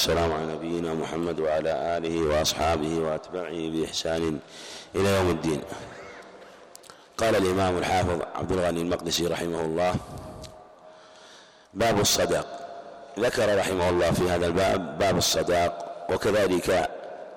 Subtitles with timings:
[0.00, 4.38] والسلام على نبينا محمد وعلى آله وأصحابه وأتباعه بإحسان
[4.96, 5.60] إلى يوم الدين.
[7.18, 9.94] قال الإمام الحافظ عبد الغني المقدسي رحمه الله
[11.74, 12.46] باب الصداق.
[13.18, 16.90] ذكر رحمه الله في هذا الباب باب الصداق وكذلك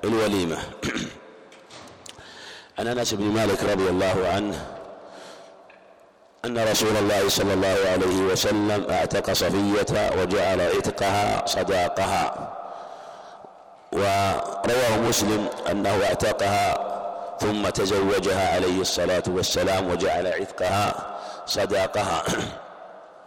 [0.03, 0.57] الوليمة.
[2.79, 4.72] عن أنس بن مالك رضي الله عنه
[6.45, 12.53] أن رسول الله صلى الله عليه وسلم اعتق صفية وجعل عتقها صداقها.
[13.91, 16.93] ورواه مسلم أنه اعتقها
[17.39, 20.93] ثم تزوجها عليه الصلاة والسلام وجعل عتقها
[21.45, 22.23] صداقها.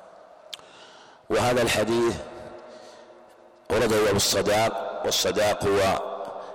[1.30, 2.15] وهذا الحديث
[3.71, 6.02] ورد بالصداق والصداق هو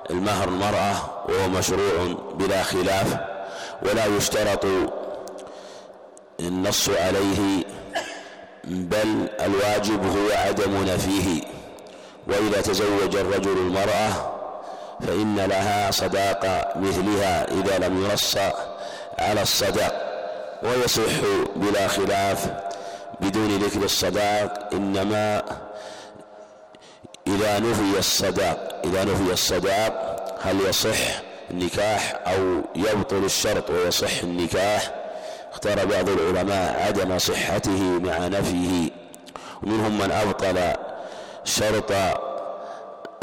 [0.10, 0.96] المهر المرأة
[1.30, 3.18] وهو مشروع بلا خلاف
[3.82, 4.66] ولا يشترط
[6.48, 7.64] النص عليه
[8.64, 11.42] بل الواجب هو عدم نفيه.
[12.28, 14.12] وإذا تزوج الرجل المرأة
[15.08, 18.38] فإن لها صداق مثلها إذا لم ينص
[19.20, 20.12] على الصداق
[20.64, 21.12] ويصح
[21.56, 22.52] بلا خلاف
[23.22, 25.44] بدون ذكر الصداق إنما
[27.28, 28.82] إذا نفي الصداق.
[28.86, 30.98] إذا نفي الصداق هل يصح
[31.52, 35.01] النكاح أو يبطل الشرط ويصح النكاح؟
[35.52, 38.90] اختار بعض العلماء عدم صحته مع نفيه.
[39.64, 40.74] ومنهم من أبطل
[41.44, 41.92] شرط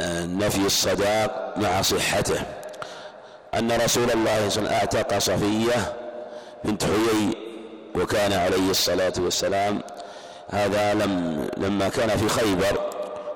[0.00, 2.40] آه، نفي الصداق مع صحته.
[3.54, 5.94] أن رسول الله صلى الله عليه وسلم أعتق صفية
[6.64, 7.36] بنت حيي
[7.94, 9.80] وكان عليه الصلاة والسلام.
[10.50, 12.80] هذا لم لما كان في خيبر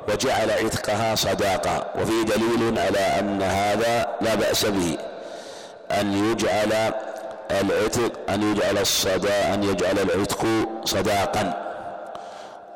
[0.09, 4.99] وجعل عتقها صداقة وفيه دليل على أن هذا لا بأس به.
[5.91, 6.93] أن يجعل
[7.61, 10.47] العتق أن يجعل الصدا أن يجعل العتق
[10.85, 11.73] صداقا.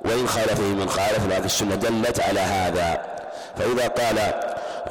[0.05, 3.07] وإن خالفه من خالف لكن السنة دلت على هذا.
[3.59, 4.19] فإذا قال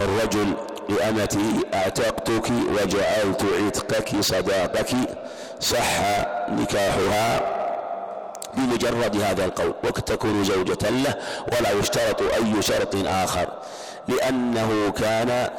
[0.01, 0.53] الرجل
[0.89, 4.89] لأمته أعتقتك وجعلت عتقك صداقك
[5.59, 5.99] صح
[6.49, 7.41] نكاحها
[8.53, 9.73] بمجرد هذا القول.
[9.83, 11.15] وتكون زوجة له
[11.47, 13.47] ولا يشترط أي شرط آخر.
[14.07, 15.49] لأنه كان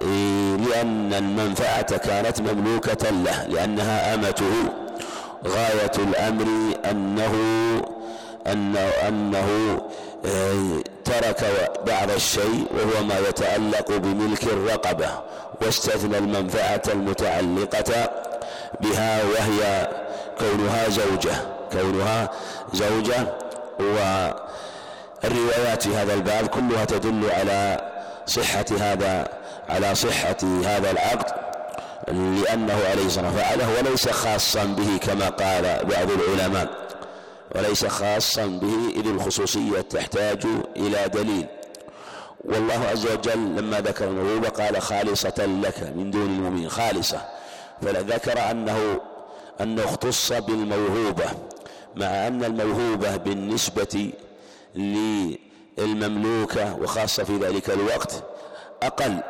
[0.00, 4.52] لأن المنفعة كانت مملوكة له لأنها أمته.
[5.46, 6.46] غاية الأمر
[6.90, 7.32] أنه
[8.46, 9.80] أنه, أنه
[11.04, 11.44] ترك
[11.86, 15.08] بعض الشيء وهو ما يتعلق بملك الرقبة
[15.62, 18.10] واستثنى المنفعة المتعلقة
[18.80, 19.88] بها وهي
[20.38, 21.34] كونها زوجة
[21.72, 22.30] كونها
[22.72, 23.26] زوجة.
[25.24, 27.80] والروايات في هذا الباب كلها تدل على
[28.26, 29.28] صحة هذا
[29.68, 31.46] على صحة هذا العقد
[32.08, 36.86] لأنه عليه الصلاة فعله وليس خاصا به كما قال بعض العلماء
[37.54, 41.46] وليس خاصا به إذ الخصوصية تحتاج إلى دليل.
[42.44, 47.20] والله عز وجل لما ذكر النبوة قال خالصة لك من دون المؤمنين خالصة.
[47.82, 49.00] فذكر أنه
[49.60, 51.24] أنه اختص بالموهوبة
[51.96, 54.12] مع أن الموهوبة بالنسبة
[55.78, 58.24] للمملوكة وخاصة في ذلك الوقت
[58.82, 59.20] أقل.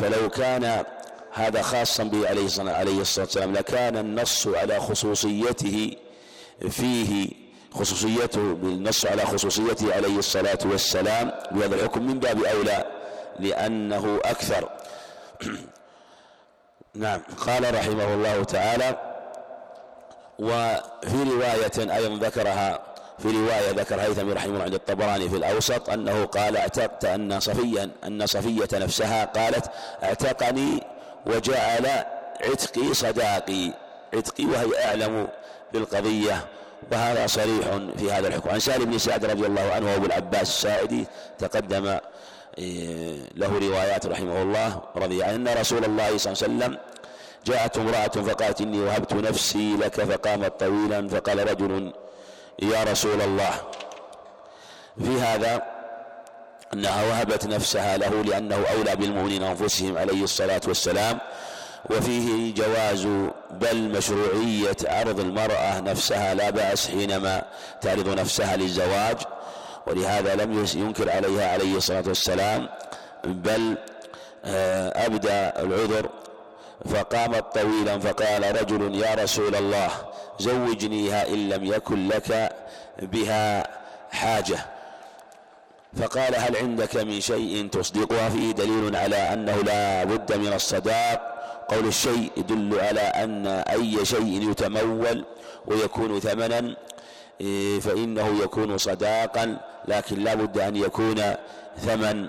[0.00, 0.84] فلو كان
[1.32, 5.96] هذا خاصا به عليه الصلاة والسلام لكان النص على خصوصيته
[6.70, 7.28] فيه
[7.74, 11.32] خصوصيته بالنص على خصوصيته عليه الصلاة والسلام.
[11.50, 12.86] بهذا الحكم من باب أولى
[13.38, 14.68] لأنه أكثر.
[16.94, 19.12] نعم قال رحمه الله تعالى
[20.38, 22.91] وفي رواية أيضا ذكرها
[23.22, 27.90] في رواية ذكر هيثم رحمه الله عند الطبراني في الأوسط أنه قال اعتقت أن صفيا
[28.06, 29.70] أن صفية نفسها قالت
[30.02, 30.82] اعتقني
[31.26, 31.86] وجعل
[32.40, 33.72] عتقي صداقي.
[34.14, 35.28] عتقي وهي أعلم
[35.72, 36.46] بالقضية.
[36.92, 37.66] وهذا صريح
[37.98, 38.50] في هذا الحكم.
[38.50, 41.06] عن سالم بن سعد رضي الله عنه وابو العباس الساعدي
[41.38, 41.98] تقدم
[42.58, 45.34] إيه، له روايات رحمه الله رضي عنه.
[45.34, 46.78] أن رسول الله صلى الله عليه وسلم
[47.46, 51.92] جاءت امرأة فقالت إني وهبت نفسي لك فقامت طويلا فقال رجل
[52.62, 53.54] يا رسول الله.
[54.98, 55.62] في هذا
[56.72, 61.18] أنها وهبت نفسها له لأنه أولى بالمؤمنين أنفسهم عليه الصلاة والسلام.
[61.90, 63.06] وفيه جواز
[63.50, 67.42] بل مشروعية عرض المرأة نفسها لا بأس حينما
[67.80, 69.16] تعرض نفسها للزواج.
[69.86, 72.68] ولهذا لم ينكر عليها عليه الصلاة والسلام.
[73.24, 73.76] بل
[74.44, 76.08] آه، أبدى العذر
[76.84, 79.90] فقامت طويلا فقال رجل يا رسول الله
[80.38, 82.52] زوجنيها إن لم يكن لك
[83.02, 83.66] بها
[84.10, 84.58] حاجة.
[86.00, 91.32] فقال هل عندك من شيء تصدقها فيه؟ دليل على أنه لا بد من الصداق.
[91.68, 95.24] قول الشيء يدل على أن أي شيء يتمول
[95.66, 96.76] ويكون ثمنا
[97.80, 99.56] فإنه يكون صداقا
[99.88, 101.22] لكن لا بد أن يكون
[101.78, 102.26] ثمن.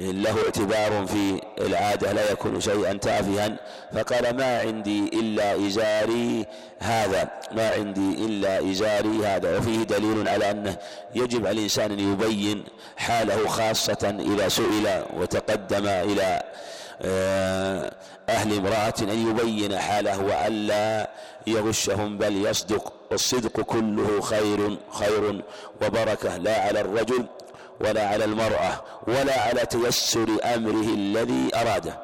[0.00, 3.56] له اعتبار في العادة لا يكون شيئا تافها
[3.92, 6.46] فقال ما عندي إلا إزاري
[6.78, 9.58] هذا ما عندي إلا إزاري هذا.
[9.58, 10.76] وفيه دليل على أنه
[11.14, 12.64] يجب على الإنسان أن يبين
[12.96, 16.42] حاله خاصة إذا سئل وتقدم إلى
[17.02, 17.92] آه،
[18.28, 21.10] أهل امرأة أن يبين حاله وألا
[21.46, 22.92] يغشهم بل يصدق.
[23.10, 25.42] والصدق كله خير خير
[25.82, 26.36] وبركة.
[26.36, 27.26] لا على الرجل
[27.80, 31.98] ولا على المرأة ولا على تيسر أمره الذي أراده.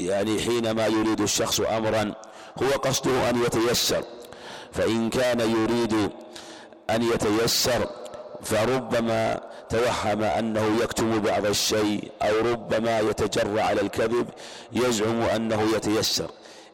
[0.00, 2.14] يعني حينما يريد الشخص أمرا
[2.62, 4.04] هو قصده أن يتيسر.
[4.72, 6.10] فإن كان يريد
[6.90, 7.88] أن يتيسر
[8.42, 14.28] فربما توهم أنه يكتم بعض الشيء أو ربما يتجرع على الكذب
[14.72, 16.30] يزعم أنه يتيسر.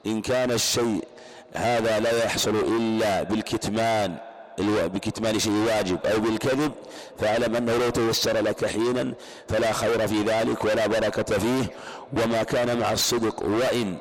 [0.06, 1.04] إن كان الشيء
[1.52, 4.16] هذا لا يحصل إلا بالكتمان
[4.58, 6.72] بكتمان شيء واجب أو بالكذب
[7.18, 9.14] فاعلم أنه لو تيسر لك حينا
[9.48, 11.70] فلا خير في ذلك ولا بركة فيه.
[12.12, 13.96] وما كان مع الصدق وإن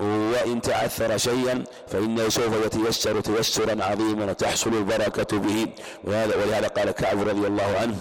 [0.00, 5.66] وإن تعثر شيئا فإنه سوف يتيسر تيسرا عظيما وتحصل البركة به.
[6.04, 7.96] ولهذا قال كعب رضي الله عنه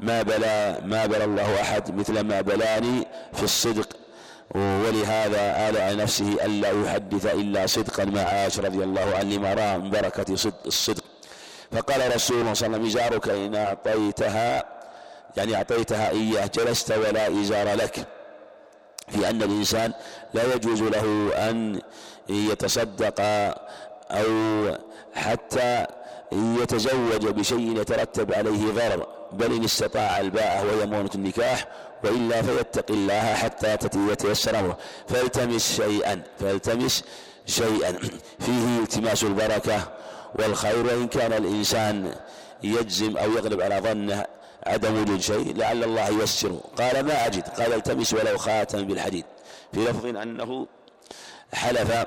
[0.00, 3.88] ما بلا ما بلا الله أحد مثل ما بلاني في الصدق.
[4.54, 9.78] ولهذا آل على نفسه ألا يحدث إلا صدقا مع عائشة رضي الله عنه لما رأى
[9.78, 10.32] من بركة
[10.66, 11.04] الصدق.
[11.72, 14.64] فقال رسول الله صلى الله عليه وسلم إزارك إن أعطيتها
[15.36, 18.06] يعني أعطيتها إياه جلست ولا إزار لك.
[19.08, 19.92] في أن الإنسان
[20.34, 21.80] لا يجوز له أن
[22.28, 23.14] يتصدق
[24.10, 24.76] أو
[25.14, 25.86] حتى
[26.32, 31.66] يتزوج بشيء يترتب عليه ضرر بل إن استطاع الباءة وهي مونة النكاح
[32.04, 33.76] وإلا فيتقي الله حتى
[34.10, 34.78] يتيسر أمره.
[35.08, 37.04] فالتمس شيئا فالتمس
[37.46, 37.92] شيئا.
[38.40, 39.99] فيه التماس البركة
[40.34, 42.14] والخير وإن كان الإنسان
[42.62, 44.26] يجزم أو يغلب على ظنه
[44.66, 46.60] عدم وجود شيء لعل الله ييسره.
[46.78, 49.24] قال ما أجد؟ قال التمس ولو خاتم بالحديد.
[49.72, 50.66] في لفظ أنه
[51.52, 52.06] حلف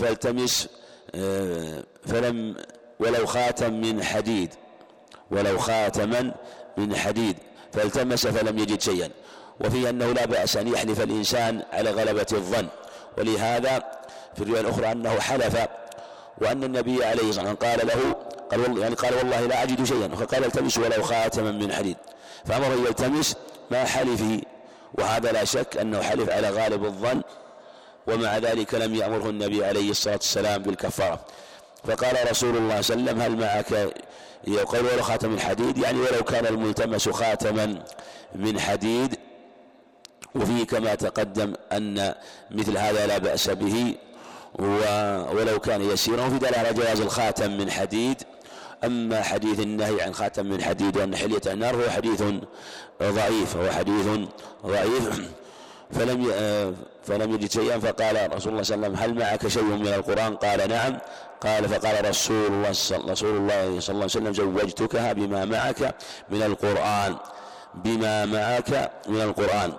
[0.00, 0.68] فالتمس
[1.14, 2.56] آه، فلم
[3.00, 4.54] ولو خاتم من حديد.
[5.30, 6.34] ولو خاتما
[6.76, 7.36] من حديد.
[7.72, 9.10] فالتمس فلم يجد شيئا.
[9.60, 12.68] وفي أنه لا بأس أن يحلف الإنسان على غلبة الظن.
[13.18, 13.82] ولهذا
[14.36, 15.56] في الرواية الأخرى أنه حلف
[16.40, 18.16] وأن النبي عليه الصلاة والسلام قال له
[18.50, 20.08] قال والله يعني قال والله لا أجد شيئا.
[20.08, 21.96] فقال التمس ولو خاتما من حديد.
[22.44, 23.36] فأمر يلتمس
[23.70, 24.40] ما حلفه
[24.94, 27.22] وهذا لا شك أنه حلف على غالب الظن
[28.06, 31.20] ومع ذلك لم يأمره النبي عليه الصلاة والسلام بالكفارة.
[31.84, 33.94] فقال رسول الله صلى الله عليه وسلم هل معك؟
[34.46, 37.82] يقول ولو خاتم من حديد يعني ولو كان الملتمس خاتما
[38.34, 39.18] من حديد.
[40.34, 42.14] وفيه كما تقدم أن
[42.50, 43.94] مثل هذا لا بأس به.
[44.58, 48.22] ولو كان يسيرا وفي دلالة على جواز الخاتم من حديد.
[48.84, 52.22] أما حديث النهي عن خاتم من حديد وأن حلية النار هو حديث
[53.02, 54.06] ضعيف هو حديث
[54.66, 55.10] ضعيف.
[55.96, 56.32] فلم
[57.02, 60.36] فلم يجد شيئا فقال رسول الله صلى الله عليه وسلم هل معك شيء من القرآن؟
[60.36, 60.98] قال نعم.
[61.40, 62.70] قال فقال رسول الله
[63.08, 65.94] رسول الله صلى الله عليه وسلم زوجتكها بما معك
[66.30, 67.16] من القرآن
[67.74, 69.72] بما معك من القرآن.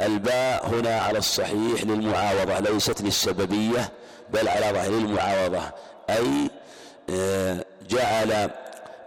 [0.00, 3.90] الباء هنا على الصحيح للمعاوضة ليست للسببية
[4.30, 5.62] بل على ظاهر المعاوضة.
[6.10, 6.50] أي
[7.10, 8.50] آه، جعل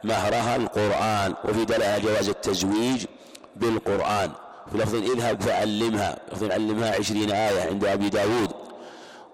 [0.04, 3.06] مهرها القرآن وفي دلالة جواز التزويج
[3.56, 4.32] بالقرآن.
[4.72, 8.52] في لفظ اذهب فعلمها لفظ علمها عشرين آية عند أبي داود.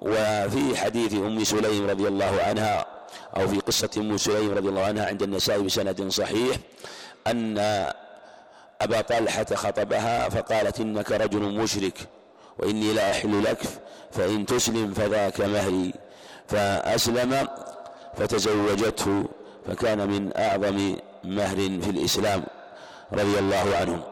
[0.02, 2.86] وفي حديث أم سليم رضي الله عنها
[3.38, 6.58] أو في قصة أم سليم رضي الله عنها عند النسائي بسند صحيح
[7.28, 7.58] أن
[8.82, 11.98] أبا طلحة خطبها فقالت إنك رجل مشرك
[12.60, 13.62] وإني لا أحل لك
[14.12, 15.94] فإن تسلم فذاك مهري.
[16.48, 17.48] فأسلم
[18.18, 19.26] فتزوجته
[19.68, 22.44] فكان من أعظم مهر في الإسلام
[23.14, 24.04] رضي الله عنه.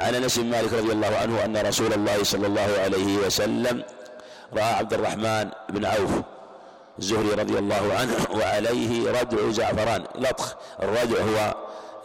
[0.00, 3.84] عن أنس بن مالك رضي الله عنه أن رسول الله صلى الله عليه وسلم
[4.52, 6.10] رأى عبد الرحمن بن عوف
[6.98, 11.54] الزهري رضي الله عنه وعليه ردع زعفران لطخ الردع هو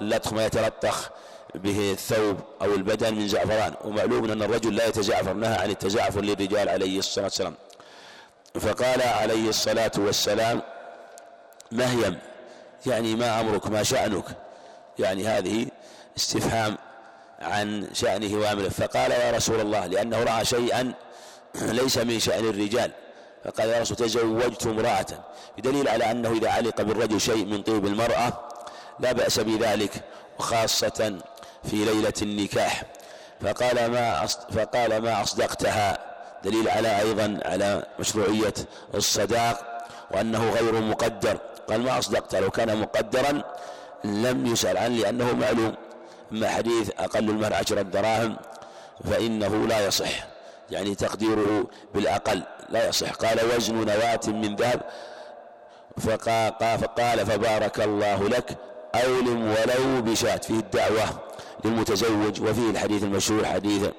[0.02, 1.10] اللطخ ما يتلطخ
[1.56, 6.70] به الثوب أو البدن من زعفران ومعلوم أن الرجل لا يتزعفر نهى عن التزعفر للرجال
[6.70, 7.56] عليه الصلاة والسلام.
[8.60, 10.62] فقال عليه الصلاة والسلام
[11.72, 12.18] مهيم
[12.86, 14.26] يعني ما أمرك ما شأنك.
[15.00, 15.68] يعني هذه
[16.18, 16.78] استفهام
[17.40, 18.70] عن شأنه وأمره.
[18.70, 20.94] فقال يا رسول الله لأنه رأى شيئا
[21.80, 22.92] ليس من شأن الرجال.
[23.46, 25.06] فقال يا رسول تزوجت امرأة.
[25.58, 28.50] بدليل على أنه إذا علق بالرجل شيء من طيب المرأة
[29.00, 29.92] لا بأس بذلك
[30.40, 31.20] وخاصة
[31.64, 32.84] في ليلة النكاح.
[33.42, 35.98] فقال ما فقال ما أصدقتها.
[36.44, 38.54] دليل على أيضا على مشروعية
[38.96, 41.38] الصداق وأنه غير مقدر.
[41.70, 43.44] قال ما أصدقت لو كان مقدرا
[44.04, 45.76] لم يسأل عنه لأنه معلوم.
[46.32, 48.38] أما حديث أقل المهر عشرة دراهم
[49.12, 50.28] فإنه لا يصح.
[50.72, 53.12] يعني تقديره بالأقل لا يصح.
[53.12, 54.82] قال وزن نواة من ذهب.
[56.00, 58.58] فقال فبارك الله لك.
[58.96, 61.04] أولم ولو بشاة فيه الدعوة
[61.66, 63.90] للمتزوج وفيه الحديث المشهور حديث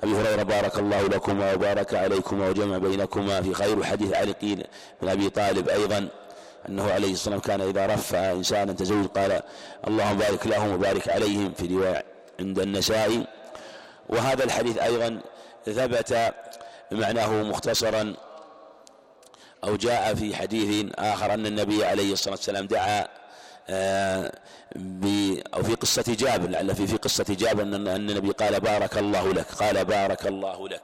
[0.00, 4.64] أبي هريرة بارك الله لكما وبارك عليكما وجمع بينكما في خير حديث علي قيل
[5.02, 6.08] من أبي طالب أيضا
[6.68, 9.42] أنه عليه الصلاة والسلام كان إذا رفع إنسانا تزوج قال
[9.88, 12.04] اللهم بارك لهم وبارك عليهم في رواية
[12.40, 13.26] عند النسائي.
[14.08, 15.20] وهذا الحديث أيضا
[15.66, 16.34] ثبت
[16.92, 18.14] معناه مختصرا
[19.64, 23.17] أو جاء في حديث آخر أن النبي عليه الصلاة والسلام دعا
[25.54, 29.46] أو في قصة جابر لعل في في قصة جابر أن النبي قال بارك الله لك
[29.46, 30.82] قال بارك الله لك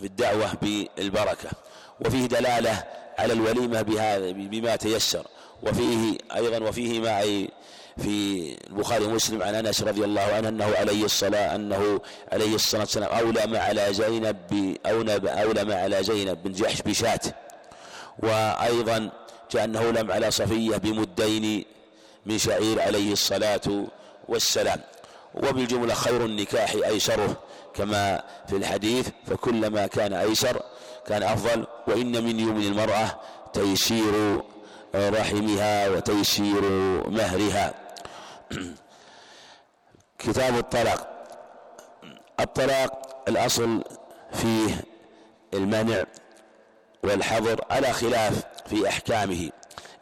[0.00, 1.50] بالدعوة بالبركة
[2.06, 2.84] وفيه دلالة
[3.18, 5.26] على الوليمة بهذا بما تيسر
[5.62, 7.20] وفيه أيضا وفيه ما
[7.96, 12.00] في البخاري ومسلم عن أنس رضي الله عنه أنه عليه الصلاه أنه
[12.32, 17.20] عليه الصلاة والسلام اولم على زينب اولم على زينب بن جحش بشاة
[18.18, 19.10] وأيضا
[19.56, 21.64] انه لم على صفية بمدين
[22.26, 23.86] من شعير عليه الصلاة
[24.28, 24.80] والسلام.
[25.34, 27.36] وبالجملة خير النكاح أيسره
[27.74, 30.62] كما في الحديث فكلما كان أيسر
[31.06, 33.20] كان أفضل وإن من يوم المرأة
[33.52, 34.40] تيسير
[34.94, 36.62] رحمها وتيسير
[37.08, 37.74] مهرها.
[40.18, 41.10] كتاب الطلاق.
[42.40, 43.84] الطلاق الأصل
[44.32, 44.84] فيه
[45.54, 46.04] المنع
[47.02, 49.50] والحظر على خلاف في أحكامه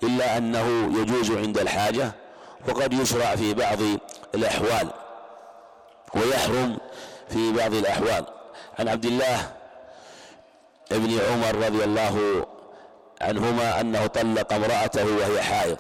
[0.03, 2.13] إلا أنه يجوز عند الحاجة
[2.69, 3.79] وقد يشرع في بعض
[4.35, 4.91] الأحوال
[6.15, 6.79] ويحرم
[7.29, 8.27] في بعض الأحوال.
[8.79, 9.53] عن عبد الله
[10.93, 12.47] ابن عمر رضي الله
[13.21, 15.77] عنهما أنه طلق امرأته وهي حائض.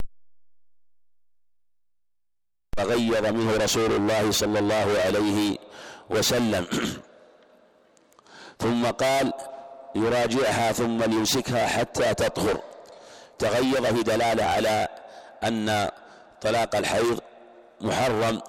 [2.76, 5.56] تغير منه رسول الله صلى الله عليه
[6.10, 6.66] وسلم.
[8.58, 9.32] ثم قال
[9.94, 12.71] يراجعها ثم ليمسكها حتى تطهر.
[13.42, 14.88] تغير في دلالة على
[15.44, 15.88] أن
[16.40, 17.20] طلاق الحيض
[17.80, 18.42] محرم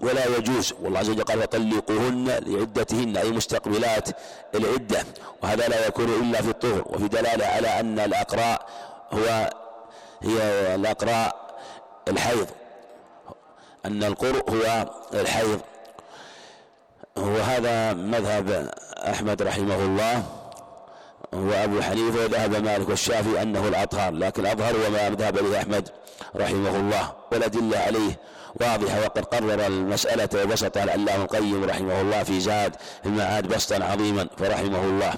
[0.00, 0.74] ولا يجوز.
[0.82, 4.08] والله عز وجل قال وطلقوهن لعدتهن أي مستقبلات
[4.54, 5.04] العدة.
[5.42, 6.82] وهذا لا يكون إلا في الطهر.
[6.86, 8.66] وفي دلالة على أن الأقراء
[9.12, 9.50] هو
[10.22, 10.36] هي
[10.74, 11.58] الأقراء
[12.08, 12.48] الحيض.
[13.86, 15.60] أن القرء هو الحيض.
[17.16, 20.22] وهذا مذهب أحمد رحمه الله.
[21.32, 25.88] وأبو حنيفة وذهب مالك والشافعي أنه الأطهار لكن الأظهر وما ذهب إليه أحمد
[26.36, 28.18] رحمه الله والأدلة عليه
[28.60, 34.84] واضحة وقد قرر المسألة وبسطها العلامة القيم رحمه الله في زاد المعاد بسطا عظيما فرحمه
[34.84, 35.14] الله.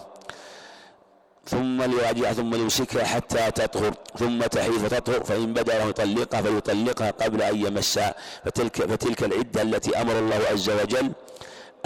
[1.46, 7.42] ثم ليراجعها ثم ليمسكها حتى تطهر ثم تحيض فتطهر فإن بدأ له يطلقها فليطلقها قبل
[7.42, 8.14] أن يمسها.
[8.44, 11.12] فتلك, فتلك العدة التي أمر الله عز وجل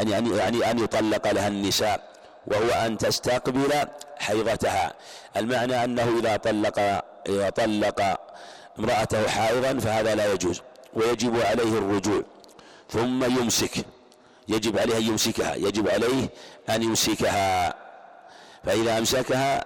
[0.01, 2.12] أن يعني, يعني أن يطلق لها النساء.
[2.47, 3.73] وهو أن تستقبل
[4.19, 4.93] حيضتها.
[5.37, 6.79] المعنى أنه إذا طلق
[7.29, 8.21] إذا طلق
[8.79, 10.63] امرأته حائضا فهذا لا يجوز
[10.95, 12.23] ويجب عليه الرجوع.
[12.91, 13.87] ثم يمسك.
[14.49, 15.55] يجب عليه أن يمسكها.
[15.55, 16.29] يجب عليه
[16.71, 17.75] أن يمسكها.
[18.65, 19.65] فإذا أمسكها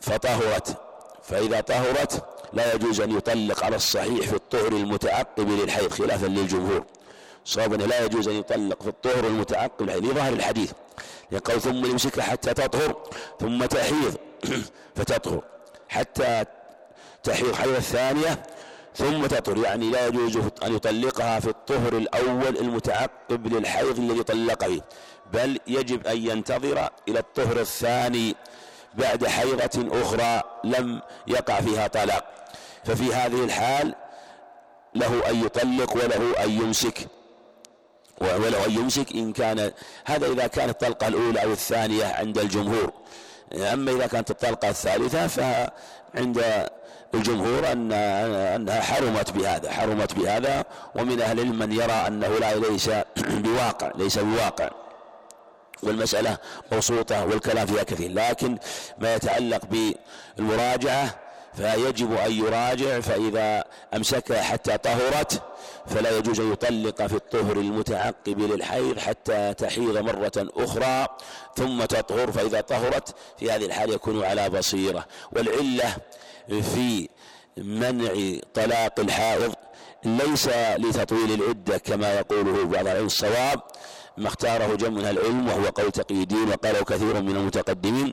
[0.00, 0.76] فطهرت.
[1.22, 6.84] فإذا طهرت لا يجوز أن يطلق على الصحيح في الطهر المتعقب للحيض خلافا للجمهور.
[7.44, 10.72] صواب لا يجوز أن يطلق في الطهر المتعقب للحيض لظاهر الحديث.
[11.32, 12.96] يقول ثم يمسكها حتى تطهر
[13.40, 14.16] ثم تحيض
[14.96, 15.42] فتطهر
[15.88, 16.44] حتى
[17.22, 18.42] تحيض حيض الثانية
[18.96, 19.58] ثم تطهر.
[19.58, 24.80] يعني لا يجوز أن يطلقها في الطهر الأول المتعقب للحيض الذي طلق
[25.32, 28.34] بل يجب أن ينتظر إلى الطهر الثاني
[28.94, 32.24] بعد حيضة أخرى لم يقع فيها طلاق.
[32.84, 33.94] ففي هذه الحال
[34.94, 37.08] له أن يطلق وله أن يمسك.
[38.20, 39.72] وله أن يمسك إن كان
[40.04, 42.92] هذا إذا كانت الطلقة الأولى أو الثانية عند الجمهور.
[43.52, 46.44] أما إذا كانت الطلقة الثالثة فعند
[47.14, 50.64] الجمهور أن أنها حرمت بهذا حرمت بهذا.
[50.94, 52.90] ومن أهل العلم من يرى أنه لا ليس
[53.44, 54.70] بواقع ليس بواقع.
[55.82, 56.38] والمسألة
[56.72, 58.12] مبسوطة والكلام فيها كثير.
[58.12, 58.58] لكن
[58.98, 59.60] ما يتعلق
[60.38, 61.23] بالمراجعة
[61.56, 65.42] فيجب أن يراجع فإذا أمسكها حتى طهرت
[65.86, 71.06] فلا يجوز أن يطلق في الطهر المتعقب للحيض حتى تحيض مرة أخرى
[71.56, 75.06] ثم تطهر فإذا طهرت في هذه الحال يكون على بصيرة.
[75.32, 75.96] والعلة
[76.48, 77.08] في
[77.56, 79.54] منع طلاق الحائض
[80.04, 83.60] ليس لتطويل العدة كما يقوله بعض العلم الصواب.
[84.16, 88.12] ما اختاره جمع من العلم وهو قول تقي الدين وقاله كثير من المتقدمين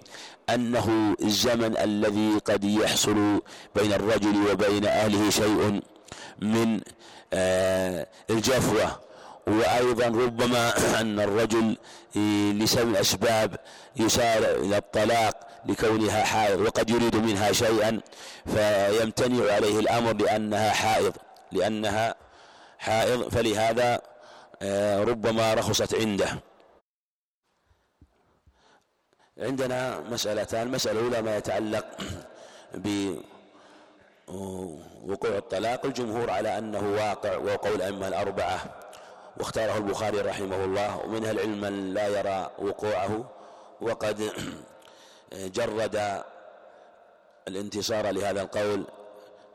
[0.50, 3.42] أنه الزمن الذي قد يحصل
[3.76, 5.82] بين الرجل وبين أهله شيء
[6.42, 6.82] من
[7.34, 9.00] آه، الجفوة.
[9.48, 11.78] وأيضا ربما أن الرجل
[12.64, 13.56] لسبب الأسباب
[13.96, 18.02] يسارع إلى الطلاق لكونها حائض وقد يريد منها شيئا
[18.46, 21.14] فيمتنع عليه الأمر لأنها حائض
[21.52, 22.16] لأنها
[22.80, 23.30] حائض.
[23.30, 24.02] فلهذا
[25.10, 26.40] ربما رخصت عنده.
[29.38, 30.68] عندنا مسألتان.
[30.68, 31.86] المسألة الأولى ما يتعلق
[34.28, 35.86] بوقوع الطلاق.
[35.86, 38.80] الجمهور على أنه واقع وقول الأئمة الأربعة
[39.38, 43.32] واختاره البخاري رحمه الله ومنها العلم من لا يرى وقوعه.
[43.82, 44.32] وقد
[45.34, 46.24] جرد
[47.48, 48.86] الانتصار لهذا القول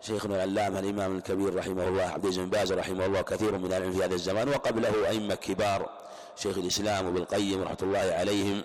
[0.00, 3.92] شيخنا العلامة الإمام الكبير رحمه الله عبد العزيز بن باز رحمه الله كثير من العلم
[3.92, 5.90] في هذا الزمان وقبله أئمة كبار
[6.36, 8.62] شيخ الإسلام وابن القيم رحمة الله عليهم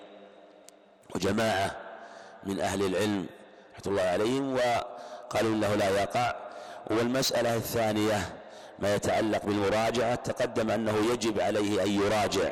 [1.14, 1.76] وجماعة
[2.44, 3.26] من أهل العلم
[3.72, 6.34] رحمة الله عليهم وقالوا إنه لا يقع.
[6.90, 8.34] والمسألة الثانية
[8.78, 12.50] ما يتعلق بالمراجعة تقدم أنه يجب عليه أن يراجع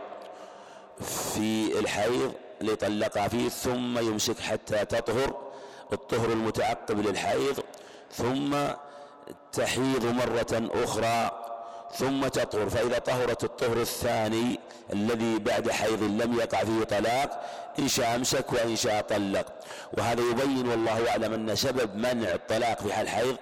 [1.00, 5.37] في الحيض ليطلقها فيه ثم يمسك حتى تطهر
[5.92, 7.60] الطهر المتعقب للحيض
[8.12, 8.56] ثم
[9.52, 11.30] تحيض مرة أخرى
[11.94, 12.68] ثم تطهر.
[12.68, 14.60] فإذا طهرت الطهر الثاني
[14.92, 17.42] الذي بعد حيض لم يقع فيه طلاق
[17.78, 19.46] إن شاء أمسك وإن شاء طلق.
[19.98, 23.36] وهذا يبين والله أعلم أن سبب منع الطلاق في حال حيض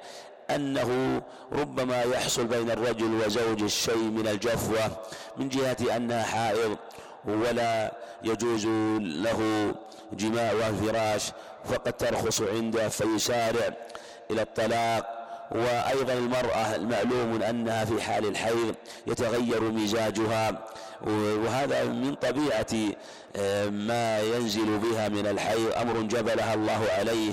[0.51, 1.23] أنه
[1.53, 4.91] ربما يحصل بين الرجل وزوج الشيء من الجفوة
[5.37, 6.77] من جهة أنها حائض
[7.25, 8.67] ولا يجوز
[9.01, 9.75] له
[10.13, 11.33] جماع الفراش
[11.65, 13.77] فقد ترخص عنده فيسارع.
[14.31, 15.19] إلى الطلاق
[15.51, 18.75] وأيضا المرأة المعلوم أنها في حال الحيض
[19.07, 20.59] يتغير مزاجها
[21.07, 22.95] وهذا من طبيعة
[23.37, 27.33] آه، ما ينزل بها من الحيض أمر جبلها الله عليه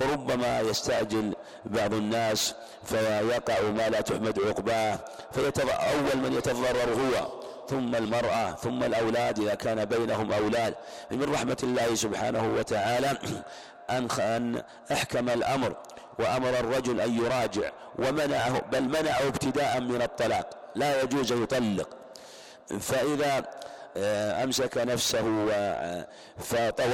[0.00, 2.54] وربما يستعجل بعض الناس
[2.84, 4.98] فيقع ما لا تحمد عقباه
[5.32, 10.74] فأول من يتضرر هو ثم المرأة ثم الأولاد إذا كان بينهم أولاد.
[11.10, 13.18] من رحمة الله سبحانه وتعالى
[13.90, 14.62] أن
[14.92, 15.76] أحكم الأمر.
[16.18, 21.88] وأمر الرجل أن يراجع ومنعه بل منعه ابتداء من الطلاق لا يجوز يطلق.
[22.80, 23.44] فإذا
[23.96, 25.24] آه، أمسك نفسه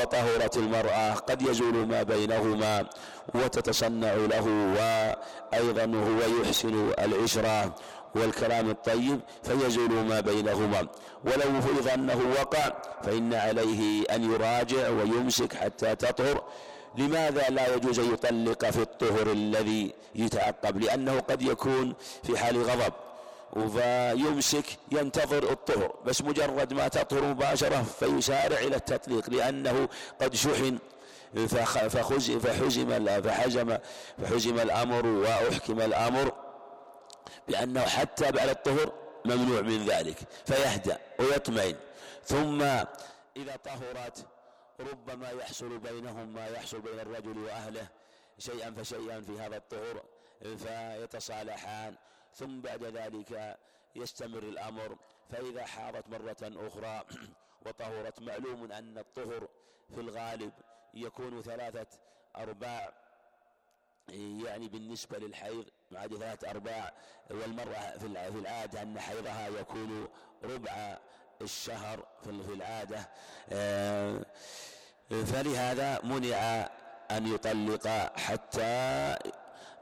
[0.03, 2.87] وطهرت المرأة قد يزول ما بينهما
[3.35, 4.47] وتتصنع له
[4.79, 7.75] وأيضا هو يحسن العشرة
[8.15, 10.89] والكلام الطيب فيزول ما بينهما.
[11.25, 16.43] ولو فرض أنه وقع فإن عليه أن يراجع ويمسك حتى تطهر.
[16.97, 22.93] لماذا لا يجوز أن يطلق في الطهر الذي يتعقب؟ لأنه قد يكون في حال غضب
[23.71, 29.89] فيمسك ينتظر الطهر بس مجرد ما تطهر مباشرة فيسارع إلى التطليق لأنه
[30.21, 30.79] قد شحن.
[31.49, 33.79] فحزم فحزم
[34.23, 36.33] فحزم الأمر وأحكم الأمر
[37.49, 38.93] بأنه حتى بعد الطهر
[39.25, 41.77] ممنوع من ذلك فيهدأ ويطمئن.
[42.25, 44.27] ثم إذا طهرت
[44.81, 47.89] ربما يحصل بينهم ما يحصل بين الرجل وأهله
[48.39, 50.05] شيئا فشيئا في هذا الطهر
[50.41, 51.97] فيتصالحان.
[52.35, 53.59] ثم بعد ذلك
[53.97, 54.97] يستمر الأمر.
[55.31, 57.05] فإذا حارت مرة أخرى
[57.67, 59.49] وطهرت معلوم أن الطهر
[59.95, 60.53] في الغالب
[60.95, 61.87] يكون ثلاثة
[62.37, 62.93] أرباع
[64.45, 66.93] يعني بالنسبة للحيض مع ثلاثة أرباع
[67.31, 70.09] والمرأة في العادة أن حيضها يكون
[70.45, 70.99] ربع
[71.43, 73.09] الشهر في العادة
[73.53, 74.21] آه،
[75.11, 76.69] فلهذا منع
[77.11, 79.17] أن يطلق حتى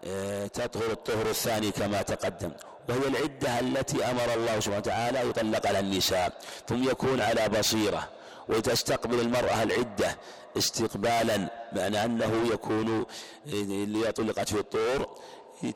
[0.07, 2.51] آه، تطهر الطهر الثاني كما تقدم.
[2.89, 6.33] وهي العدة التي أمر الله سبحانه وتعالى يطلق على النساء.
[6.69, 8.09] ثم يكون على بصيرة.
[8.49, 10.19] وتستقبل المرأة العدة
[10.59, 13.07] استقبالا معنى أنه يكون
[13.47, 15.19] اللي طلقت في الطور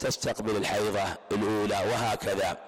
[0.00, 2.67] تستقبل الحيضة الأولى وهكذا.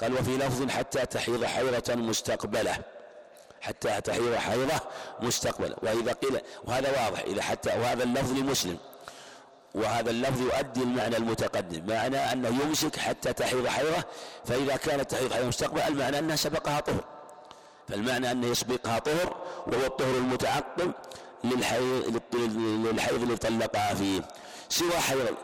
[0.00, 2.76] قال وفي لفظ حتى تحيض حيضة مستقبلة.
[3.60, 4.80] حتى تحيض حيضة
[5.20, 5.76] مستقبلة.
[5.82, 8.78] وإذا قيل وهذا واضح إذا حتى وهذا اللفظ لمسلم.
[9.74, 11.86] وهذا اللفظ يؤدي المعنى المتقدم.
[11.86, 14.04] معنى أنه يمسك حتى تحيض حيضة
[14.44, 17.04] فإذا كانت تحيض حيضة مستقبلة المعنى أنها سبقها طهر.
[17.88, 20.92] فالمعنى أنه يسبقها طهر وهو الطهر المتعقب
[21.44, 24.22] للحيض للحيض اللي طلقها فيه.
[24.68, 24.90] سوى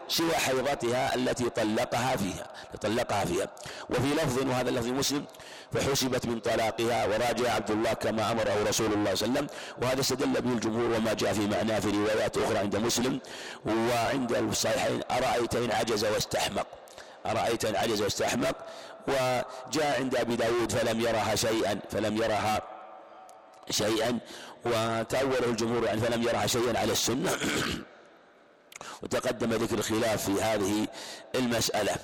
[0.08, 2.46] سوى حيضتها التي طلقها فيها
[2.80, 3.48] طلقها فيها.
[3.90, 5.24] وفي لفظ وهذا اللفظ مسلم
[5.72, 9.48] فحسبت من طلاقها وراجع عبد الله كما أمره رسول الله صلى الله عليه وسلم.
[9.82, 13.20] وهذا استدل به الجمهور وما جاء في معناه في روايات أخرى عند مسلم.
[13.66, 16.66] وعند الصحيحين ارايت ان عجز واستحمق؟
[17.26, 18.56] أرأيت إن عجز واستحمق؟
[19.08, 22.62] وجاء عند أبي داود فلم يرها شيئا فلم يرها
[23.70, 24.18] شيئا.
[24.64, 27.30] وتأوله الجمهور يعني فلم يرها شيئا على السنة.
[29.02, 30.88] وتقدم ذكر الخلاف في هذه
[31.34, 31.96] المسألة.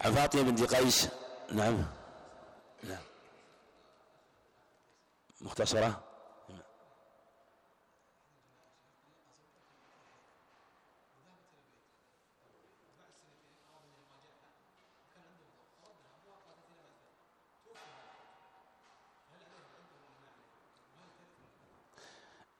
[0.00, 1.08] عن فاطمة بنت قيس
[1.52, 1.84] نعم.
[2.84, 2.98] نعم.
[5.40, 6.02] مختصرة؟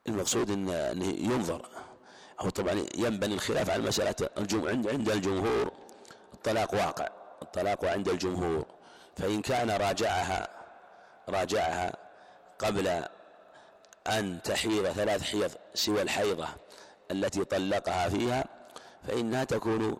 [0.09, 1.86] المقصود ان ينظر.
[2.40, 5.72] هو طبعا ينبني الخلاف على مسألة عند عند الجمهور.
[6.35, 7.09] الطلاق واقع.
[7.42, 8.66] الطلاق عند الجمهور.
[9.16, 10.49] فإن كان راجعها
[11.29, 11.92] راجعها
[12.59, 13.05] قبل
[14.07, 16.49] أن تحيض ثلاث حيض سوى الحيضة
[17.11, 18.44] التي طلقها فيها
[19.09, 19.96] فإنها تكون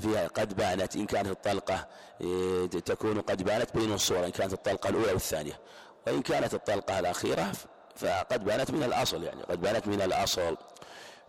[0.00, 0.96] فيها قد بانت.
[0.96, 1.86] إن كانت الطلقة
[2.20, 5.60] إيه، تكون قد بانت بين الصور إن كانت الطلقة الأولى والثانية
[6.06, 7.52] وإن كانت الطلقة الأخيرة
[7.96, 10.56] فقد بانت من الأصل يعني قد بانت من الأصل.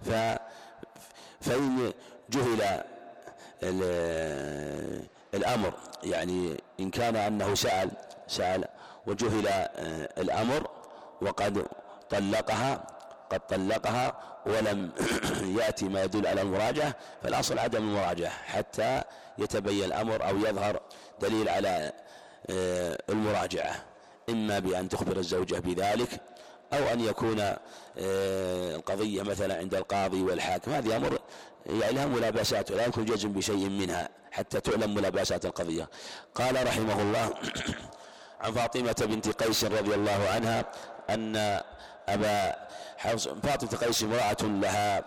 [0.03, 0.37] ف
[1.41, 1.93] فإن
[2.29, 2.83] جهل
[5.33, 7.91] الأمر يعني إن كان أنه سأل
[8.27, 8.65] سأل
[9.07, 10.67] وجهل آه، الأمر
[11.21, 11.67] وقد
[12.09, 12.83] طلقها
[13.29, 14.13] قد طلقها
[14.45, 14.91] ولم
[15.59, 19.01] يأتي ما يدل على المراجعة فالأصل عدم المراجعة حتى
[19.37, 20.81] يتبين الأمر أو يظهر
[21.21, 21.91] دليل على
[22.49, 23.75] آه، المراجعة.
[24.29, 26.09] إما بأن تخبر الزوجة بذلك
[26.73, 30.71] أو أن يكون آه، القضية مثلا عند القاضي والحاكم.
[30.71, 31.19] هذه أمر
[31.65, 35.89] يعني لها ملابسات ولا يمكن جزم بشيء منها حتى تعلم ملابسات القضية.
[36.35, 37.33] قال رحمه الله
[38.41, 40.65] عن فاطمة بنت قيس رضي الله عنها
[41.09, 41.61] أن
[42.09, 42.55] أبا
[43.43, 45.03] فاطمة قيس امرأة لها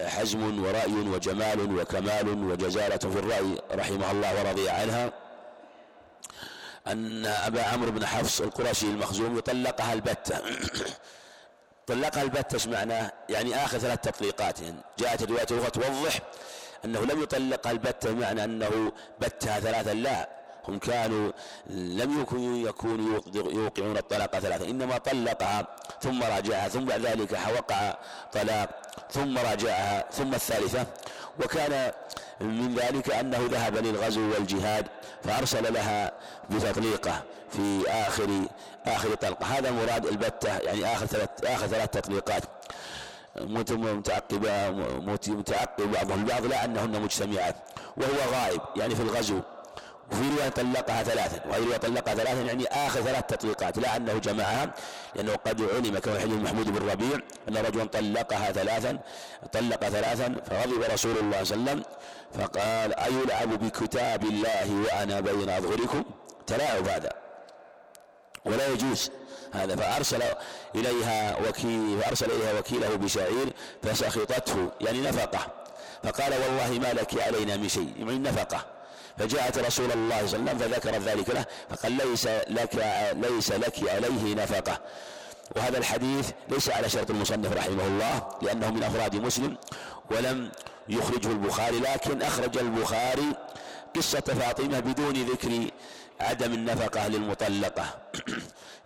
[0.00, 5.12] حزم ورأي وجمال وكمال وجزالة في الرأي رحمه الله ورضي عنها.
[6.92, 10.40] أن أبا عمرو بن حفص القرشي المخزوم يطلقها البتة.
[11.86, 14.60] طلقها البتة إيش معناه؟ يعني آخر ثلاث تطليقات.
[14.60, 16.18] يعني جاءت الرواية الأخرى توضح
[16.84, 20.37] أنه لم يطلقها البتة بمعنى أنه بتها ثلاثا لا.
[20.68, 21.32] هم كانوا
[21.70, 24.70] لم يكونوا يكونوا يوقعون الطلاق ثلاثة.
[24.70, 25.66] إنما طلقها
[26.00, 27.96] ثم راجعها ثم بعد ذلك وقع
[28.32, 28.68] طلاق
[29.10, 30.86] ثم راجعها ثم الثالثة.
[31.44, 31.92] وكان
[32.40, 34.86] من ذلك أنه ذهب للغزو والجهاد
[35.24, 36.12] فأرسل لها
[36.50, 38.28] بتطليقة في آخر
[38.86, 39.46] آخر طلقة.
[39.46, 42.42] هذا مراد البتة يعني آخر ثلاث آخر ثلاث تطليقات.
[43.40, 44.70] متعقبة
[45.28, 47.56] متعقب بعضهم البعض لا أنهن مجتمعات.
[47.96, 49.40] وهو غائب يعني في الغزو.
[50.12, 54.70] وفي رواية طلقها ثلاثا وهي رواية طلقها ثلاثا يعني آخر ثلاث تطليقات لا أنه جمعها
[55.14, 57.18] لأنه قد علم كما حديث محمود بن ربيع
[57.48, 58.98] أن رجلا طلقها ثلاثا
[59.52, 61.82] طلق ثلاثا فغضب رسول الله صلى الله عليه وسلم
[62.34, 66.04] فقال أيلعب بكتاب الله وأنا بين أظهركم؟
[66.46, 67.12] تلاعب هذا.
[68.44, 69.10] ولا يجوز
[69.52, 70.22] هذا فأرسل
[70.74, 75.46] إليها وكيل فأرسل إليها وكيله بشعير فسخطته يعني نفقة.
[76.04, 78.77] فقال والله ما لك علينا من شيء يعني نفقة.
[79.18, 82.74] فجاءت رسول الله صلى الله عليه وسلم فذكر ذلك له فقال ليس لك
[83.12, 84.80] ليس لك عليه نفقة.
[85.56, 89.56] وهذا الحديث ليس على شرط المصنف رحمه الله لأنه من أفراد مسلم
[90.10, 90.50] ولم
[90.88, 93.32] يخرجه البخاري لكن أخرج البخاري
[93.96, 95.70] قصة فاطمة بدون ذكر
[96.20, 97.84] عدم النفقة للمطلقة.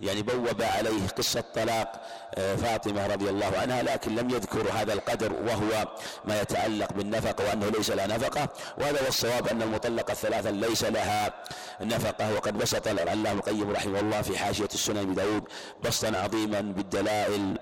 [0.03, 1.93] يعني بوب عليه قصة طلاق
[2.35, 5.89] آه، فاطمة رضي الله عنها لكن لم يذكر هذا القدر وهو
[6.25, 8.49] ما يتعلق بالنفقة وأنه ليس لها نفقة.
[8.79, 11.33] وهذا هو الصواب أن المطلقة الثلاثة ليس لها
[11.81, 12.35] نفقة.
[12.35, 15.45] وقد بسط العلامة القيم رحمه الله في حاشية السنن بداود
[15.85, 17.59] بسطا عظيما بالدلائل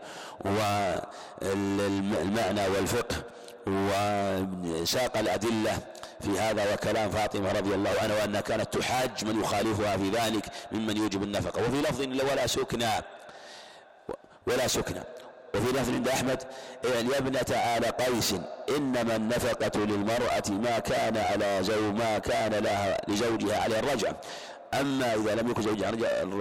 [1.43, 3.17] والمعنى والفقه
[3.67, 5.79] وساق الأدلة
[6.21, 10.97] في هذا وكلام فاطمة رضي الله عنها وأنها كانت تحاج من يخالفها في ذلك ممن
[10.97, 11.63] يوجب النفقة.
[11.63, 12.91] وفي لفظ ولا سكنى.
[14.47, 15.03] ولا سكنى.
[15.55, 16.43] وفي لفظ عند أحمد
[16.85, 18.35] يا ابنة آل قيس
[18.77, 24.21] إنما النفقة للمرأة ما كان على زوج ما كان لها لزوجها على الرجعة.
[24.75, 25.91] أما إذا لم يكن زوجها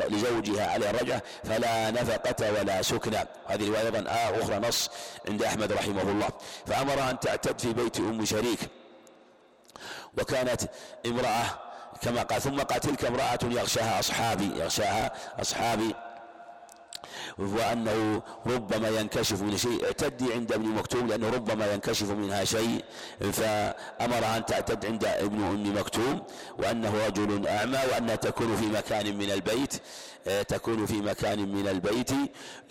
[0.10, 3.28] لزوجها على الرجعة فلا نفقة ولا سكنى.
[3.48, 4.89] هذه رواية أيضا آه أخرى نص
[5.30, 6.30] عند أحمد رحمه الله.
[6.65, 8.60] فأمرها أن تعتد في بيت أم شريك.
[10.17, 10.62] وكانت
[11.06, 11.45] امرأة
[12.02, 15.95] كما قال ثم قال تلك امرأة يغشاها أصحابي يغشاها أصحابي
[17.38, 22.84] وأنه ربما ينكشف من شيء اعتدي عند ابن مكتوم لأنه ربما ينكشف منها شيء
[23.19, 26.24] فأمرها أن تعتد عند ابن أم مكتوم
[26.60, 29.74] وأنه رجل أعمى وأنها تكون في مكان من البيت
[30.48, 32.12] تكون في مكان من البيت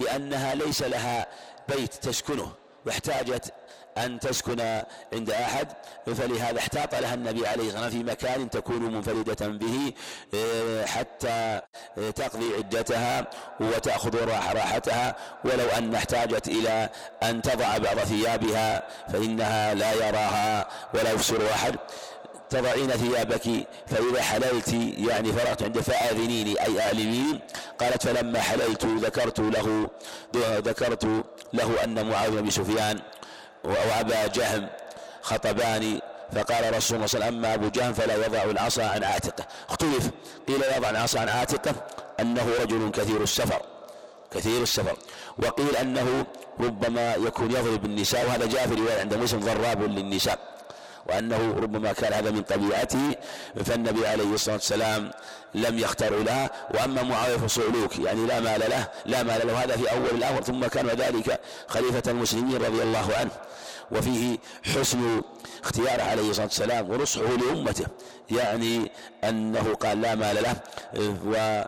[0.00, 1.26] لأنها ليس لها
[1.68, 2.52] بيت تسكنه
[2.86, 3.52] واحتاجت
[4.04, 4.82] أن تسكن
[5.12, 5.68] عند أحد
[6.06, 9.92] فلهذا احتاط لها النبي عليه الصلاة والسلام في مكان تكون منفردة به
[10.34, 11.60] آه، حتى
[11.98, 13.26] آه، تقضي عدتها
[13.60, 15.16] وتأخذ راحتها.
[15.44, 16.88] ولو أن احتاجت إلى
[17.22, 18.82] أن تضع بعض ثيابها
[19.12, 21.76] فإنها لا يراها ولا يبصر أحد.
[22.50, 27.40] تضعين ثيابك فإذا حللت يعني فرغت عند فآذنيني أي أعلمين
[27.80, 29.90] قالت فلما حللت ذكرت له
[30.36, 33.00] ذكرت له أن معاوية بن سفيان
[33.64, 34.66] وأبا جهم
[35.22, 36.00] خطبان
[36.32, 39.44] فقال رسول الله صلى الله عليه وسلم أما أبو جهم فلا يضع العصا عن عاتقه.
[39.68, 40.10] اختلف.
[40.48, 41.74] قيل يضع العصا عن عاتقه
[42.20, 43.62] أنه رجل كثير السفر
[44.30, 44.96] كثير السفر.
[45.38, 46.26] وقيل أنه
[46.60, 50.57] ربما يكون يضرب النساء وهذا جاء في رواية عند مسلم ضراب للنساء.
[51.08, 53.14] وأنه ربما كان هذا من طبيعته
[53.64, 55.10] فالنبي عليه الصلاة والسلام
[55.54, 59.64] لم يختار لها وأما معاوية فصعلوك يعني لا مال له لا مال له.
[59.64, 63.30] هذا في أول الأمر ثم كان ذلك خليفة المسلمين رضي الله عنه.
[63.92, 65.22] وفيه حسن
[65.64, 67.86] اختياره عليه الصلاة والسلام ونصحه لأمته
[68.30, 68.92] يعني
[69.24, 70.56] أنه قال لا مال له.
[71.26, 71.64] و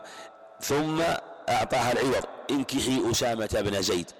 [0.60, 1.02] ثم
[1.48, 4.10] أعطاها العوض انكحي أسامة بن زيد.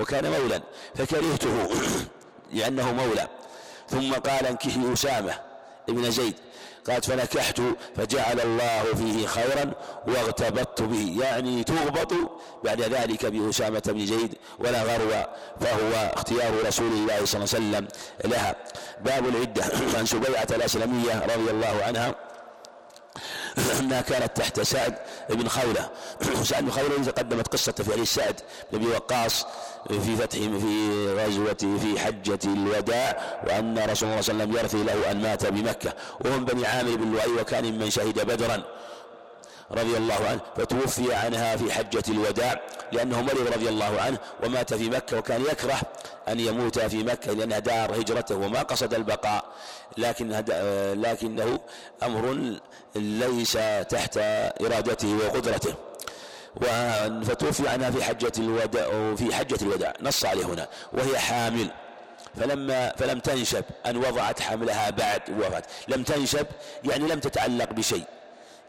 [0.00, 0.60] وكان مولا
[0.94, 1.68] فكرهته
[2.52, 3.28] لأنه مولى.
[3.92, 5.34] ثم قال انكحي أسامة
[5.88, 6.34] ابن زيد.
[6.88, 7.60] قالت فنكحت
[7.96, 9.72] فجعل الله فيه خيرا
[10.06, 11.16] واغتبطت به.
[11.20, 12.12] يعني تغبط
[12.64, 15.10] بعد ذلك بأسامة بن زيد ولا غرو
[15.60, 17.88] فهو اختيار رسول الله صلى الله عليه وسلم
[18.24, 18.56] لها.
[19.04, 19.64] باب العدة.
[19.98, 22.31] عن سبيعة الأسلمية رضي الله عنها
[23.80, 24.94] أنها كانت تحت سعد
[25.30, 25.90] بن خولة
[26.50, 28.40] سعد بن خولة تقدمت قصة في حديث سعد
[28.72, 29.46] بن أبي وقاص
[29.88, 34.82] في فتح في غزوة في حجة الوداع وأن رسول الله صلى الله عليه وسلم يرثي
[34.82, 35.92] له أن مات بمكة.
[36.24, 38.62] وهم بني عامر بن لؤي وكان ممن شهد بدرا.
[39.72, 42.60] رضي الله عنه فتوفي عنها في حجة الوداع
[42.92, 45.80] لأنه مرض رضي الله عنه ومات في مكة وكان يكره
[46.28, 49.44] أن يموت في مكة لأنها دار هجرته وما قصد البقاء.
[49.98, 50.28] لكن
[51.02, 51.60] لكنه
[52.02, 52.54] أمر
[52.96, 53.58] ليس
[53.88, 54.18] تحت
[54.60, 55.74] إرادته وقدرته.
[57.24, 61.70] فتوفي عنها في حجة الوداع في حجة الوداع نص عليه هنا وهي حامل.
[62.40, 66.46] فلما فلم تنشب أن وضعت حملها بعد وفاة لم تنشب
[66.84, 68.04] يعني لم تتعلق بشيء.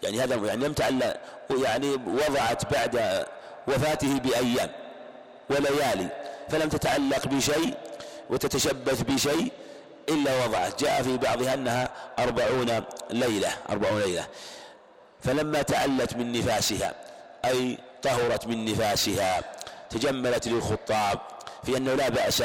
[0.03, 1.17] يعني هذا يعني لم تعلق
[1.63, 3.25] يعني وضعت بعد
[3.67, 4.69] وفاته بأيام
[5.49, 6.09] وليالي
[6.49, 7.73] فلم تتعلق بشيء
[8.29, 9.51] وتتشبث بشيء
[10.09, 10.83] إلا وضعت.
[10.83, 11.89] جاء في بعضها أنها
[12.19, 14.27] أربعون ليلة أربعون ليلة.
[15.21, 16.93] فلما تعلت من نفاسها
[17.45, 19.41] أي طهرت من نفاسها
[19.89, 21.19] تجملت للخطاب
[21.63, 22.43] في أنه لا بأس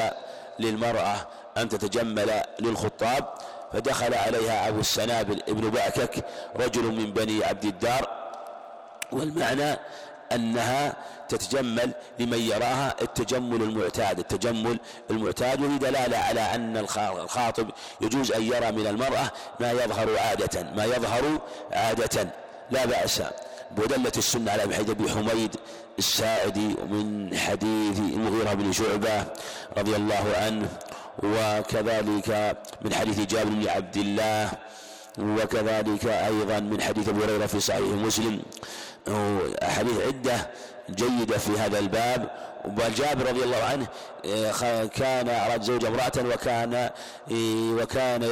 [0.58, 3.34] للمرأة أن تتجمل للخطاب
[3.72, 6.24] فدخل عليها أبو السنابل ابن بأكك
[6.56, 8.08] رجل من بني عبد الدار.
[9.12, 9.78] والمعنى
[10.32, 10.96] أنها
[11.28, 14.18] تتجمل لمن يراها التجمل المعتاد.
[14.18, 14.78] التجمل
[15.10, 20.84] المعتاد وفي دلالة على أن الخاطب يجوز أن يرى من المرأة ما يظهر عادة ما
[20.84, 21.38] يظهر
[21.72, 22.28] عادة.
[22.70, 23.22] لا بأس.
[23.76, 25.56] ودلت السنة على حديث أبي حميد
[25.98, 29.24] الساعدي ومن حديث المغيرة بن شعبة
[29.78, 30.68] رضي الله عنه.
[31.22, 34.50] وكذلك من حديث جابر بن عبد الله
[35.18, 38.42] وكذلك أيضا من حديث أبي هريرة في صحيح مسلم.
[39.62, 40.50] أحاديث عدة
[40.90, 42.30] جيدة في هذا الباب.
[42.64, 43.86] وجابر رضي الله عنه
[44.86, 46.90] كان أراد زوج امرأة وكان
[47.80, 48.22] وكان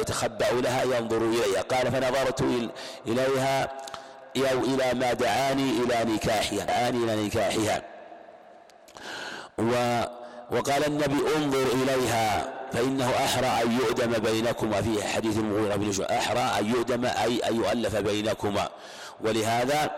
[0.00, 1.62] يتخبأ لها ينظر إليها.
[1.62, 2.40] قال فنظرت
[3.06, 3.68] إليها
[4.36, 7.82] أو إلى ما دعاني إلى نكاحها دعاني إلى نكاحها.
[9.58, 10.02] و
[10.50, 14.82] وقال النبي انظر إليها فإنه أحرى أن يؤدم بينكما.
[14.82, 18.68] في حديث المغيرة بن أحرى أن يؤدم أي أن يؤلف بينكما.
[19.20, 19.90] ولهذا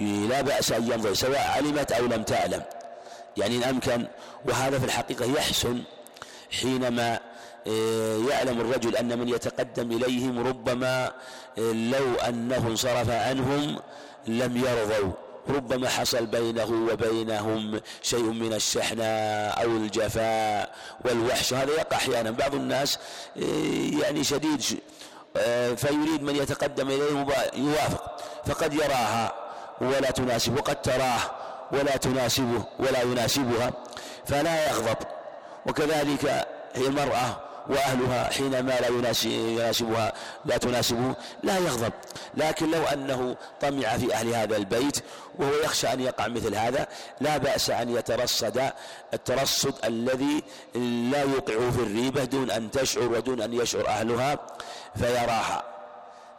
[0.00, 2.62] لا بأس أن ينظر سواء علمت أو لم تعلم.
[3.36, 4.06] يعني إن أمكن
[4.48, 5.82] وهذا في الحقيقة يحسن
[6.60, 7.20] حينما
[7.66, 11.04] آه، يعلم الرجل أن من يتقدم إليهم ربما
[11.58, 13.78] آه، لو أنه انصرف عنهم
[14.26, 15.12] لم يرضوا.
[15.50, 19.04] ربما حصل بينه وبينهم شيء من الشحنة
[19.48, 21.54] أو الجفاء والوحش.
[21.54, 22.30] هذا يقع أحيانا.
[22.30, 22.98] بعض الناس
[23.36, 23.40] آه،
[24.02, 24.60] يعني شديد
[25.76, 28.20] فيريد من يتقدم إليه يوافق.
[28.46, 29.32] فقد يراها
[29.80, 31.20] ولا تناسب وقد تراه
[31.72, 33.72] ولا تناسبه ولا يناسبها
[34.26, 34.96] فلا يغضب.
[35.66, 40.12] وكذلك هي المرأة وأهلها حينما لا يناسبها
[40.44, 41.92] لا تناسبه لا يغضب.
[42.34, 44.96] لكن لو أنه طمع في أهل هذا البيت
[45.38, 46.86] وهو يخشى أن يقع مثل هذا
[47.20, 48.70] لا بأس أن يترصد
[49.14, 50.42] الترصد الذي
[51.10, 54.38] لا يوقع في الريبة دون أن تشعر ودون أن يشعر أهلها
[54.96, 55.69] فيراها.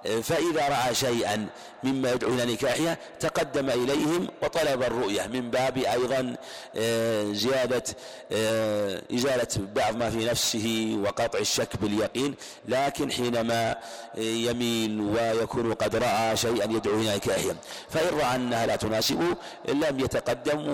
[0.04, 1.48] فإذا رأى شيئا
[1.84, 5.28] مما يدعو إلى نكاحها تقدم إليهم وطلب الرؤية.
[5.28, 6.36] من باب أيضا
[6.76, 7.84] آه، زيادة
[8.32, 12.36] آه، إزالة بعض ما في نفسه وقطع الشك باليقين.
[12.68, 13.76] لكن حينما
[14.18, 17.56] يميل ويكون قد رأى شيئا يدعو إلى نكاحها
[17.90, 19.36] فإن رأى أنها لا تناسبه
[19.68, 20.68] لم يتقدم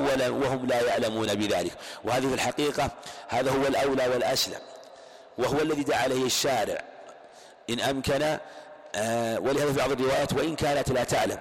[0.43, 1.71] وهم لا يعلمون بذلك.
[2.03, 2.91] وهذه في الحقيقة
[3.27, 4.59] هذا هو الأولى والأسلم.
[5.37, 6.83] وهو الذي دعا عليه الشارع.
[7.69, 8.39] إن أمكن آه،
[9.41, 11.37] ولهذا في بعض الروايات وإن كانت لا تعلم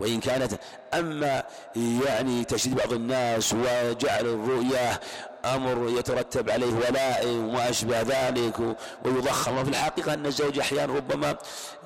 [0.00, 0.52] وإن كانت
[0.94, 1.42] أما
[1.76, 4.98] يعني تشديد بعض الناس وجعل الرؤيا
[5.44, 8.58] أمر يترتب عليه ولاء وما أشبه ذلك
[9.04, 11.36] ويضخم وفي الحقيقة أن الزوج أحيانا ربما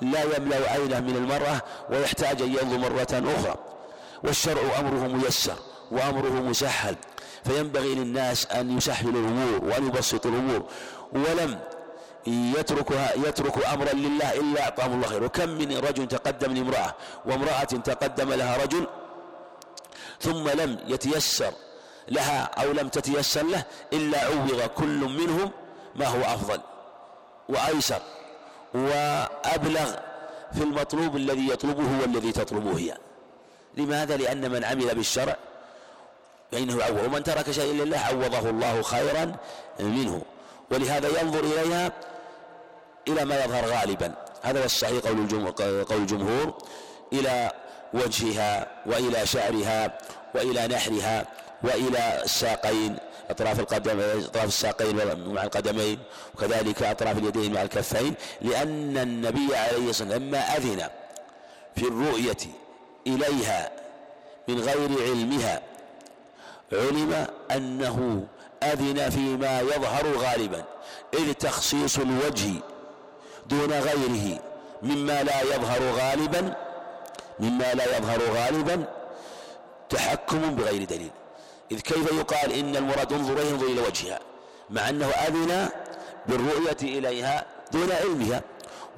[0.02, 3.55] لا يملأ عينه من المرأة ويحتاج أن ينظر مرة أخرى
[4.24, 5.57] والشرع أمره ميسر
[5.90, 6.96] وأمره مسهل
[7.44, 10.64] فينبغي للناس أن يسهلوا الأمور وأن يبسطوا الأمور
[11.12, 11.59] ولم
[12.27, 15.25] يتركها يترك أمرا لله إلا أعطاهم الله خير.
[15.25, 16.95] وكم من رجل تقدم لامرأة
[17.27, 18.87] وامرأة تقدم لها رجل
[20.21, 21.53] ثم لم يتيسر
[22.09, 25.51] لها أو لم تتيسر له إلا عوض كل منهم
[25.97, 26.61] ما هو أفضل.
[27.49, 28.03] وأيسر
[28.75, 29.95] وأبلغ
[30.53, 32.99] في المطلوب الذي يطلبه والذي تطلبه هي.
[33.77, 35.37] لماذا؟ لأن من عمل بالشرع
[36.53, 39.37] فإنه عوض ومن ترك شيئا لله عوضه الله خيرا
[39.81, 40.23] منه.
[40.71, 41.93] ولهذا ينظر إليها
[43.09, 44.14] إلى ما يظهر غالبا.
[44.42, 45.51] هذا هو الصحيح قول الجمهور,
[45.83, 46.55] قول الجمهور.
[47.12, 47.51] إلى
[47.95, 49.99] وجهها وإلى شعرها
[50.35, 51.27] وإلى نحرها
[51.62, 52.97] وإلى الساقين
[53.31, 55.99] أطراف القدم أطراف الساقين مع القدمين
[56.35, 60.88] وكذلك أطراف اليدين مع الكفين لأن النبي عليه الصلاة والسلام لما أذن
[61.77, 62.37] في الرؤية
[63.07, 63.71] إليها
[64.49, 65.62] من غير علمها
[66.73, 68.27] علم أنه
[68.62, 70.64] أذن فيما يظهر غالبا.
[71.14, 72.51] إذ تخصيص الوجه
[73.49, 74.41] دون غيره
[74.83, 76.55] مما لا يظهر غالبا
[77.41, 78.85] مما لا يظهر غالبا
[79.89, 81.11] تحكم بغير دليل.
[81.73, 84.21] إذ كيف يقال إن المراد انظر إليه انظر إلى وجهها؟
[84.71, 85.69] مع أنه أذن
[86.27, 88.43] بالرؤية إليها دون علمها.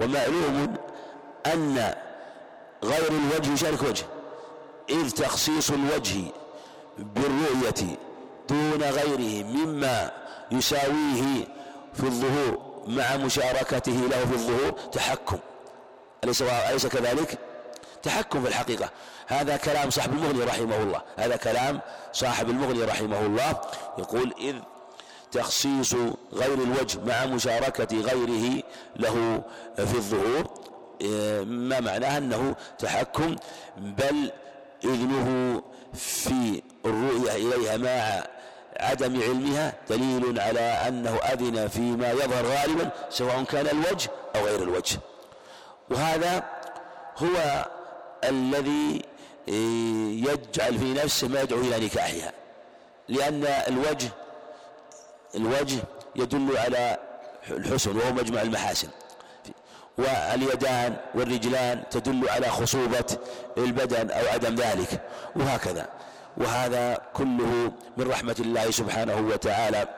[0.00, 0.74] ومعلوم
[1.46, 1.94] أن
[2.84, 4.04] غير الوجه يشارك وجه.
[4.90, 6.20] إذ تخصيص الوجه
[6.98, 7.96] بالرؤية
[8.48, 10.10] دون غيره مما
[10.50, 11.48] يساويه
[11.94, 12.67] في الظهور.
[12.88, 15.38] مع مشاركته له في الظهور تحكم.
[16.24, 17.38] أليس أليس كذلك؟
[18.02, 18.90] تحكم في الحقيقة.
[19.26, 21.02] هذا كلام صاحب المغني رحمه الله.
[21.16, 21.80] هذا كلام
[22.12, 23.60] صاحب المغني رحمه الله.
[23.98, 24.54] يقول إذ
[25.32, 25.94] تخصيص
[26.32, 28.62] غير الوجه مع مشاركة غيره
[28.96, 29.42] له
[29.76, 30.68] في الظهور
[31.44, 33.36] ما معناه أنه تحكم؟
[33.76, 34.32] بل
[34.84, 35.62] إذنه
[35.94, 38.26] في الرؤية إليها مع
[38.80, 44.98] عدم علمها دليل على أنه أذن فيما يظهر غالبا سواء كان الوجه أو غير الوجه.
[45.90, 46.44] وهذا
[47.16, 47.66] هو
[48.24, 49.02] الذي
[50.28, 52.32] يجعل في نفسه ما يدعو إلى نكاحها.
[53.08, 54.08] لأن الوجه
[55.34, 55.78] الوجه
[56.16, 56.96] يدل على
[57.50, 58.88] الحسن وهو مجمع المحاسن.
[59.98, 63.04] واليدان والرجلان تدل على خصوبة
[63.56, 65.00] البدن أو عدم ذلك
[65.36, 65.88] وهكذا.
[66.38, 69.88] وهذا كله من رحمة الله سبحانه وتعالى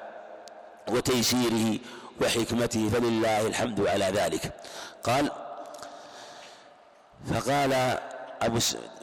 [0.88, 1.78] وتيسيره
[2.20, 4.52] وحكمته فلله الحمد على ذلك.
[5.04, 5.30] قال
[7.34, 7.98] فقال
[8.42, 8.58] أبو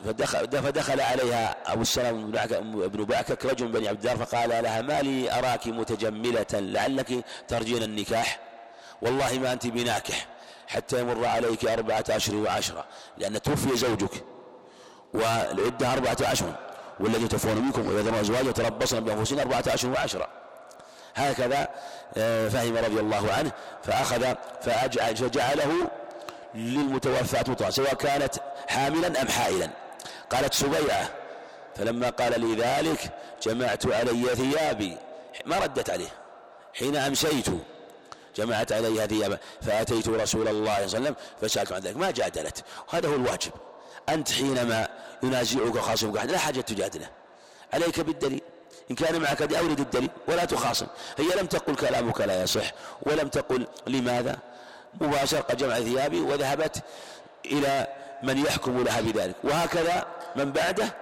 [0.06, 5.02] فدخل, فدخل عليها أبو السلام بن بعكك رجل من بني عبد الدار فقال لها ما
[5.02, 8.40] لي أراك متجملة لعلك ترجين النكاح؟
[9.02, 10.28] والله ما أنت بناكح
[10.68, 12.86] حتى يمر عليك أربعة أشهر وعشرة
[13.18, 14.24] لأن توفي زوجك
[15.14, 16.67] والعدة أربعة أشهر
[17.00, 20.28] والذي تفون منكم ويذرون أزواجا يتربصن بأنفسهن أربعة أشهر وعشرة.
[21.16, 21.68] هكذا
[22.18, 23.52] آه، فهم رضي الله عنه
[23.84, 25.72] فأخذ فجعله
[26.56, 28.36] للمتوفاة مطلقا سواء كانت
[28.68, 29.70] حاملا أم حائلا.
[30.30, 31.10] قالت سبيعة
[31.76, 33.00] فلما قال لي ذلك
[33.44, 34.98] جمعت علي ثيابي.
[35.46, 36.10] ما ردت عليه؟
[36.74, 37.46] حين أمسيت
[38.36, 41.98] جمعت عليها ثيابا فأتيت رسول الله صلى الله عليه وسلم فسألت عن ذلك.
[41.98, 43.52] ما جادلت؟ وهذا هو الواجب.
[44.10, 44.88] أنت حينما
[45.24, 47.10] ينازعك خاصمك أحد لا حاجة تجادله.
[47.74, 48.42] عليك بالدليل.
[48.92, 50.88] إن كان معك أورد الدليل ولا تخاصم.
[51.18, 54.38] هي لم تقل كلامك لا يصح ولم تقل لماذا؟
[55.02, 56.84] مباشرة قد جمع ثيابي وذهبت
[57.46, 57.88] إلى
[58.24, 59.36] من يحكم لها بذلك.
[59.44, 60.06] وهكذا
[60.36, 60.94] من بعده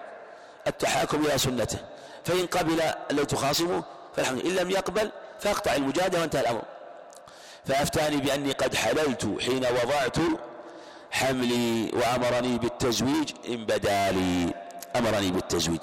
[0.68, 1.80] التحاكم إلى سنته.
[2.26, 2.82] فإن قبل
[3.12, 3.84] الذي تخاصمه
[4.16, 6.62] فالحمد إن لم يقبل فاقطع المجادلة وانتهى الأمر.
[7.66, 10.18] فأفتاني بأني قد حللت حين وضعت
[11.16, 14.54] حملي وأمرني بالتزويج إن بدا لي.
[14.96, 15.80] أمرني بالتزويج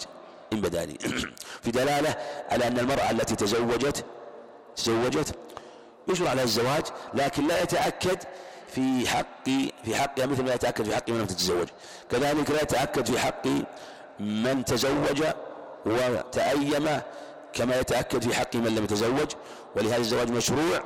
[0.53, 0.99] إن بدا لي.
[1.65, 2.17] في دلالة
[2.51, 4.05] على أن المرأة التي تزوجت
[4.77, 5.35] تزوجت
[6.09, 8.19] يشرع لها الزواج لكن لا يتأكد
[8.75, 9.45] في حق
[9.85, 11.69] في حقها مثل ما يتأكد في حق من لم تتزوج.
[12.11, 13.47] كذلك لا يتأكد في حق
[14.21, 15.23] من تزوج
[15.87, 17.01] وتأيم
[17.53, 19.31] كما يتأكد في حق من لم يتزوج.
[19.77, 20.83] ولهذا الزواج مشروع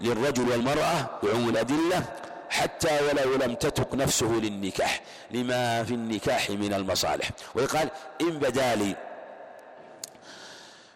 [0.00, 2.04] للرجل والمرأة بعموم الأدلة
[2.52, 5.00] حتى ولو لم تتق نفسه للنكاح
[5.30, 7.30] لما في النكاح من المصالح.
[7.54, 7.88] ويقال
[8.20, 8.96] إن بدا لي.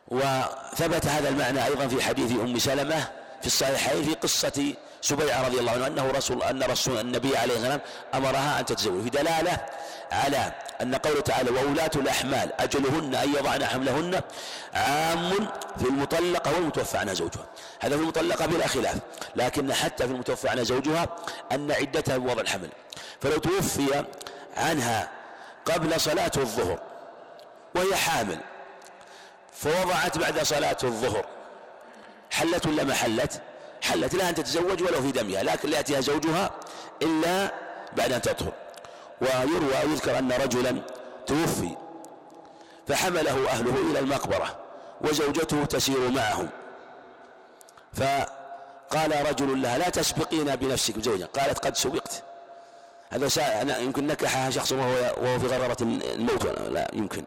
[0.08, 3.08] وثبت هذا المعنى أيضا في حديث أم سلمة
[3.40, 7.80] في الصحيحين في قصة سبيعة رضي الله عنه أنه رسول أن رسول النبي عليه والسلام
[8.14, 9.02] أمرها أن تتزوج.
[9.02, 9.66] في دلالة
[10.12, 10.52] على
[10.82, 14.20] أن قوله تعالى وولاة الأحمال أجلهن أن يضعن حملهن
[14.74, 15.30] عام
[15.78, 17.46] في المطلقة والمتوفى عنها زوجها.
[17.80, 18.96] هذا في المطلقة بلا خلاف
[19.36, 21.08] لكن حتى في المتوفى عنها زوجها
[21.52, 22.68] أن عدتها بوضع الحمل.
[23.20, 24.04] فلو توفي
[24.56, 25.08] عنها
[25.64, 26.78] قبل صلاة الظهر
[27.74, 28.38] وهي حامل
[29.52, 31.26] فوضعت بعد صلاة الظهر
[32.30, 33.40] حلت ولا ما حلت؟
[33.82, 36.50] حلت لها أن تتزوج ولو في دمها لكن لا يأتيها زوجها
[37.02, 37.52] إلا
[37.96, 38.52] بعد أن تطهر.
[39.20, 40.82] ويروى يذكر أن رجلا
[41.26, 41.76] توفي
[42.88, 44.56] فحمله أهله إلى المقبرة
[45.00, 46.48] وزوجته تسير معهم.
[47.92, 52.22] فقال رجل لها لا تسبقين بنفسك زوجا قالت قد سبقت.
[53.10, 53.80] هذا سا...
[53.80, 57.24] يمكن نكحها شخص وهو, وهو في غررة الموت لا يمكن.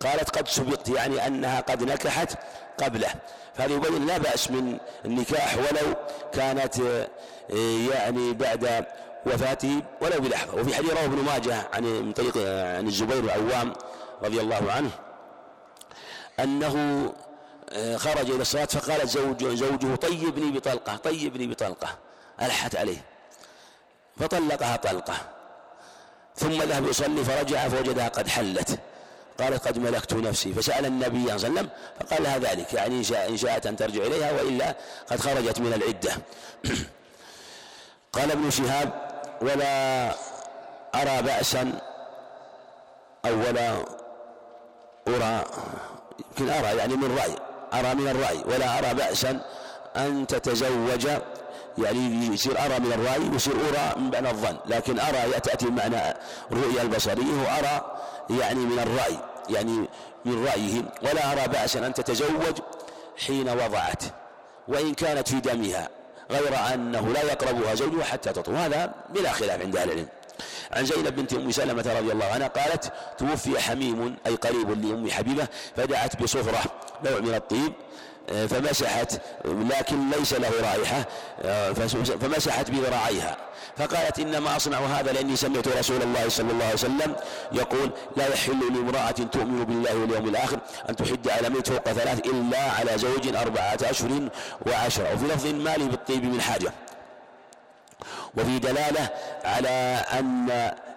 [0.00, 0.88] قالت قد سبقت.
[0.88, 2.38] يعني أنها قد نكحت
[2.82, 3.14] قبله.
[3.54, 5.94] فهذا يبين لا بأس من النكاح ولو
[6.32, 6.76] كانت
[7.90, 8.86] يعني بعد
[9.26, 12.36] وفاته ولو بلحظة وفي حديث رواه ابن ماجه عن من طريق
[12.76, 13.72] عن الزبير العوام
[14.22, 14.90] رضي الله عنه
[16.40, 17.04] أنه
[17.72, 21.98] آه، خرج إلى الصلاة فقالت زوج زوجه طيبني بطلقة طيبني بطلقة.
[22.42, 23.04] ألحت عليه.
[24.20, 25.14] فطلقها طلقة.
[26.36, 28.78] ثم ذهب يصلي فرجع فوجدها قد حلت.
[29.40, 30.52] قالت قد ملكت نفسي.
[30.52, 31.68] فسأل النبي صلى الله عليه وسلم
[32.00, 32.72] فقال لها ذلك.
[32.72, 34.76] يعني إن شاءت أن ترجع إليها وإلا
[35.10, 36.12] قد خرجت من العدة.
[38.12, 39.09] قال ابن شهاب
[39.40, 40.06] ولا
[40.94, 41.72] أرى بأسا
[43.24, 43.70] أو ولا
[45.08, 45.44] أرى
[46.18, 47.36] يمكن أرى يعني من رأي
[47.80, 49.40] أرى من الرأي ولا أرى بأسا
[49.96, 51.06] أن تتزوج
[51.78, 56.14] يعني يصير أرى من الرأي ويصير أرى من معنى الظن لكن أرى تأتي بمعنى
[56.52, 57.96] الرؤية البصرية وأرى
[58.40, 59.16] يعني من الرأي
[59.48, 59.88] يعني
[60.24, 62.58] من رأيه ولا أرى بأسا أن تتزوج
[63.26, 64.02] حين وضعت
[64.68, 65.88] وإن كانت في دمها.
[66.30, 70.06] غير أنه لا يقربها زوجها حتى تطهر هذا بلا خلاف عند أهل العلم.
[70.72, 75.46] عن زينب بنت أم سلمة رضي الله عنها قالت توفي حميم أي قريب لأم حبيبة
[75.76, 76.62] فدعت بصفرة
[77.04, 77.72] نوع من الطيب.
[78.30, 81.06] فمسحت لكن ليس له رائحة
[82.20, 83.36] فمسحت بذراعيها.
[83.76, 87.16] فقالت إنما أصنع هذا لأني سمعت رسول الله صلى الله عليه وسلم
[87.52, 90.58] يقول لا يحل لامرأة تؤمن بالله واليوم الآخر
[90.88, 94.28] أن تحد على ميت فوق ثلاث إلا على زوج أربعة أشهر
[94.66, 95.14] وعشرة.
[95.14, 96.72] وفي لفظ مالي بالطيب من حاجة.
[98.36, 99.08] وفي دلالة
[99.44, 100.50] على أن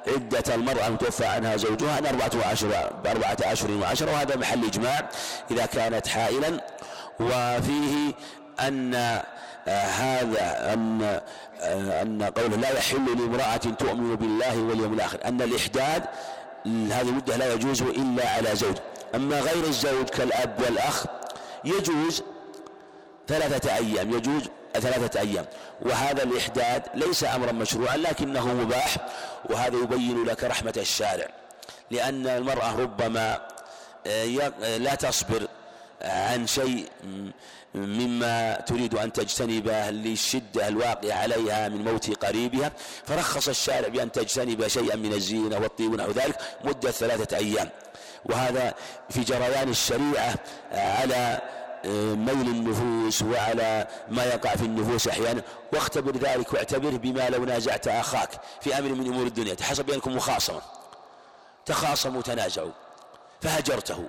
[0.07, 5.09] عدة المرأة المتوفى عنها زوجها أن أربعة وعشرة بأربعة أشهر وعشرة وهذا محل إجماع
[5.51, 6.61] إذا كانت حائلا.
[7.19, 8.13] وفيه
[8.59, 8.95] أن
[9.67, 11.01] آه، هذا أن
[11.61, 16.03] آه، أن قوله لا يحل لامرأة تؤمن بالله واليوم الآخر أن الإحداد
[16.65, 18.75] هذه المدة لا يجوز إلا على زوج.
[19.15, 21.05] أما غير الزوج كالأب والأخ
[21.65, 22.23] يجوز
[23.27, 24.43] ثلاثة أيام يجوز
[24.73, 25.45] ثلاثة أيام.
[25.81, 28.95] وهذا الإحداد ليس أمرا مشروعا لكنه مباح
[29.49, 31.27] وهذا يبين لك رحمة الشارع.
[31.91, 33.41] لأن المرأة ربما
[34.07, 35.47] آه، لا تصبر
[36.03, 36.87] عن شيء
[37.75, 42.71] مما تريد أن تجتنبه للشدة الواقعة عليها من موت قريبها.
[43.05, 47.69] فرخص الشارع بأن تجتنب شيئا من الزينة والطيب ونحو ذلك مدة ثلاثة أيام.
[48.25, 48.73] وهذا
[49.09, 50.35] في جريان الشريعة
[50.71, 51.41] على
[51.85, 55.41] آه، ميل النفوس وعلى ما يقع في النفوس أحيانا.
[55.73, 58.29] واختبر ذلك واعتبره بما لو نازعت أخاك
[58.61, 59.53] في أمر من أمور الدنيا.
[59.53, 60.61] تحصل بينكم مخاصمة.
[61.65, 62.71] تخاصموا تنازعوا
[63.41, 64.05] فهجرته.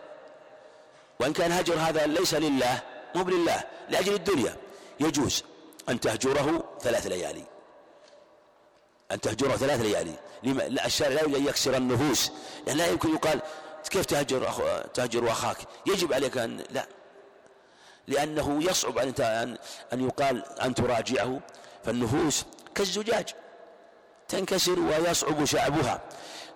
[1.21, 2.83] وإن كان هجر هذا ليس لله
[3.15, 4.57] مو لله لأجل الدنيا.
[5.01, 5.45] يجوز
[5.89, 7.45] أن تهجره ثلاث ليالي.
[9.13, 10.15] أن تهجره ثلاث ليالي.
[10.43, 12.33] لما؟ لا الشارع لا يريد أن يكسر النفوس.
[12.67, 13.41] يعني لا يمكن يقال
[13.91, 14.63] كيف تهجر أخو
[14.95, 15.57] تهجر أخاك؟
[15.87, 16.87] يجب عليك أن لا.
[18.09, 19.59] لأنه يصعب أن
[19.93, 21.41] أن يقال أن تراجعه.
[21.85, 22.45] فالنفوس
[22.75, 23.29] كالزجاج
[24.29, 26.01] تنكسر ويصعب شعبها.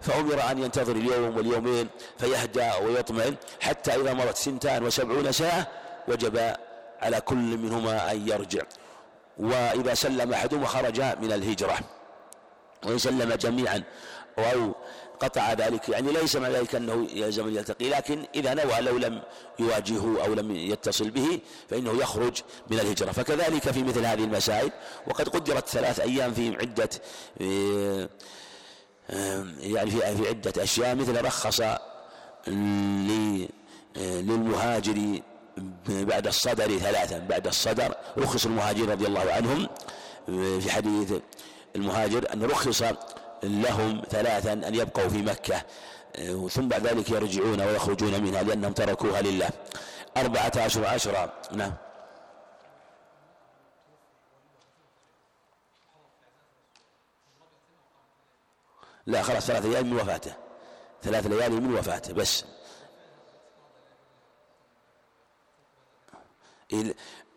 [0.01, 1.89] فأمر أن ينتظر اليوم واليومين
[2.19, 5.67] فيهدأ ويطمئن حتى إذا مرت سنتان وسبعون ساعة
[6.09, 6.55] وجب
[7.01, 8.63] على كل منهما أن يرجع.
[9.39, 11.79] وإذا سلم أحدهما خرج من الهجرة.
[12.87, 13.83] وإن سلم جميعا
[14.39, 14.75] أو
[15.21, 19.23] قطع ذلك يعني ليس مع ذلك أنه يلزم أن يلتقي لكن إذا نوى لو لم
[19.59, 21.41] يواجهه أو لم يتصل به
[21.71, 23.13] فإنه يخرج من الهجرة.
[23.13, 24.71] فكذلك في مثل هذه المسائل
[25.07, 26.89] وقد قدرت ثلاث أيام في عدة
[29.61, 31.61] يعني في في عدة أشياء مثل رخص
[33.97, 35.21] للمهاجر
[35.89, 37.19] بعد الصدر ثلاثا.
[37.19, 39.69] بعد الصدر رخص المهاجرين رضي الله عنهم.
[40.61, 41.13] في حديث
[41.77, 42.83] المهاجر أن رخص
[43.43, 45.63] لهم ثلاثا أن يبقوا في مكة.
[46.49, 49.51] ثم بعد ذلك يرجعون ويخرجون منها لأنهم تركوها لله.
[50.17, 51.33] أربعة أشهر عشرة.
[51.53, 51.73] نعم.
[59.09, 60.33] لا خلاص ثلاث ليال من وفاته.
[61.03, 62.45] ثلاث ليالي من وفاته بس.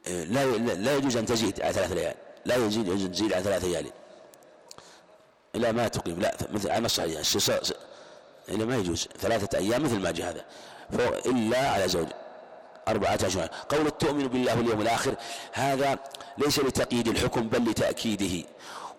[0.05, 2.15] لا لا يجوز أن تزيد على ثلاث ليال.
[2.45, 3.91] لا يجوز أن تزيد على ثلاث ليالي
[5.55, 6.19] إلا ما تقيم.
[6.19, 7.21] لا مثل على الصحيح
[8.49, 9.07] إلا ما يجوز.
[9.19, 10.45] ثلاثة أيام مثل ما جاء هذا.
[11.25, 12.07] إلا على زوج.
[12.87, 15.15] أربعة أشهر قول تؤمن بالله واليوم الآخر
[15.51, 15.99] هذا
[16.37, 18.47] ليس لتقييد الحكم بل لتأكيده.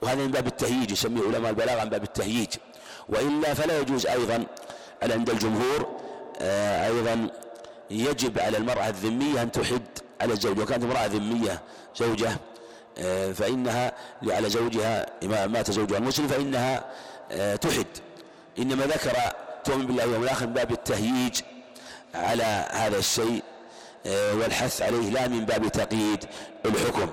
[0.03, 2.49] وهذا من باب التهييج يسميه علماء البلاغة من باب التهييج.
[3.09, 4.45] وإلا فلا يجوز أيضا
[5.03, 6.01] عند الجمهور
[6.41, 7.29] آه، أيضا
[7.91, 9.83] يجب على المرأة الذمية أن تحد
[10.21, 10.59] على الزوج.
[10.59, 11.61] وكانت امرأة ذمية
[11.97, 12.31] زوجة
[12.99, 13.93] آه، فإنها
[14.27, 15.07] على زوجها
[15.47, 16.85] مات زوجها المسلم فإنها
[17.33, 17.87] آه، تحد.
[18.59, 19.17] إنما ذكر
[19.65, 21.41] تؤمن بالله واليوم الآخر من باب التهييج
[22.15, 23.43] على هذا الشيء
[24.07, 26.25] والحث عليه لا من باب تقييد
[26.67, 27.11] الحكم.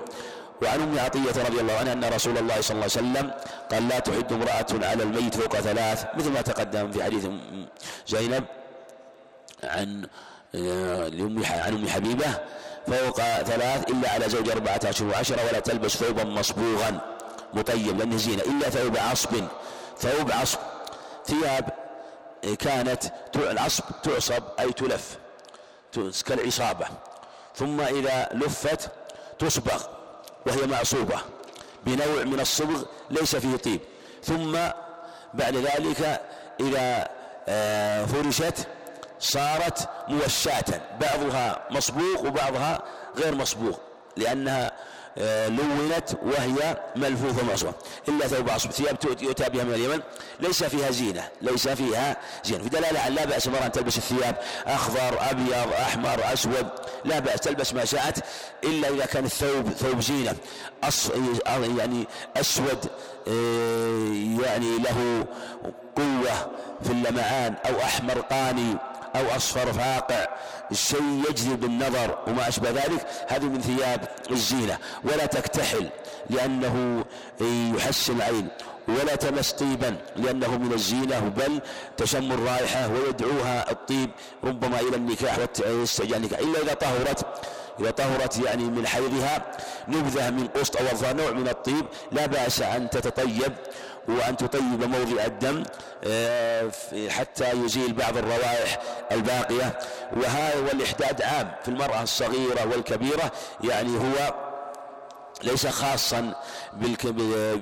[0.62, 3.30] وعن أم عطية رضي الله عنها أن رسول الله صلى الله عليه وسلم
[3.72, 7.26] قال لا تحد امرأة على الميت فوق ثلاث مثل ما تقدم في حديث
[8.08, 8.44] زينب
[9.64, 10.06] عن
[10.54, 12.26] عن أم حبيبة
[12.86, 17.00] فوق ثلاث إلا على زوج أربعة اشهر وعشره ولا تلبس ثوبا مصبوغا
[17.54, 19.30] مطيب لأنه زينة إلا ثوب عصب
[19.98, 20.58] ثوب عصب
[21.26, 21.68] ثياب
[22.58, 23.04] كانت
[23.36, 25.18] العصب تعصب أي تلف
[26.26, 26.86] كالعصابة
[27.54, 28.90] ثم إذا لفت
[29.38, 29.82] تصبغ.
[30.46, 31.16] وهي معصوبة
[31.86, 33.80] بنوع من الصبغ ليس فيه طيب.
[34.24, 34.52] ثم
[35.34, 36.20] بعد ذلك
[36.60, 37.08] إذا
[37.48, 38.66] آه، فرشت
[39.20, 40.64] صارت موشاة
[41.00, 42.82] بعضها مصبوغ وبعضها
[43.16, 43.76] غير مصبوغ
[44.16, 44.72] لأنها
[45.48, 47.74] لونت وهي ملفوفة مصبوغة
[48.08, 48.70] إلا ثوب عصب.
[48.70, 50.00] ثياب يؤتى بها من اليمن.
[50.40, 51.28] ليس فيها زينة.
[51.42, 52.62] ليس فيها زينة.
[52.62, 54.36] في دلالة على لا بأس مرة أن تلبس الثياب.
[54.66, 56.68] أخضر أبيض أحمر أسود.
[57.04, 57.40] لا بأس.
[57.40, 58.24] تلبس ما شاءت.
[58.64, 60.36] إلا إذا كان الثوب ثوب زينة.
[60.84, 61.10] أص
[61.78, 62.06] يعني
[62.36, 62.86] أسود
[63.28, 65.26] آه، يعني له
[65.96, 66.50] قوة
[66.82, 67.54] في اللمعان.
[67.66, 68.76] أو أحمر قاني.
[69.16, 70.26] أو أصفر فاقع.
[70.70, 73.06] الشيء يجذب النظر وما أشبه ذلك.
[73.28, 74.78] هذه من ثياب الزينة.
[75.04, 75.90] ولا تكتحل
[76.30, 77.04] لأنه
[77.76, 78.48] يحسن العين.
[78.88, 81.60] ولا تمس طيبا لأنه من الزينة بل
[81.96, 84.10] تشم الرائحة ويدعوها الطيب
[84.44, 86.38] ربما إلى النكاح واستعجال النكاح.
[86.38, 87.26] إلا إذا طهرت
[87.80, 89.42] إذا طهرت يعني من حيضها
[89.88, 93.52] نبذة من قسط أو نوع من الطيب لا بأس أن تتطيب.
[94.18, 95.62] وأن تطيب موضع الدم
[96.04, 96.70] آه،
[97.08, 98.78] حتى يزيل بعض الروائح
[99.12, 99.78] الباقية.
[100.16, 103.32] وهذا والإحداد عام في المرأة الصغيرة والكبيرة
[103.64, 104.34] يعني هو
[105.42, 106.34] ليس خاصا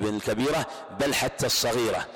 [0.01, 0.67] بالكبيرة
[1.01, 2.07] بل حتى الصغيرة.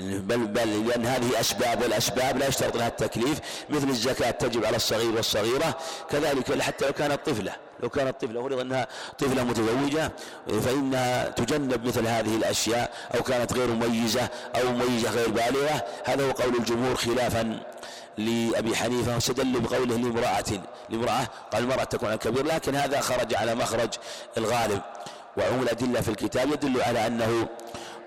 [0.00, 3.38] بل, بل لأن هذه أسباب والأسباب لا يشترط لها التكليف
[3.70, 5.78] مثل الزكاة تجب على الصغير والصغيرة
[6.10, 7.52] كذلك حتى لو كانت طفلة.
[7.82, 8.86] لو كانت طفلة فرض أنها
[9.18, 10.12] طفلة متزوجة
[10.46, 16.30] فإنها تجنب مثل هذه الأشياء أو كانت غير مميزة أو مميزة غير بالغة هذا هو
[16.30, 17.60] قول الجمهور خلافا
[18.18, 20.44] لأبي حنيفة واستدل بقوله لامرأة
[20.88, 23.94] لامرأة قال المرأة تكون على الكبير لكن هذا خرج على مخرج
[24.38, 24.80] الغالب.
[25.36, 27.48] وعموم الأدلة في الكتاب يدل على أنه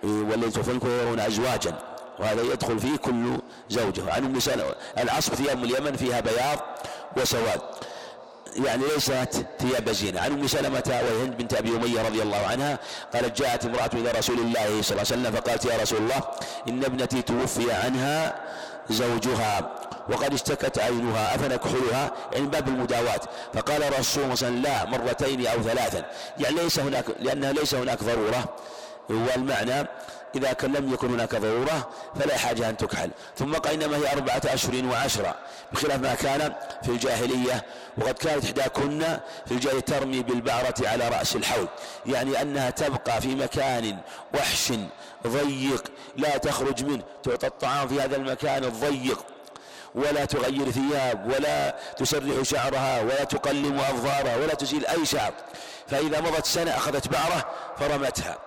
[0.04, 1.74] والذي توفنكم يرون أزواجا
[2.20, 3.38] وهذا يدخل فيه كل
[3.70, 4.14] زوجة.
[4.14, 4.62] عن ام
[4.98, 6.60] العصب ثياب من اليمن فيها بياض
[7.18, 7.62] وسواد.
[8.56, 10.22] يعني ليست ثياب زينة.
[10.22, 12.80] عن أم سلمة وهند بنت أبي أمية رضي الله عنها
[13.14, 16.22] قالت جاءت امرأة إلى رسول الله صلى الله عليه وسلم فقالت يا رسول الله
[16.70, 18.36] إن ابنتي توفي عنها
[18.90, 19.72] زوجها
[20.10, 23.22] وقد اشتكت عينها أفنكحلها يعني باب المداواة.
[23.54, 26.06] فقال الرسول مثلا لا مرتين أو ثلاثا.
[26.40, 28.46] يعني ليس هناك لأنها ليس هناك ضرورة.
[29.10, 29.88] والمعنى
[30.36, 33.10] إذا كان لم يكن هناك ضرورة فلا حاجة أن تكحل.
[33.38, 35.36] ثم قال إنما هي أربعة أشهر وعشرة.
[35.72, 36.54] بخلاف ما كان
[36.84, 37.66] في الجاهلية
[37.98, 41.68] وقد كانت إحداكن في الجاهلية ترمي بالبعرة على رأس الحوض.
[42.06, 43.98] يعني أنها تبقى في مكان
[44.36, 44.74] وحش
[45.28, 45.84] ضيق
[46.18, 47.04] لا تخرج منه.
[47.24, 49.26] تعطى الطعام في هذا المكان الضيق.
[49.96, 55.34] ولا تغير ثياب ولا تسرح شعرها ولا تقلم أظفارها ولا تزيل أي شعر.
[55.88, 57.46] فإذا مضت سنة أخذت بعرة
[57.80, 58.38] فرمتها.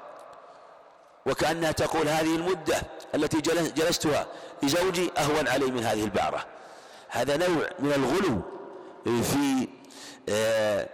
[1.26, 2.76] وكأنها تقول هذه المدة
[3.14, 3.40] التي
[3.76, 4.26] جلستها
[4.62, 6.46] لزوجي أهون علي من هذه البعرة.
[7.08, 8.42] هذا نوع من الغلو
[9.22, 9.68] في
[10.28, 10.88] آه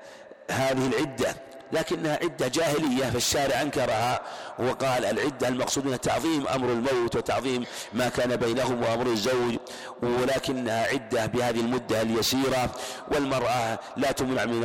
[0.51, 1.37] هذه العدة
[1.73, 4.21] لكنها عدة جاهلية فالشارع أنكرها
[4.59, 9.57] وقال العدة المقصود منها تعظيم أمر الموت وتعظيم ما كان بينهم وأمر الزوج
[10.03, 12.71] ولكنها عدة بهذه المدة اليسيرة
[13.13, 14.61] والمرأة لا تمنع من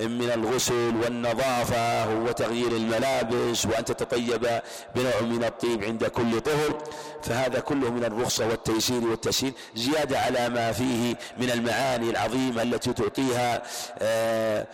[0.00, 4.60] من الغسل والنظافة وتغيير الملابس وأن تتطيب
[4.94, 6.78] بنوع من الطيب عند كل طهر
[7.22, 13.62] فهذا كله من الرخصة والتيسير والتسهيل زيادة على ما فيه من المعاني العظيمة التي تعطيها
[13.98, 14.66] آه،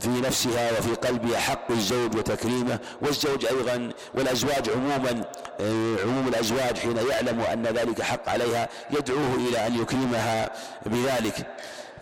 [0.00, 3.75] في نفسها وفي قلبها حق الزوج وتكريمه والزوج أيضا
[4.14, 5.24] والأزواج عموما
[5.60, 10.50] آه، عموم الأزواج حين يعلم أن ذلك حق عليها يدعوه إلى أن يكرمها
[10.86, 11.46] بذلك.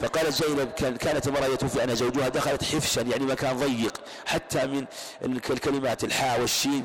[0.00, 0.70] فقالت زينب
[1.00, 4.84] كانت امرأة يتوفي أن زوجها دخلت حفشا يعني مكان ضيق حتى من
[5.50, 6.82] الكلمات الحاء والشين.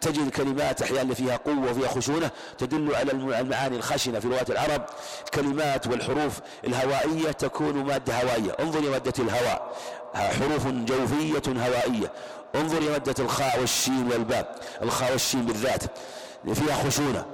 [0.00, 4.86] تجد الكلمات أحيانا فيها قوة وفيها خشونة تدل على المعاني الخشنة في لغات العرب.
[5.24, 8.56] الكلمات والحروف الهوائية تكون مادة هوائية.
[8.60, 9.76] انظر مادة الهواء.
[10.14, 12.12] حروف جوفية هوائية.
[12.60, 14.60] انظر إلى مادة الخاء والشين والباء.
[14.82, 15.82] الخاء والشين بالذات.
[16.54, 17.24] فيها خشونة.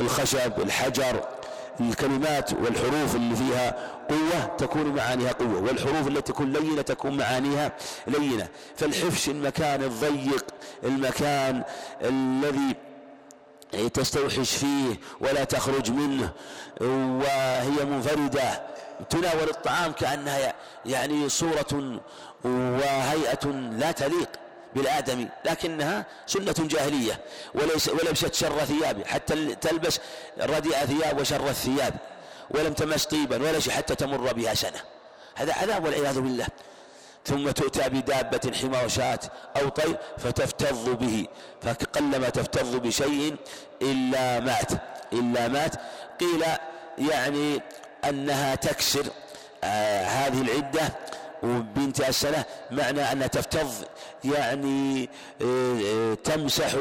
[0.00, 1.24] الخشب الحجر
[1.80, 3.76] الكلمات والحروف اللي فيها
[4.08, 7.72] قوة تكون معانيها قوة والحروف التي تكون لينة تكون معانيها
[8.06, 8.48] لينة.
[8.76, 10.44] فالحفش المكان الضيق
[10.84, 11.62] المكان
[12.02, 12.76] الذي
[13.88, 16.30] تستوحش فيه ولا تخرج منه
[16.80, 18.62] وهي منفردة.
[19.10, 20.54] تناول الطعام كأنها
[20.86, 22.00] يعني صورة
[22.44, 23.46] وهيئة
[23.78, 24.28] لا تليق.
[24.74, 27.20] بالآدمي لكنها سنة جاهلية
[27.54, 30.00] وليس ولبست شر ثياب حتى تلبس
[30.40, 31.94] رديء ثياب وشر الثياب
[32.50, 34.80] ولم تمس طيبا ولا شيء حتى تمر بها سنة.
[35.34, 36.46] هذا عذاب والعياذ بالله.
[37.24, 39.18] ثم تؤتى بدابة حمى شاة
[39.56, 41.26] أو طير فتفتض به.
[41.62, 43.36] فقلما تفتض بشيء
[43.82, 44.72] إلا مات.
[45.12, 45.74] إلا مات.
[46.20, 46.44] قيل
[46.98, 47.62] يعني
[48.04, 49.06] أنها تكسر
[49.64, 50.92] آه هذه العدة
[51.42, 53.70] وبنت السنة معنى أنها تفتض
[54.24, 55.08] يعني
[55.42, 56.72] آه، آه، تمسح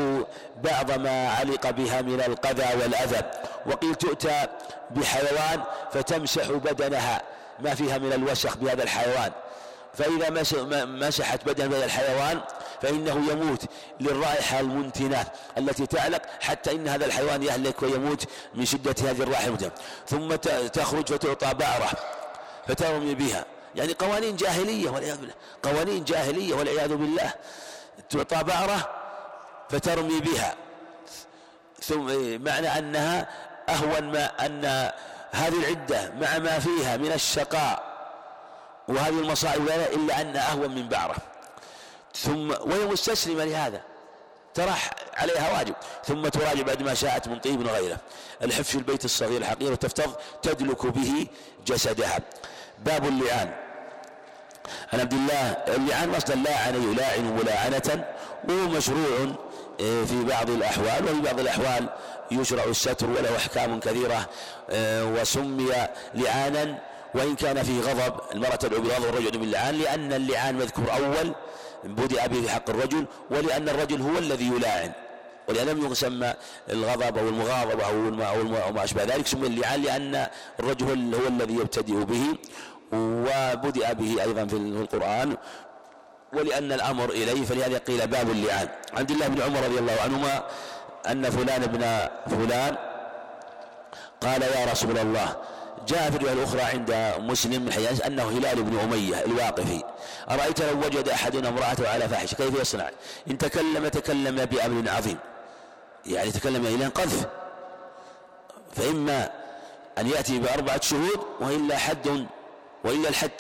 [0.64, 3.22] بعض ما علق بها من القذى والأذى.
[3.66, 4.48] وقيل تؤتى
[4.92, 7.22] بحيوان فتمسح بدنها
[7.60, 9.32] ما فيها من الوسخ بهذا الحيوان.
[9.98, 10.30] فإذا
[10.86, 12.42] مسحت بدن هذا الحيوان
[12.82, 13.62] فإنه يموت
[14.00, 15.26] للرائحة المنتنة
[15.58, 18.24] التي تعلق حتى إن هذا الحيوان يهلك ويموت
[18.56, 19.58] من شدة هذه الرائحة
[20.08, 20.36] ثم
[20.74, 21.90] تخرج فتعطى بعرة
[22.68, 23.46] فترمي بها.
[23.76, 25.34] يعني قوانين جاهلية والعياذ بالله.
[25.64, 27.34] قوانين جاهلية والعياذ بالله.
[28.10, 28.90] تعطى بعرة
[29.70, 30.56] فترمي بها.
[31.84, 32.06] ثم
[32.42, 33.30] معنى أنها
[33.70, 34.92] أهون ما أن
[35.32, 37.84] هذه العدة مع ما فيها من الشقاء
[38.88, 41.16] وهذه المصائب إلا أنها أهون من بعرة.
[42.16, 43.82] ثم وهي مستسلمة لهذا
[44.54, 44.74] ترى
[45.14, 45.76] عليها واجب.
[46.06, 47.98] ثم تراجع بعد ما شاءت من طيب وغيره.
[48.42, 51.28] الحف في البيت الصغير الحقير وتفتض تدلك به
[51.66, 52.20] جسدها.
[52.86, 53.52] باب اللعان.
[54.94, 58.06] عن عبد الله اللعان مصدر لاعن يلاعن ملاعنة
[58.50, 59.36] وهو مشروع
[59.82, 61.90] آه، في بعض الأحوال وفي بعض الأحوال
[62.32, 64.30] يشرع الستر وله أحكام كثيرة
[64.70, 65.72] آه، وسمي
[66.14, 66.80] لعانا
[67.14, 71.36] وإن كان فيه غضب المرأة تدعو بغضب الرجل باللعان لأن اللعان مذكور أول
[71.84, 74.92] بدأ به في حق الرجل ولأن الرجل هو الذي يلاعن
[75.48, 76.34] ولأن لم يسمى
[76.70, 80.28] الغضب أو المغاضبة أو ما أشبه ذلك سمي اللعان لأن
[80.60, 82.38] الرجل هو الذي يبتدئ به.
[82.94, 85.38] وبدأ به أيضا في القرآن
[86.34, 88.70] ولأن الأمر إليه فلهذا قيل باب اللعان.
[88.94, 90.44] عبد الله بن عمر رضي الله عنهما
[91.08, 92.76] أن فلان ابن فلان
[94.22, 95.36] قال يا رسول الله
[95.88, 99.84] جاء في الرواية الأخرى عند مسلم من حياس أنه هلال بن أمية الواقفي.
[100.30, 102.90] أرأيت لو وجد أحدنا امرأته على فاحشة كيف يصنع؟
[103.32, 105.18] إن تكلم تكلم بأمر عظيم.
[106.06, 107.26] يعني تكلم إلى قذف
[108.76, 109.30] فإما
[109.98, 112.26] أن يأتي بأربعة شهود وإلا حد
[112.88, 113.32] وإلا الحد.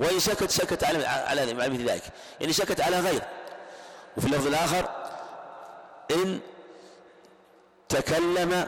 [0.00, 2.02] وإن سكت سكت على على مثل ذلك.
[2.40, 3.22] يعني سكت على غير.
[4.16, 4.88] وفي اللفظ الآخر
[6.10, 6.40] إن
[7.88, 8.66] تكلم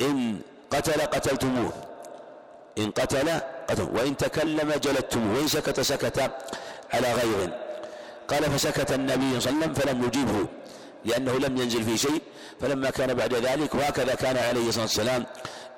[0.00, 0.40] إن
[0.70, 1.72] قتل قتلتموه.
[2.78, 3.88] إن قتل قتل.
[3.92, 5.38] وإن تكلم جلدتموه.
[5.38, 6.18] وإن سكت سكت
[6.94, 7.50] على غير.
[8.28, 10.46] قال فسكت النبي صلى الله عليه وسلم فلم يجيبه
[11.04, 12.22] لأنه لم ينزل في شيء.
[12.60, 15.26] فلما كان بعد ذلك وهكذا كان عليه الصلاة والسلام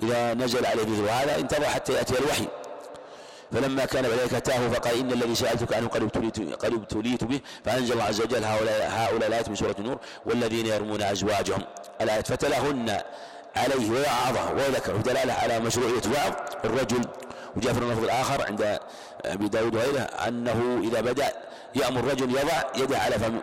[0.03, 2.47] إذا نزل عليه هذا انتظر حتى يأتي الوحي.
[3.51, 7.93] فلما كان ذلك أتاه فقال إن الذي سألتك عنه قد ابتليت قد ابتليت به فأنزل
[7.93, 11.61] الله عز وجل هؤلاء هؤلاء الآيات من سورة النور والذين يرمون أزواجهم.
[12.01, 13.01] الآيات فتلاهن
[13.55, 16.33] عليه ويعظه وذكر دلالة على مشروعية وعظ
[16.65, 17.01] الرجل.
[17.55, 18.79] وجاء في اللفظ الآخر عند
[19.25, 21.33] أبي داود وغيره أنه إذا بدأ
[21.75, 23.41] يأمر الرجل يضع يده على فم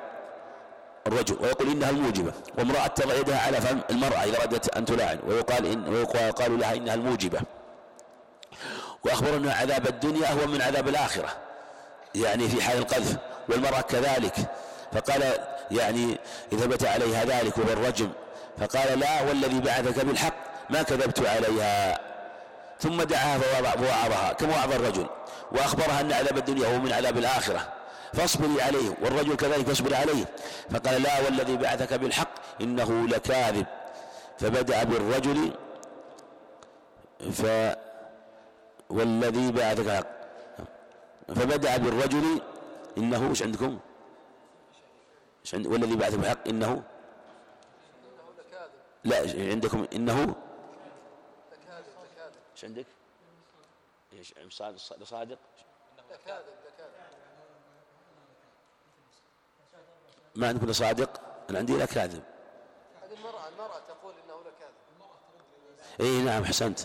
[1.06, 5.66] الرجل ويقول إنها الموجبة وامرأة تضع يدها على فم المرأة إذا أردت أن تلاعن ويقال
[5.66, 7.40] إن ويقال لها إنها الموجبة.
[9.04, 11.28] وأخبر أن عذاب الدنيا هو من عذاب الآخرة
[12.14, 13.16] يعني في حال القذف
[13.48, 14.34] والمرأة كذلك.
[14.92, 15.22] فقال
[15.70, 16.18] يعني
[16.50, 18.10] ثبت عليها ذلك وهو الرجم.
[18.58, 20.34] فقال لا والذي بعثك بالحق
[20.70, 22.00] ما كذبت عليها.
[22.80, 25.06] ثم دعاها فوعظها كما وعظ الرجل
[25.52, 27.68] وأخبرها أن عذاب الدنيا هو من عذاب الآخرة.
[28.12, 30.24] فاصبري عليه والرجل كذلك فاصبر عليه.
[30.70, 32.28] فقال لا والذي بعثك بالحق
[32.60, 33.66] إنه لكاذب.
[34.38, 35.52] فبدأ بالرجل
[37.32, 37.42] ف
[38.92, 40.06] والذي بعثك بالحق
[41.28, 42.40] فبدأ بالرجل
[42.98, 43.78] إنه إيش عندكم؟
[45.44, 46.82] إيش عند والذي بعثك بالحق إنه
[49.04, 49.16] لا
[49.50, 50.34] عندكم إنه
[52.54, 52.86] إيش عندك؟
[54.12, 54.34] إيش
[55.04, 55.38] صادق
[60.34, 61.20] ما عندكم صادق؟
[61.50, 62.22] أنا عندي لا كاذب.
[63.02, 64.72] هذه المرأة المرأة تقول إنه لكاذب
[66.00, 66.80] إي نعم أحسنت.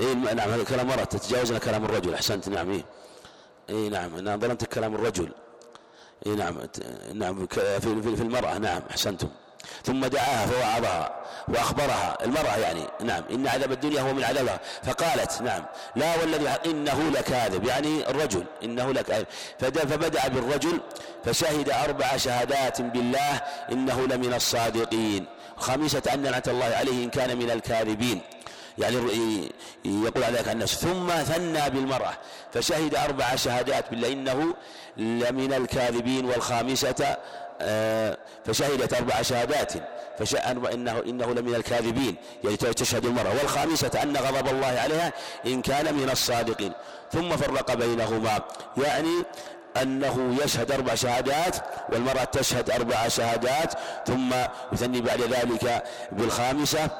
[0.00, 2.84] اي نعم هذا كلام مرأة تتجاوزنا كلام الرجل أحسنت نعم اي
[3.70, 5.32] اي نعم أنا ظلمت كلام الرجل.
[6.26, 6.58] اي نعم
[7.14, 9.28] نعم في في المرأة نعم أحسنتم.
[9.84, 14.60] ثم دعاها فوعظها وأخبرها المرأة يعني نعم إن عذاب الدنيا هو من عذابها.
[14.82, 15.64] فقالت نعم
[15.96, 19.26] لا والذي إنه لكاذب يعني الرجل إنه لكاذب.
[19.58, 20.80] فبدأ بالرجل
[21.24, 23.42] فشهد أربع شهادات بالله
[23.72, 25.26] إنه لمن الصادقين.
[25.56, 28.20] خامسة أن لعنة الله عليه إن كان من الكاذبين.
[28.78, 29.52] يعني
[29.84, 32.12] يقول على ذلك الناس ثم ثنى بالمرأة
[32.52, 34.54] فشهد أربع شهادات بالله إنه
[34.96, 37.16] لمن الكاذبين والخامسة
[37.60, 39.72] آه، فشهدت أربع شهادات
[40.72, 43.30] إنه, إنه لمن الكاذبين يعني تشهد المرأة.
[43.30, 45.12] والخامسة أن غضب الله عليها
[45.46, 46.72] إن كان من الصادقين.
[47.12, 48.40] ثم فرق بينهما
[48.76, 49.24] يعني
[49.82, 51.56] أنه يشهد أربع شهادات
[51.92, 53.74] والمرأة تشهد أربع شهادات
[54.06, 54.30] ثم
[54.72, 56.90] يثني بعد ذلك بالخامسة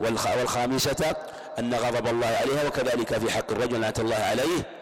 [0.00, 1.16] والخامسة
[1.58, 4.80] أن غضب الله عليها وكذلك في حق الرجل لعنة الله عليه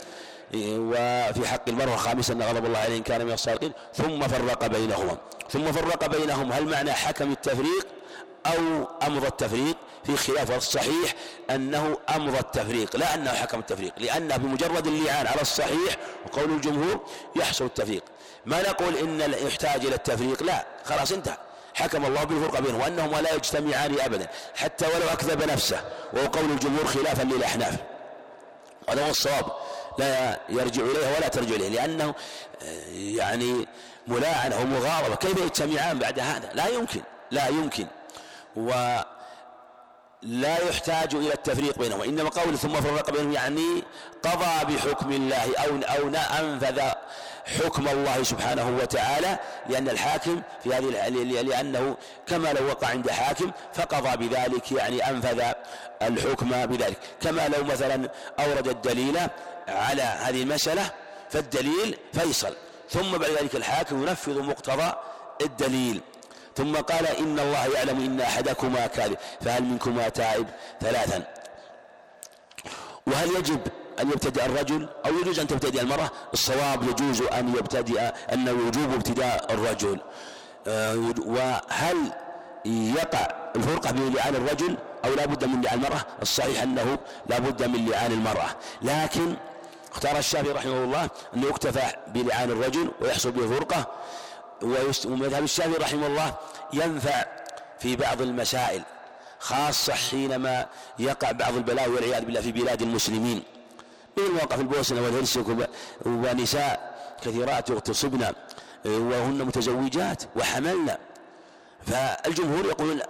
[0.55, 3.73] وفي حق المرأة خامسا أن غضب الله عليه إن كان من الصادقين.
[3.95, 5.19] ثم فرق بينهما.
[5.51, 7.87] ثم فرق بينهم هل معنى حكم التفريق
[8.47, 11.15] أو أمضى التفريق؟ في خلاف الصحيح
[11.51, 15.97] أنه أمضى التفريق لا أنه حكم التفريق لأنه بمجرد اللعان على الصحيح
[16.27, 17.01] وقول الجمهور
[17.37, 18.03] يحصل التفريق.
[18.47, 21.37] ما نقول إن يحتاج إلى التفريق؟ لا خلاص انتهى.
[21.79, 24.27] حكم الله بالفرقة بينهم وأنهما لا يجتمعان أبدا
[24.57, 25.81] حتى ولو أكذب نفسه
[26.13, 27.75] وهو قول الجمهور خلافا للأحناف.
[28.89, 29.47] هذا هو الصواب
[29.99, 32.15] لا يرجع إليها ولا ترجع إليه لأنه
[32.63, 33.67] آه، يعني
[34.07, 37.01] ملاعنة ومغاربة كيف يجتمعان بعد هذا؟ لا يمكن
[37.31, 37.87] لا يمكن.
[38.57, 38.99] و
[40.23, 43.83] لا يحتاج إلى التفريق بينهم إنما قول ثم فرق بينهم يعني
[44.23, 46.09] قضى بحكم الله أو أو
[46.39, 46.81] أنفذ
[47.49, 49.39] حكم الله سبحانه وتعالى
[49.69, 51.09] لأن الحاكم في هذه
[51.43, 51.97] لأنه
[52.27, 55.43] كما لو وقع عند حاكم فقضى بذلك يعني أنفذ
[56.03, 56.99] الحكم بذلك.
[57.23, 59.19] كما لو مثلا أورد الدليل
[59.69, 60.91] على هذه المسألة
[61.31, 62.57] فالدليل فيصل.
[62.91, 64.93] ثم بعد ذلك الحاكم ينفذ مقتضى
[65.41, 66.01] الدليل.
[66.57, 70.47] ثم قال إن الله يعلم إن أحدكما كاذب فهل منكما تائب
[70.81, 71.23] ثلاثا؟
[73.07, 73.61] وهل يجب
[74.01, 78.01] أن يبتدئ الرجل أو يجوز أن تبتدئ المرأة؟ الصواب يجوز أن يبتدئ
[78.33, 80.01] أن وجوب ابتداء الرجل.
[80.67, 82.13] آه، وهل
[82.67, 87.63] يقع الفرقة بين لعان الرجل أو لا بد من لعان المرأة؟ الصحيح أنه لا بد
[87.63, 88.49] من لعان المرأة.
[88.83, 89.37] لكن
[89.93, 93.87] اختار الشافعي رحمه الله أنه يكتفى بلعان الرجل ويحصل به فرقة.
[95.07, 96.35] ومذهب الشافعي رحمه الله
[96.73, 97.25] ينفع
[97.79, 98.83] في بعض المسائل
[99.39, 100.67] خاصة حينما
[100.99, 103.43] يقع بعض البلاوي والعياذ بالله في بلاد المسلمين.
[104.19, 105.45] من المواقف البوسنة والهرسك
[106.07, 108.33] ونساء كثيرات يغتصبن
[108.85, 110.97] وهن متزوجات وحملن.
[111.87, 113.01] فالجمهور يقولون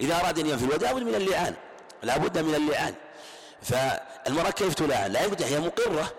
[0.00, 1.54] إذا أراد أن ينفي لابد من اللعان
[2.02, 2.94] لا بد من اللعان.
[3.62, 6.12] فالمرأة كيف تلعن؟ لا يبدأ هي مقرة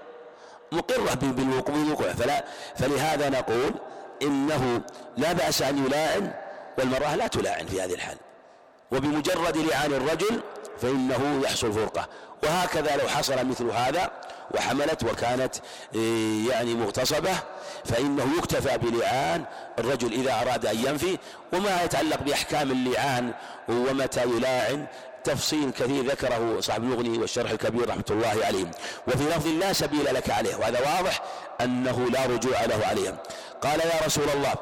[0.71, 3.73] مقرة بالوقوع فلا فلهذا نقول
[4.21, 4.81] إنه
[5.17, 6.33] لا بأس أن يلاعن
[6.77, 8.17] والمرأة لا تلاعن في هذه الحال.
[8.91, 10.41] وبمجرد لعان الرجل
[10.81, 12.07] فإنه يحصل فرقة.
[12.43, 14.11] وهكذا لو حصل مثل هذا
[14.55, 15.55] وحملت وكانت
[15.95, 17.33] إيه، يعني مغتصبة
[17.85, 19.43] فإنه يكتفى بلعان
[19.79, 21.17] الرجل إذا أراد أن ينفي
[21.53, 23.33] وما يتعلق بأحكام اللعان
[23.69, 24.85] ومتى يلاعن.
[25.23, 28.71] تفصيل كثير ذكره صاحب المغني والشرح الكبير رحمة الله عليهم
[29.07, 31.21] وفي لفظ لا سبيل لك عليه وهذا واضح
[31.61, 33.17] أنه لا رجوع له عليهم
[33.61, 34.53] قال يا رسول الله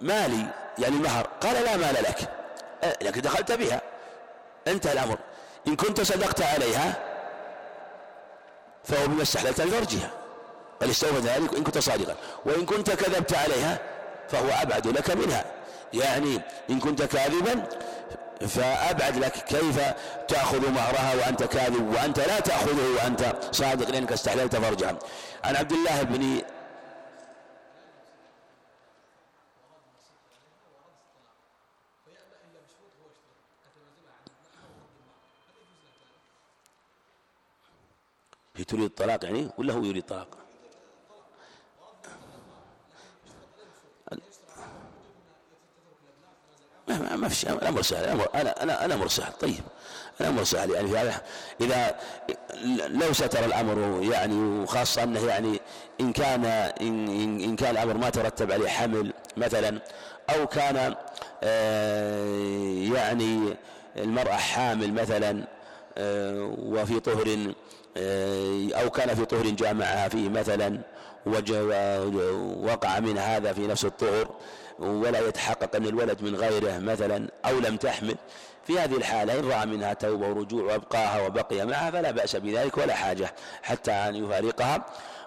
[0.00, 0.46] مالي
[0.78, 2.28] يعني المهر قال لا مال لك.
[2.84, 3.80] أه، لكن دخلت بها.
[4.68, 5.18] انتهى الأمر.
[5.66, 7.11] إن كنت صدقت عليها
[8.84, 10.10] فهو بما استحللت لفرجها
[10.80, 12.14] بل استوفى ذلك إن كنت صادقا.
[12.46, 13.78] وإن كنت كذبت عليها
[14.28, 15.44] فهو أبعد لك منها.
[15.92, 17.68] يعني إن كنت كاذبا
[18.48, 19.32] فأبعد لك.
[19.32, 19.80] كيف
[20.28, 24.98] تأخذ مهرها وأنت كاذب وأنت لا تأخذه وأنت صادق لأنك استحللت فرجها.
[25.44, 26.42] عن عبد الله بن
[38.56, 40.38] هي تريد الطلاق يعني ولا هو يريد الطلاق
[47.16, 47.52] ما في شيء.
[47.52, 48.04] الأمر سهل.
[48.04, 49.32] الامر أنا أنا الأمر سهل.
[49.32, 49.60] طيب.
[50.20, 50.70] الأمر سهل.
[50.70, 51.22] يعني في هذا
[51.60, 51.96] إذا
[52.88, 55.60] لو ستر الأمر يعني وخاصة أنه يعني
[56.00, 57.08] إن كان ان
[57.40, 59.80] إن كان الأمر ما ترتب عليه حمل مثلا
[60.30, 60.94] أو كان
[61.42, 62.24] آه،
[62.94, 63.54] يعني
[63.96, 65.44] المرأة حامل مثلا
[65.98, 67.54] آه، وفي طهر
[68.82, 70.80] أو كان في طهر جامعها فيه مثلا
[72.62, 74.28] وقع من هذا في نفس الطهر
[74.78, 78.16] ولا يتحقق أن الولد من غيره مثلا أو لم تحمل.
[78.66, 82.94] في هذه الحالة إن رأى منها توبة ورجوع وأبقاها وبقي معها فلا بأس بذلك ولا
[82.94, 84.84] حاجة حتى أن يفارقها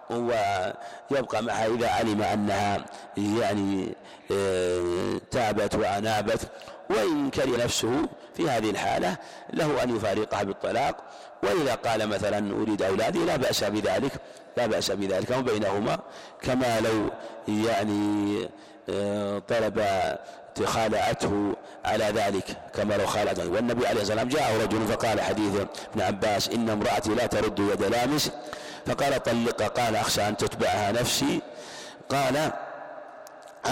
[0.09, 2.85] ويبقى معها إذا علم أنها
[3.17, 3.95] يعني
[4.31, 6.47] آه، تابت وأنابت.
[6.89, 9.17] وإن كره نفسه في هذه الحالة
[9.53, 10.97] له أن يفارقها بالطلاق
[11.45, 14.11] وإذا قال مثلا أريد أولادي لا بأس بذلك
[14.57, 15.37] لا بأس بذلك.
[15.37, 15.99] وبينهما
[16.41, 17.09] كما لو
[17.65, 18.49] يعني
[18.89, 19.83] آه، طلب
[20.65, 21.53] خالعته
[21.85, 23.49] على ذلك كما لو خالعته.
[23.49, 25.55] والنبي عليه الصلاة والسلام جاء رجل فقال حديث
[25.93, 28.31] ابن عباس إن امرأتي لا ترد يد لامس.
[28.85, 31.41] فقال طلقها قال أخشى أن تتبعها نفسي.
[32.09, 32.51] قال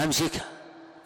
[0.04, 0.44] أمسكها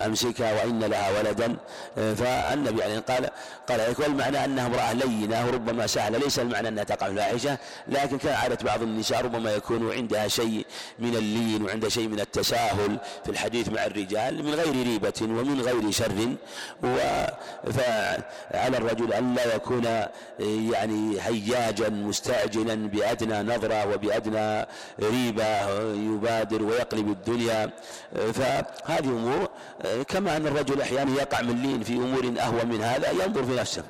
[0.02, 1.56] أمسكها وإن لها ولدا.
[1.96, 3.30] فالنبي عليه قال
[3.68, 8.56] قال ذلك والمعنى أنها امرأة لينة وربما سهلة ليس المعنى أنها تقع فاحشة لكن كان
[8.64, 10.66] بعض النساء ربما يكون عندها شيء
[10.98, 15.90] من اللين وعندها شيء من التساهل في الحديث مع الرجال من غير ريبة ومن غير
[15.90, 16.36] شر.
[17.72, 19.84] فعلى الرجل أن لا يكون
[20.72, 24.66] يعني هياجا مستعجلا بأدنى نظرة وبأدنى
[25.00, 27.70] ريبة يبادر ويقلب الدنيا.
[28.14, 29.48] فهذه أمور
[30.08, 33.84] كما أن الرجل أحيانا يقع من لين في أمور أهوى من هذا ينظر في نفسه.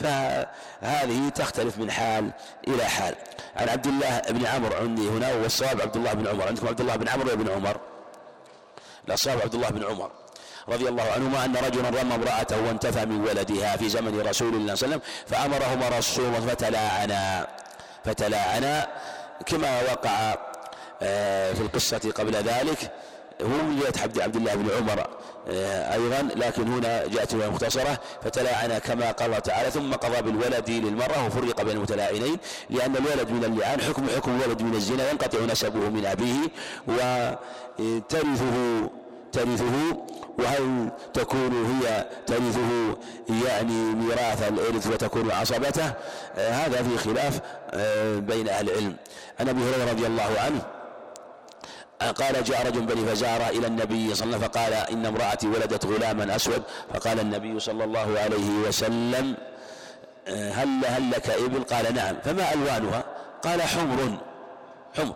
[0.00, 2.30] فهذه تختلف من حال
[2.68, 3.14] إلى حال.
[3.56, 6.48] عن عبد الله بن عمرو عندي هنا والصواب عبد الله بن عمر.
[6.48, 7.80] عندكم عبد الله بن عمرو وابن عمر؟
[9.10, 10.10] الصواب عبد الله بن عمر.
[10.68, 14.86] رضي الله عنهما أن رجلا رمى امرأته وانتفى من ولدها في زمن رسول الله صلى
[14.86, 17.46] الله عليه وسلم فأمرهما رسول فتلاعنا.
[18.04, 18.88] فتلاعنا
[19.46, 20.34] كما وقع
[21.02, 22.92] آه، في القصة قبل ذلك.
[23.42, 25.06] هو من جهة عبد الله بن عمر
[25.48, 26.28] آه، أيضا.
[26.36, 32.36] لكن هنا جاءت مختصرة فتلاعن كما قال تعالى ثم قضى بالولد للمرأة وفرق بين المتلاعنين
[32.70, 36.48] لأن الولد من اللعان حكم حكم الولد من الزنا ينقطع نسبه من أبيه
[37.78, 38.88] وترثه
[39.32, 39.96] ترثه.
[40.38, 42.96] وهل تكون هي ترثه
[43.46, 45.92] يعني ميراث الإرث وتكون عصبته؟
[46.36, 47.40] آه، هذا في خلاف
[47.70, 48.96] آه، بين أهل العلم.
[49.40, 50.62] عن أبي هريرة رضي الله عنه
[52.10, 55.86] قال جاء رجل بني فزارة إلى النبي صلى الله عليه وسلم فقال إن امرأتي ولدت
[55.86, 56.62] غلاما أسود.
[56.94, 59.36] فقال النبي صلى الله عليه وسلم
[60.28, 62.16] هل هل لك إبل؟ قال نعم.
[62.24, 63.04] فما ألوانها؟
[63.42, 64.18] قال حمر.
[64.96, 65.14] حمر.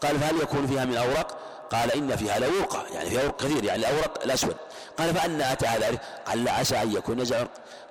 [0.00, 1.38] قال فهل يكون فيها من أورق؟
[1.70, 2.84] قال إن فيها لورقة.
[2.94, 3.64] يعني فيها أورق كثير.
[3.64, 4.56] يعني الأورق الأسود.
[4.98, 6.00] قال فأنا أتى ذلك.
[6.26, 7.44] قال عسى أن يكون نزع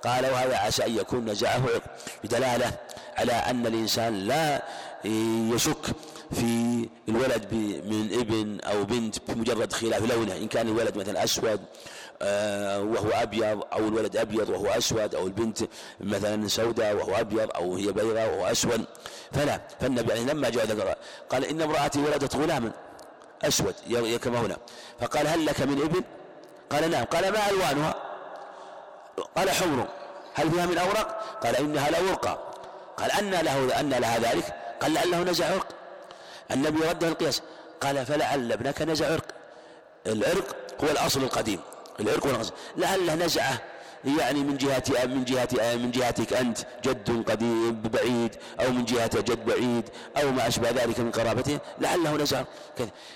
[0.04, 1.62] قال وهذا عسى أن يكون نزعه
[2.24, 2.72] بدلالة
[3.18, 4.62] على أن الإنسان لا
[5.56, 5.86] يشك
[6.32, 7.54] في الولد
[7.86, 11.62] من ابن أو بنت بمجرد خلاف لونه إن كان الولد مثلا أسود
[12.22, 15.60] آه، وهو أبيض أو الولد أبيض وهو أسود أو البنت
[16.00, 18.86] مثلا سوداء وهو أبيض أو هي بيضاء وهو أسود.
[19.32, 20.96] فلا فالنبي عليه لما جاء ذكر
[21.30, 22.72] قال إن امرأتي ولدت غلاما
[23.44, 23.76] أسود
[24.24, 24.58] كما هنا.
[25.00, 26.04] فقال هل لك من ابن؟
[26.70, 27.04] قال نعم.
[27.04, 27.96] قال ما ألوانها؟
[29.38, 29.88] قال حمر.
[30.34, 32.40] هل فيها من أورق؟ قال إنها لورقة
[32.98, 34.56] قال أن له أن لها ذلك.
[34.82, 35.79] قال لعله نزع عرق.
[36.52, 37.42] النبي رد القياس
[37.82, 39.26] قال فلعل ابنك نزع عرق.
[40.08, 41.60] العرق هو الأصل القديم
[42.00, 42.54] العرق هو الأصل.
[42.78, 43.62] لعله نزعه
[44.20, 49.46] يعني من جهة من جهة من جهتك أنت جد قديم بعيد أو من جهة جد
[49.46, 52.44] بعيد أو ما أشبه ذلك من قرابته لعله نزع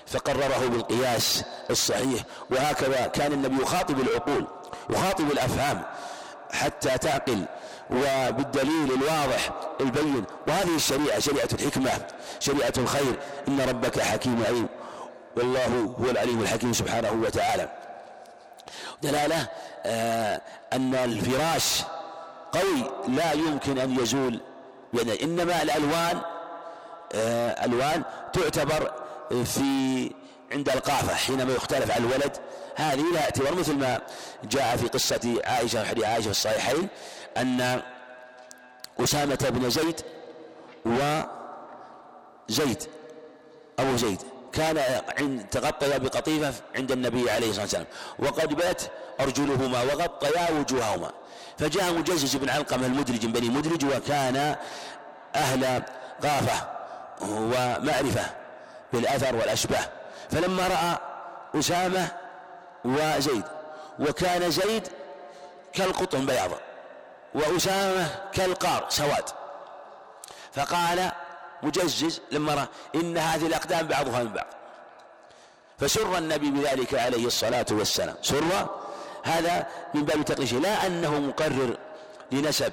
[0.06, 2.22] فقرره بالقياس الصحيح.
[2.50, 4.46] وهكذا كان النبي يخاطب العقول
[4.90, 5.82] يخاطب الأفهام.
[6.54, 7.44] حتى تعقل
[7.90, 9.50] وبالدليل الواضح
[9.80, 10.24] البين.
[10.48, 11.90] وهذه الشريعة شريعة الحكمة
[12.40, 13.18] شريعة الخير.
[13.48, 14.68] إن ربك حكيم عليم.
[15.36, 17.68] والله هو العليم الحكيم سبحانه وتعالى.
[19.02, 19.48] دلالة
[19.86, 20.40] آه
[20.72, 21.82] أن الفراش
[22.52, 24.40] قوي لا يمكن أن يزول
[24.94, 26.20] يعني إنما الألوان
[27.12, 28.02] آه ألوان
[28.32, 28.92] تعتبر
[29.30, 30.10] في
[30.52, 32.36] عند القافة حينما يختلف عن الولد
[32.76, 34.00] هذه لا اعتبار مثل ما
[34.44, 36.88] جاء في قصة عائشة وحديث عائشة في الصحيحين
[37.36, 37.82] أن
[39.00, 40.00] أسامة بن زيد
[40.86, 42.82] وزيد
[43.78, 44.22] أبو زيد
[44.52, 47.86] كان عند تغطيا بقطيفة عند النبي عليه الصلاة والسلام
[48.18, 48.82] وقد بات
[49.20, 51.10] أرجلهما وغطيا وجوههما
[51.58, 54.56] فجاء مجزز بن علقمة المدرج بني مدرج وكان
[55.34, 55.82] أهل
[56.24, 56.68] غافة
[57.20, 58.24] ومعرفة
[58.92, 59.88] بالأثر والأشباه
[60.30, 60.98] فلما رأى
[61.60, 62.08] أسامة
[62.84, 63.44] وزيد
[63.98, 64.88] وكان زيد
[65.72, 66.58] كالقطن بياضا
[67.34, 69.24] وأسامة كالقار سواد.
[70.52, 71.12] فقال
[71.62, 74.46] مجزز لما رأى إن هذه الأقدام بعضها من بعض.
[75.78, 78.16] فسر النبي بذلك عليه الصلاة والسلام.
[78.22, 78.68] سر
[79.24, 81.76] هذا من باب تقريشه لا أنه مقرر
[82.32, 82.72] لنسب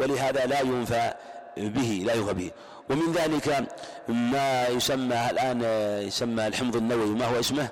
[0.00, 1.14] ولهذا لا ينفى
[1.56, 2.50] به لا ينفى به.
[2.90, 3.68] ومن ذلك
[4.08, 5.62] ما يسمى الآن
[6.06, 7.68] يسمى الحمض النووي ما هو اسمه؟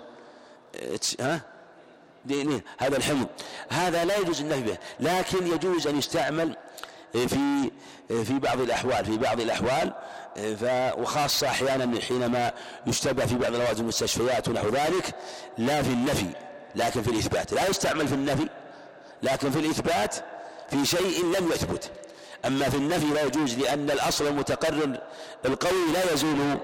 [1.21, 1.41] ها؟
[2.79, 3.27] هذا الحمض
[3.69, 4.79] هذا لا يجوز النفي به.
[5.01, 6.57] لكن يجوز أن يستعمل
[7.13, 7.71] في
[8.09, 9.93] في بعض الأحوال في بعض الأحوال
[10.99, 12.53] وخاصة أحيانا حينما
[12.87, 15.15] يشتبه في بعض الأوقات المستشفيات ونحو ذلك
[15.59, 16.31] لا في النفي
[16.75, 17.53] لكن في الإثبات.
[17.53, 18.49] لا يستعمل في النفي
[19.23, 20.15] لكن في الإثبات
[20.71, 21.91] في شيء لم يثبت.
[22.47, 25.01] أما في النفي لا يجوز لأن الأصل المتقرر
[25.47, 26.59] القوي لا يزول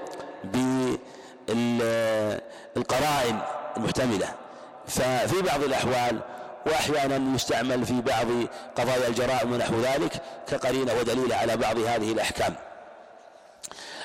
[2.75, 3.39] بالقرائن
[3.77, 4.44] المحتملة.
[4.89, 6.21] ففي بعض الأحوال
[6.67, 8.27] وأحيانا يستعمل في بعض
[8.77, 10.13] قضايا الجرائم ونحو ذلك
[10.49, 12.55] كقرينة ودليل على بعض هذه الأحكام.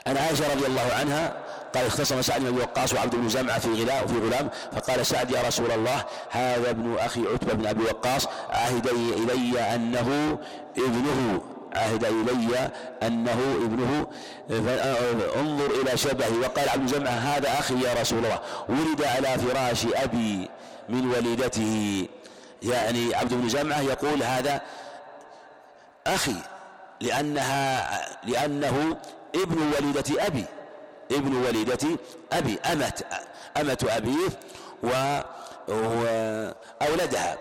[0.08, 1.34] عن عائشة رضي الله عنها
[1.76, 5.32] قال اختصم سعد بن ابي وقاص وعبد بن زمعة في غلام في غلام فقال سعد
[5.32, 10.38] يا رسول الله هذا ابن أخي عتبة بن أبي وقاص عهد إلي أنه
[10.78, 11.42] ابنه
[11.76, 12.70] عهد إلي
[13.04, 14.08] أنه ابنه
[15.40, 20.50] انظر إلى شبهه وقال عبد زمعة هذا أخي يا رسول الله ولد على فراش أبي
[20.90, 22.08] من وليدته
[22.64, 24.62] يعني عبد بن زمعة يقول هذا
[26.08, 26.36] أخي
[27.02, 27.90] لأنها
[28.24, 28.98] لأنه
[29.36, 30.46] ابن وليدة أبي
[31.12, 31.88] ابن وليدة
[32.34, 33.06] أبي أمت
[33.58, 34.30] أمة أبيه
[36.82, 37.38] وأولدها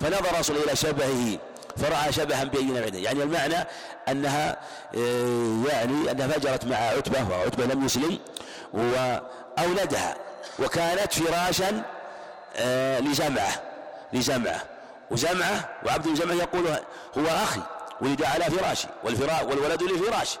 [0.00, 1.38] فنظر رسول إلى شبهه
[1.76, 3.66] فرأى شبها بينا عنده يعني المعنى
[4.08, 4.56] أنها
[4.96, 8.18] آه، يعني أنها فجرت مع عتبة وعتبة لم يسلم
[8.72, 10.16] وأولدها
[10.58, 11.82] وكانت فراشا
[12.60, 13.62] آه، لزمعة
[14.12, 14.62] لزمعة
[15.10, 16.66] وزمعة وعبد بن زمعة يقول
[17.18, 17.60] هو أخي
[18.00, 20.38] ولد على فراشي والفراش والولد لفراش.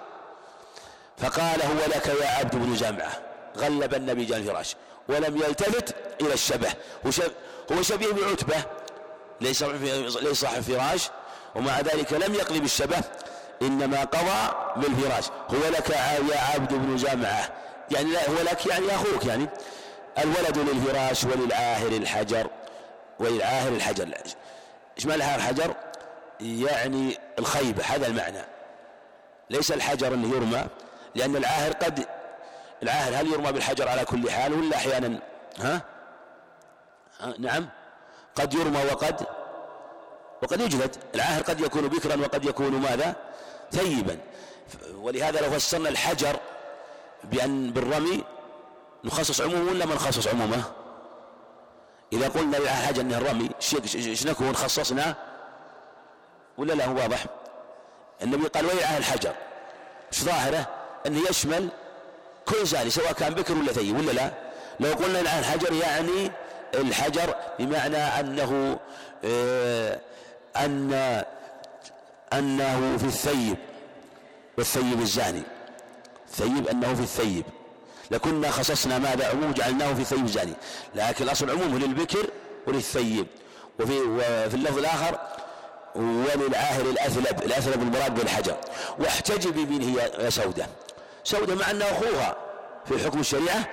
[1.18, 3.12] فقال هو لك يا عبد بن زمعة
[3.56, 4.76] غلب النبي جاء الفراش.
[5.08, 6.68] ولم يلتفت إلى الشبه.
[7.72, 8.64] هو شبيه بعتبة.
[9.40, 11.10] ليس ليس صاحب فراش.
[11.54, 13.02] ومع ذلك لم يقلب الشبه
[13.62, 15.24] إنما قضى بالفراش.
[15.50, 17.52] هو لك يا عبد بن جامعة.
[17.90, 19.48] يعني هو لك يعني أخوك يعني.
[20.22, 22.50] الولد للفراش وللعاهر الحجر
[23.18, 24.08] وللعاهر الحجر.
[24.96, 25.74] إيش معنى العاهر الحجر؟
[26.40, 28.42] يعني الخيبة هذا المعنى.
[29.50, 30.66] ليس الحجر اللي يرمى
[31.14, 32.06] لأن العاهر قد
[32.82, 35.18] العاهر هل يرمى بالحجر على كل حال ولا أحيانا؟
[35.58, 35.82] ها,
[37.20, 37.68] ها؟ نعم.
[38.34, 39.26] قد يرمى وقد
[40.42, 40.96] وقد يجلد.
[41.14, 43.14] العاهر قد يكون بكرا وقد يكون ماذا؟
[43.72, 44.18] ثيبا.
[44.94, 46.36] ولهذا لو فسرنا الحجر
[47.24, 48.24] بأن بالرمي
[49.04, 50.62] نخصص عمومه ولا ما نخصص عمومه
[52.12, 53.50] إذا قلنا للحجر أنه الرمي
[53.94, 55.14] إيش نكون خصصنا
[56.58, 57.26] ولا لا هو واضح.
[58.22, 59.32] النبي قال ويعه الحجر
[60.12, 60.66] إيش ظاهره؟
[61.06, 61.68] أنه يشمل
[62.46, 64.30] كل زاني سواء كان بكر ولا ثيب ولا لا؟
[64.80, 66.30] لو قلنا الآن الحجر يعني
[66.74, 68.78] الحجر بمعنى أنه
[69.24, 70.00] آه
[70.56, 70.92] أن
[72.32, 73.56] أنه في الثيب
[74.58, 75.42] والثيب الزاني.
[76.28, 77.44] الثيب أنه في الثيب.
[78.10, 80.52] لكنا خصصنا ماذا؟ عموم جعلناه في الثيب الزاني
[80.94, 82.26] لكن الأصل عموم للبكر
[82.66, 83.26] وللثيب.
[83.80, 85.18] وفي, وفي اللفظ الآخر
[85.94, 87.42] وللعاهر الأثلب.
[87.42, 88.56] الأثلب المراد بالحجر.
[88.98, 90.66] واحتجبي منه يا سودة.
[91.24, 92.36] سودة مع أنه أخوها
[92.88, 93.68] في حكم الشريعة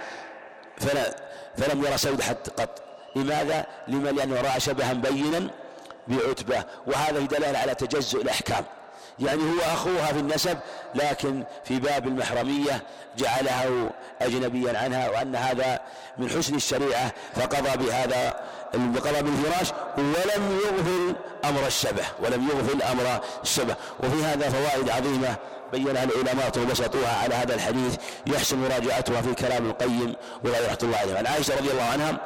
[0.78, 1.16] فلا
[1.58, 2.82] فلم يرى سودة حتى قط.
[3.16, 5.50] لماذا؟ لما لأنه رأى شبها بينا
[6.08, 6.64] بعتبة.
[6.88, 8.66] وهذا دلالة على تجزؤ الأحكام.
[9.20, 10.58] يعني هو أخوها في النسب
[10.96, 12.84] لكن في باب المحرمية
[13.18, 13.90] جعله
[14.22, 15.80] أجنبيا عنها وأن هذا
[16.18, 18.34] من حسن الشريعة فقضى بهذا
[18.74, 21.16] قضى بالفراش ولم يغفل
[21.46, 23.76] أمر الشبه ولم يغفل أمر الشبه.
[24.04, 25.36] وفي هذا فوائد عظيمة
[25.72, 27.96] بينها العلماء وبسطوها على هذا الحديث
[28.28, 32.18] يحسن مراجعتها في كلام القيم ولا رحمة الله عليه عن عائشة رضي الله عنها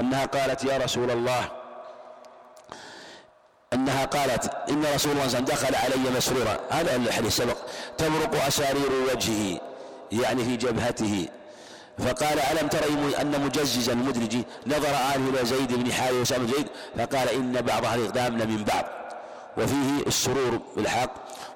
[0.00, 1.57] أنها قالت يا رسول الله
[3.72, 6.56] أنها قالت إن رسول الله صلى الله عليه وسلم دخل علي مسرورا.
[6.70, 7.56] هذا الحديث سبق.
[7.98, 9.60] تبرق أسارير وجهه
[10.12, 11.28] يعني في جبهته.
[11.98, 16.66] فقال ألم ترى أن مجززا المدرج نظر آله إلى زيد بن حارث وسام زيد
[16.98, 18.84] فقال إن بعض أهل الإقدام لمن بعض.
[19.56, 21.10] وفيه السرور بالحق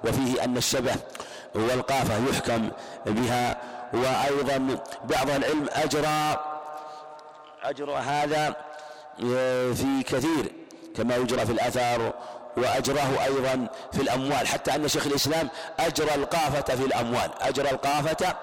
[0.05, 0.95] وفيه أن الشبه
[1.55, 2.71] والقافة يحكم
[3.07, 3.57] بها.
[3.93, 6.41] وأيضا بعض العلم أجرى
[7.63, 8.57] أجرى هذا
[9.25, 10.53] آه، في كثير.
[10.97, 12.13] كما يجرى في الأثر
[12.57, 14.47] وأجراه أيضا في الأموال.
[14.47, 17.31] حتى أن شيخ الإسلام أجرى القافة في الأموال.
[17.41, 18.37] أجرى القافة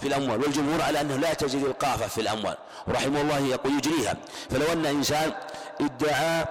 [0.00, 0.42] في الأموال.
[0.42, 2.56] والجمهور على أنه لا تجري القافة في الأموال.
[2.88, 4.14] رحمه الله يقول يجريها.
[4.50, 5.32] فلو أن إنسان
[5.80, 6.44] ادعى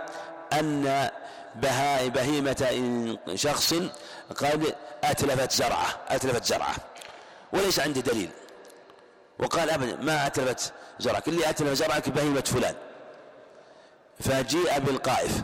[0.54, 1.10] أن
[2.10, 3.74] بهيمة شخص
[4.36, 5.88] قد أتلفت زرعه.
[6.10, 6.76] أتلفت زرعه.
[7.54, 8.30] وليس عنده دليل.
[9.40, 11.28] وقال أبدا ما أتلفت زرعك.
[11.28, 12.76] اللي أتلف زرعك بهيمة فلان.
[14.20, 15.42] فجيء بالقائف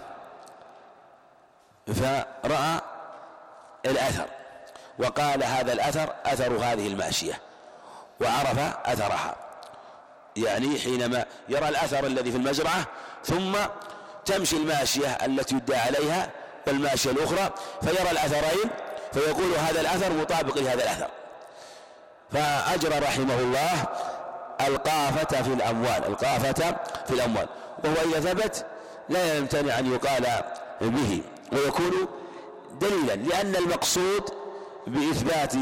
[1.88, 2.82] فرأى
[3.86, 4.26] الأثر
[5.00, 7.42] وقال هذا الأثر أثر هذه الماشية
[8.22, 9.36] وعرف أثرها
[10.36, 12.86] يعني حينما يرى الأثر الذي في المزرعة
[13.26, 13.58] ثم
[14.26, 16.30] تمشي الماشية التي يدعى عليها
[16.68, 17.50] والماشية الأخرى
[17.82, 18.70] فيرى الأثرين
[19.14, 21.08] فيقول هذا الأثر مطابق لهذا الأثر
[22.32, 23.86] فأجرى رحمه الله
[24.68, 26.76] القافة في الأموال القافة
[27.08, 27.48] في الأموال.
[27.84, 28.66] وهو إذا ثبت
[29.10, 30.26] لا يمتنع أن يقال
[30.82, 31.22] به
[31.52, 32.08] ويكون
[32.82, 34.30] دليلا لأن المقصود
[34.88, 35.54] بإثبات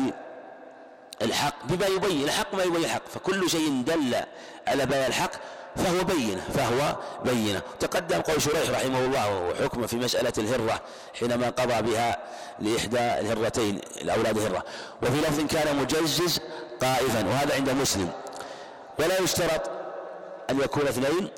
[1.21, 3.01] الحق بما يبين الحق ما يبين الحق.
[3.13, 4.15] فكل شيء دل
[4.67, 5.31] على بيان الحق
[5.75, 6.95] فهو بينة فهو
[7.25, 7.61] بينة.
[7.79, 10.81] تقدم قول شريح رحمه الله وحكمه في مسألة الهرة
[11.19, 12.17] حينما قضى بها
[12.59, 14.63] لإحدى الهرتين الأولاد هرة.
[15.03, 16.39] وفي لفظ كان مجزز
[16.81, 18.09] قائفا وهذا عند مسلم.
[18.99, 19.69] ولا يشترط
[20.49, 21.29] أن يكون اثنين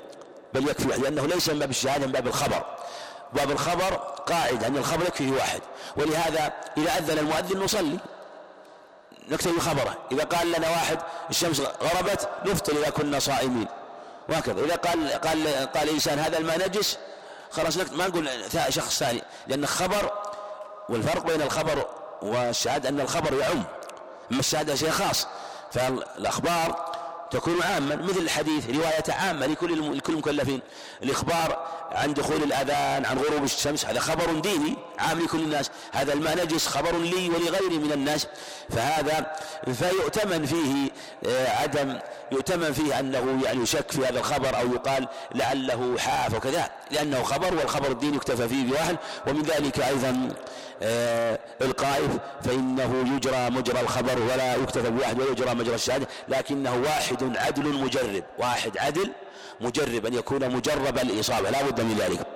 [0.54, 2.64] بل يكفي لأنه ليس من باب الشهادة من باب الخبر.
[3.32, 3.94] باب الخبر
[4.26, 5.60] قاعدة أن الخبر يكفيه واحد.
[5.96, 7.98] ولهذا إذا أذن المؤذن نصلي.
[9.28, 10.98] نكتب خبره إذا قال لنا واحد
[11.30, 13.66] الشمس غربت نفطر إذا كنا صائمين.
[14.28, 14.64] وهكذا.
[14.64, 16.98] إذا قال قال قال إنسان هذا الماء نجس
[17.50, 18.30] خلاص ما نقول
[18.68, 19.22] شخص ثاني.
[19.46, 20.12] لأن الخبر
[20.88, 21.86] والفرق بين الخبر
[22.22, 23.62] والشهادة أن الخبر يعم.
[24.32, 25.26] أما الشهادة شيء خاص.
[25.72, 26.91] فالأخبار
[27.32, 30.60] تكون عامة مثل الحديث رواية عامة لكل لكل المكلفين.
[31.02, 35.70] الإخبار عن دخول الأذان عن غروب الشمس هذا خبر ديني عام لكل الناس.
[35.92, 38.26] هذا الماء نجس خبر لي ولغيري من الناس.
[38.70, 39.32] فهذا
[39.72, 40.90] فيؤتمن فيه
[41.26, 41.98] آه، عدم
[42.32, 46.70] يؤتمن فيه أنه يعني يشك في هذا الخبر أو يقال لعله حاف وكذا.
[46.90, 48.96] لأنه خبر والخبر الديني يكتفى فيه بواحد.
[49.26, 50.28] ومن ذلك أيضا
[51.62, 52.10] القائف
[52.44, 58.78] فإنه يجرى مجرى الخبر ولا يكتفى بواحد ويجرى مجرى الشهادة لكنه واحد عدل مجرب واحد
[58.78, 59.12] عدل
[59.60, 62.26] مجرب أن يكون مجرب الإصابة لا بد من ذلك.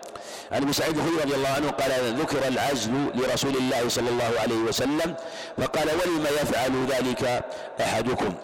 [0.52, 4.56] عن أبي سعيد الخدري رضي الله عنه قال ذكر العزل لرسول الله صلى الله عليه
[4.56, 5.14] وسلم
[5.58, 7.44] فقال ولم يفعل ذلك
[7.80, 8.34] أحدكم؟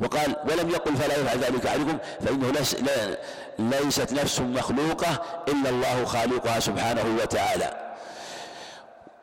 [0.00, 2.76] وقال ولم يقل فلا يفعل ذلك أحدكم فإنه ليس
[3.58, 7.87] ليست نفس مخلوقة إلا الله خالقها سبحانه وتعالى.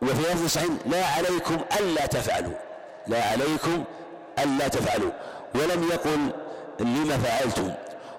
[0.06, 2.54] وفي لفظ صحيح لا عليكم ألا تفعلوا.
[3.08, 3.84] لا عليكم
[4.40, 5.12] ألا تفعلوا.
[5.56, 6.30] ولم يقل
[6.80, 7.74] لما فعلتم.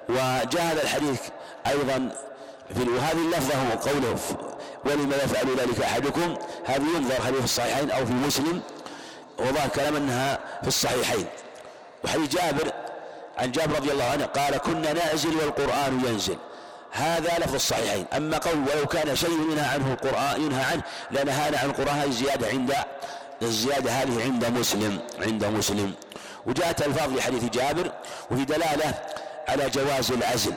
[0.08, 1.20] وجاء هذا الحديث
[1.66, 2.08] أيضا
[2.74, 4.18] في وهذه اللفظة هو قوله
[4.84, 6.36] ولما يفعل ذلك أحدكم.
[6.64, 8.60] هذه ينظر هل في الصحيحين أو في مسلم.
[9.38, 11.26] وظاهر كلام أنها في الصحيحين.
[12.04, 12.72] وحديث جابر
[13.38, 16.36] عن جابر رضي الله عنه قال كنا نعزل والقرآن ينزل.
[16.90, 18.06] هذا لفظ الصحيحين.
[18.16, 22.48] أما قول ولو كان شيء ينهى عنه القرآن ينهى عنه لنهانا عن القرآن هذه الزيادة
[22.48, 22.74] عند
[23.42, 25.92] الزيادة هذه عند مسلم عند مسلم.
[26.46, 27.92] وجاءت ألفاظ لحديث جابر
[28.30, 28.94] وفي دلالة
[29.48, 30.52] على جواز العزل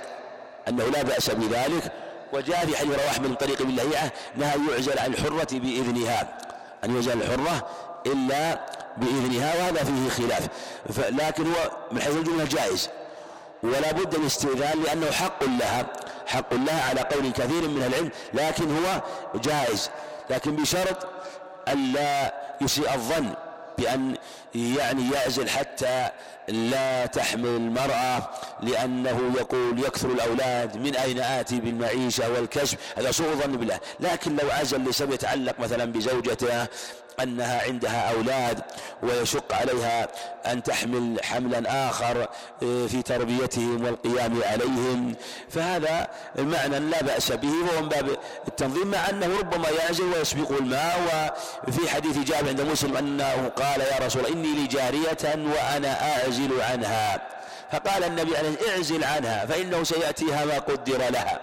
[0.68, 1.92] أنه لا بأس بذلك.
[2.34, 6.38] وجاء في حديث رواه من طريق ابن لهيعة نهى يعزل عن الحرة بإذنها.
[6.84, 7.68] أن يعزل الحرة
[8.06, 8.60] إلا
[8.98, 10.48] بإذنها وهذا فيه خلاف.
[11.10, 12.90] لكن هو من حيث الجملة جائز.
[13.64, 15.86] ولا بد من استئذان لأنه حق لها
[16.28, 19.02] حق لها على قول كثير من العلم لكن هو
[19.36, 19.90] جائز.
[20.30, 21.08] لكن بشرط
[21.68, 23.34] ألا يسيء الظن
[23.78, 24.16] بأن
[24.56, 26.10] يعني يعزل حتى
[26.48, 28.30] لا تحمل المرأة
[28.62, 33.80] لأنه يقول يكثر الأولاد من أين آتي بالمعيشة والكسب هذا سوء ظن بالله.
[34.00, 36.68] لكن لو عزل لسبب يتعلق مثلا بزوجته
[37.24, 38.62] أنها عندها أولاد
[39.04, 40.08] ويشق عليها
[40.46, 42.22] أن تحمل حملا آخر
[42.64, 45.16] آه، في تربيتهم والقيام عليهم.
[45.50, 46.08] فهذا
[46.40, 48.18] معنى لا بأس به وهو من باب
[48.48, 51.38] التنظيم مع أنه ربما يعزل ويسبقه الماء.
[51.68, 57.22] وفي حديث جابر عند مسلم أنه قال يا رسول إني لجارية وأنا أعزل عنها.
[57.72, 61.40] فقال النبي عليه اعزل عنها فإنه سيأتيها ما قدر لها.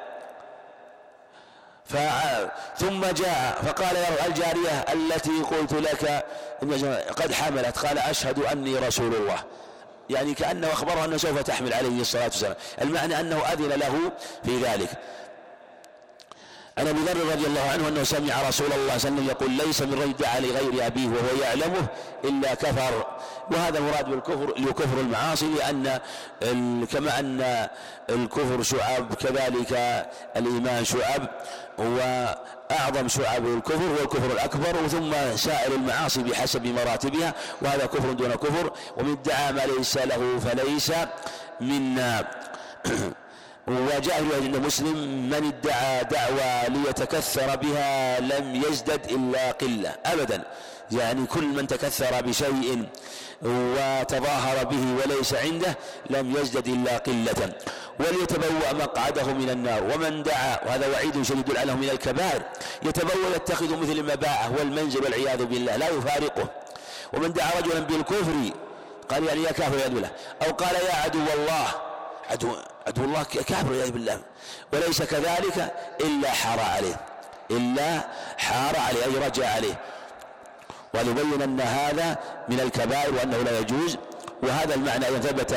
[2.79, 6.25] ثم جاء فقال يا الجارية التي قلت لك
[7.17, 9.39] قد حملت قال أشهد أني رسول الله.
[10.11, 12.55] يعني كأنه أخبره أنه سوف تحمل عليه الصلاة والسلام.
[12.83, 14.13] المعنى أنه أذن له
[14.45, 14.89] في ذلك.
[16.79, 19.51] عن أبي ذر رضي الله عنه أنه سمع رسول الله صلى الله عليه وسلم يقول
[19.51, 21.87] ليس من رجل دعا لغير أبيه وهو يعلمه
[22.25, 23.07] إلا كفر.
[23.51, 26.01] وهذا المراد بالكفر لكفر المعاصي لأن
[26.87, 27.69] كما أن
[28.11, 29.73] الكفر شعب كذلك
[30.37, 31.29] الإيمان شعب
[31.79, 38.73] وأعظم شعب الكفر هو الكفر الأكبر ثم سائر المعاصي بحسب مراتبها وهذا كفر دون كفر
[38.97, 40.93] ومن ادعى ما ليس له فليس
[41.61, 42.25] منا.
[43.67, 44.97] في عند مسلم
[45.31, 49.95] من ادعى دعوى ليتكثر بها لم يزدد إلا قلة.
[50.07, 50.43] أبدا.
[50.91, 52.87] يعني كل من تكثر بشيء
[53.43, 55.77] وتظاهر به وليس عنده
[56.11, 57.53] لم يزدد إلا قلة.
[58.01, 59.83] وليتبوأ مقعده من النار.
[59.83, 62.43] ومن دعا وهذا وعيد شديد له من الكبائر
[62.83, 66.49] يتبوأ يتخذ مثل المباعة والمنزل والعياذ بالله لا يفارقه.
[67.13, 68.51] ومن دعا رجلا بالكفر
[69.09, 70.11] قال يعني يا كافر يا بالله
[70.47, 71.67] أو قال يا عدو الله
[72.31, 72.49] عدو
[72.87, 74.21] عدو الله كافر والعياذ بالله.
[74.73, 76.97] وليس كذلك إلا حار عليه.
[77.51, 78.01] إلا
[78.39, 79.79] حار عليه أي رجع عليه.
[80.95, 82.19] وليبين أن هذا
[82.49, 83.97] من الكبائر وأنه لا يجوز
[84.43, 85.51] وهذا المعنى أيضا ثبت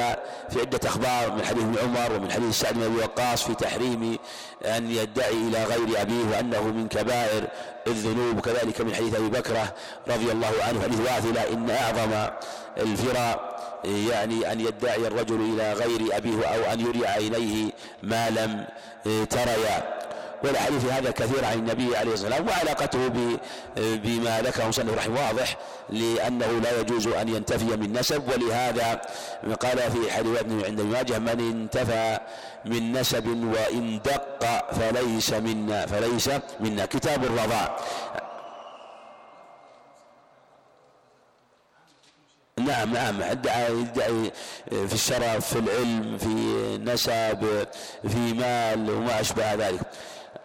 [0.49, 4.17] في عدة أخبار من حديث ابن عمر ومن حديث سعد بن أبي وقاص في تحريم
[4.65, 7.47] أن يدعي إلى غير أبيه وأنه من كبائر
[7.87, 9.73] الذنوب وكذلك من حديث أبي بكرة
[10.07, 12.31] رضي الله عنه حديث واثلة إن أعظم
[12.77, 17.71] الفرى يعني أن يدعي الرجل إلى غير أبيه أو أن يري عينيه
[18.03, 18.65] ما لم
[19.25, 19.98] تريا.
[20.43, 23.09] والحديث هذا كثير عن النبي عليه الصلاة والسلام وعلاقته
[23.75, 25.57] بما ذكره مصنف رحمه واضح
[25.89, 29.01] لأنه لا يجوز أن ينتفي من نسب ولهذا
[29.59, 32.17] قال في حديث ابن عند ماجه من انتفى
[32.65, 36.29] من نسب وإن دق فليس منا فليس
[36.59, 36.85] منا.
[36.85, 37.77] كتاب الرضاع
[42.57, 43.21] نعم نعم.
[43.21, 43.85] ادعى
[44.69, 47.67] في الشرف في العلم في نسب
[48.09, 49.79] في مال وما أشبه ذلك.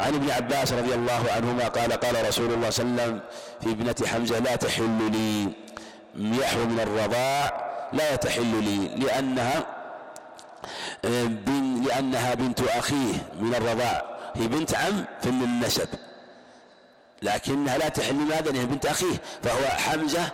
[0.04, 3.20] عن ابن عباس رضي الله عنهما قال قال رسول الله صلى الله عليه وسلم
[3.60, 5.52] في ابنة حمزة لا تحل لي
[6.38, 9.66] يحرم من الرضاع لا تحل لي لأنها
[11.04, 14.04] بن لأنها بنت أخيه من الرضاع
[14.34, 15.88] هي بنت عم في النسب
[17.22, 20.30] لكنها لا تحل لماذا لأنها بنت أخيه فهو حمزة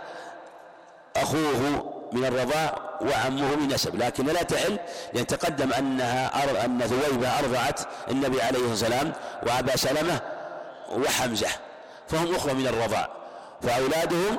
[1.15, 4.79] أخوه من الرضاع وعمه من نسب لكن لا تحل
[5.13, 6.65] لأن تقدم أنها أر...
[6.65, 7.79] أن ثويبة أرضعت
[8.11, 9.13] النبي عليه والسلام
[9.47, 10.21] وأبا سلمة
[10.91, 11.47] وحمزة
[12.07, 13.09] فهم أخوة من الرضاع
[13.61, 14.37] فأولادهم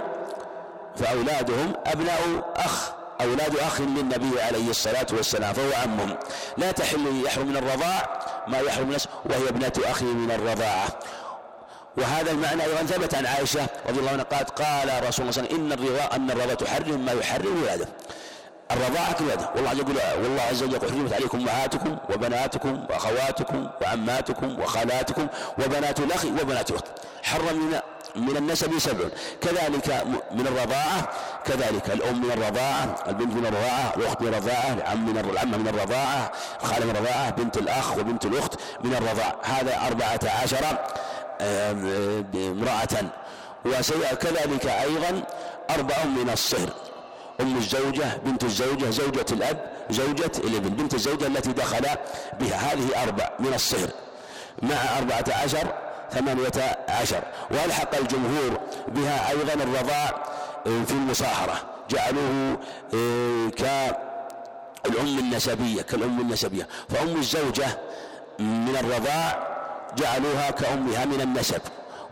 [0.97, 6.17] فأولادهم أبناء أخ أولاد أخ للنبي عليه الصلاة والسلام فهو عمهم.
[6.57, 10.89] لا تحل يحرم من الرضاع ما يحرم من وهي ابنة أخي من الرضاعة.
[11.99, 15.33] وهذا المعنى أيضا ثبت عن عائشة رضي الله عنها قالت قال رسول الله صلى الله
[15.39, 17.89] عليه وسلم إن الرضا أن الرضا تحرم ما يحرم ولاده
[18.71, 25.27] الرضاعة كذا والله عز وجل والله عز وجل حرمت عليكم أمهاتكم وبناتكم وأخواتكم وعماتكم وخالاتكم
[25.59, 26.85] وبنات الأخ وبنات الأخت.
[27.23, 27.81] حرم من
[28.17, 29.05] من النسب سبع.
[29.41, 31.09] كذلك من الرضاعة
[31.45, 36.33] كذلك الأم من الرضاعة البنت من الرضاعة الأخت من الرضاعة العم من العمة من الرضاعة
[36.63, 38.55] الخالة من الرضاعة بنت الأخ وبنت الأخت
[38.85, 40.79] من الرضاعة هذا أربعة عشر
[41.41, 43.11] امرأة.
[43.65, 45.23] وكذلك أيضا
[45.71, 46.69] أربع من الصهر.
[47.41, 51.87] أم الزوجة بنت الزوجة زوجة الأب زوجة الابن بنت الزوجة التي دخل
[52.41, 53.89] بها هذه أربع من الصهر.
[54.63, 55.73] مع أربعة عشر
[56.11, 57.23] ثمانية عشر.
[57.51, 60.23] وألحق الجمهور بها أيضا الرضاع
[60.65, 61.55] في المصاهرة
[61.91, 62.59] جعلوه
[63.51, 66.69] كالأم النسبية كالأم النسبية.
[66.89, 67.79] فأم الزوجة
[68.39, 69.52] من الرضاع
[69.97, 71.61] جعلوها كأمها من النسب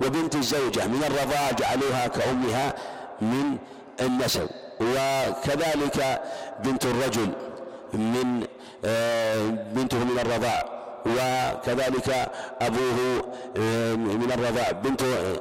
[0.07, 2.75] وبنت الزوجة من الرضاع جعلوها كأمها
[3.21, 3.59] من
[4.01, 4.49] النسب.
[4.81, 6.23] وكذلك
[6.65, 7.29] بنت الرجل
[7.95, 8.47] من
[8.85, 10.81] آه، بنته من الرضاع.
[11.07, 12.31] وكذلك
[12.61, 13.25] أبوه
[13.57, 14.71] آه، من الرضاع.
[14.71, 15.41] بنت آه،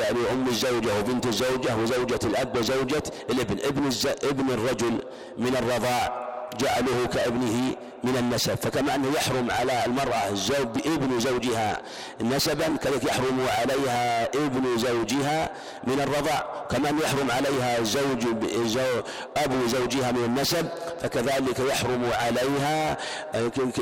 [0.00, 3.56] يعني أم الزوجة وبنت الزوجة وزوجة الأب وزوجة الابن.
[3.64, 3.90] ابن
[4.22, 5.02] ابن الرجل
[5.38, 6.31] من الرضاع.
[6.60, 7.74] جعله كابنه
[8.04, 11.82] من النسب فكما أنه يحرم على المرأة زوج ابن زوجها
[12.20, 15.50] نسبا كذلك يحرم عليها ابن زوجها
[15.86, 16.46] من الرضاع.
[16.70, 18.26] كما أنه يحرم عليها زوج
[18.64, 19.02] زو
[19.36, 20.68] أبو زوجها من النسب
[21.02, 22.96] فكذلك يحرم عليها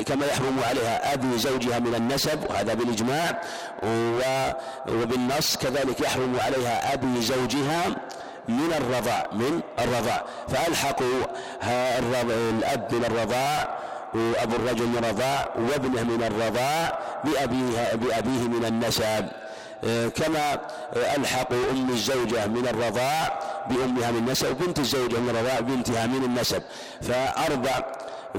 [0.07, 3.41] كما يحرم عليها أبي زوجها من النسب وهذا بالإجماع
[4.87, 7.95] وبالنص كذلك يحرم عليها أبي زوجها
[8.49, 10.23] من الرضاع من الرضاع.
[10.47, 11.25] فألحقوا
[11.63, 13.77] الأب من الرضاع
[14.13, 19.25] وأبو الرجل من الرضاع وابنه من الرضاع بأبيه, بأبيه من النسب.
[20.15, 20.59] كما
[20.95, 23.39] ألحقوا أم الزوجة من الرضاع
[23.69, 26.63] بأمها من نسب بنت الزوجة من الرضاع بنتها من النسب.
[27.01, 27.85] فأربع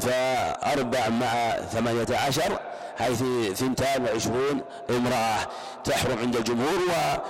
[0.01, 2.59] فأربع مع ثمانية عشر
[2.99, 3.23] حيث
[3.55, 4.61] ثنتان وعشرون
[4.91, 5.39] امرأة
[5.85, 6.79] تحرم عند الجمهور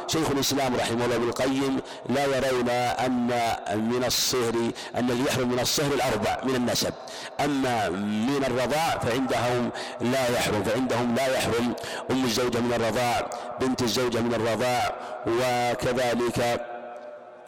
[0.07, 3.31] وشيخ الإسلام رحمه الله ابن القيم لا يرون أن
[3.77, 4.55] من الصهر
[4.97, 6.93] أن اللي يحرم من الصهر الأربع من النسب.
[7.41, 9.71] أما من الرضاع فعندهم
[10.01, 11.75] لا يحرم فعندهم لا يحرم
[12.11, 13.31] أم الزوجة من الرضاع
[13.61, 14.95] بنت الزوجة من الرضاع
[15.27, 16.67] وكذلك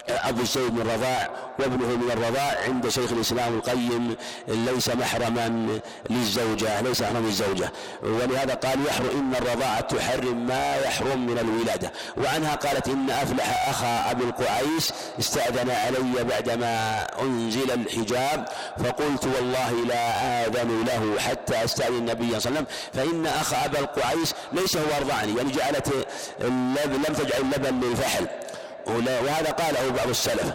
[0.08, 4.16] أبو الزوج من الرضاع وابنه من الرضاع عند شيخ الإسلام القيم
[4.48, 5.78] ليس محرما
[6.10, 7.72] للزوجة ليس محرما للزوجة.
[8.02, 11.92] ولهذا قال يحرم إن الرضاعة تحرم ما يحرم من الولادة.
[12.16, 18.48] وعنها قالت إن أفلح أخا أبي القعيس استأذن علي بعدما أنزل الحجاب
[18.78, 23.78] فقلت والله لا آذن له حتى أستأذن النبي صلى الله عليه وسلم فإن أخ أبا
[23.78, 25.36] القعيس ليس هو أرضعني.
[25.36, 26.06] يعني جعلت
[26.40, 28.26] لم تجعل اللبن للفحل.
[28.86, 30.52] وهذا قاله بعض السلف.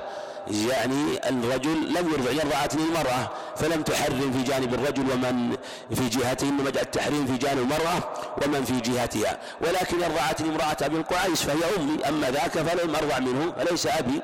[0.47, 5.57] يعني الرجل لم يرضع يرضعتني المرأة فلم تحرم في جانب الرجل ومن
[5.95, 8.03] في جهته إنما جاء التحريم في جانب المرأة
[8.45, 9.37] ومن في جهتها.
[9.61, 14.21] ولكن يرضعتني امرأة أبي القعيس فهي أمي أما ذاك فلم أرضع منه فليس أبي.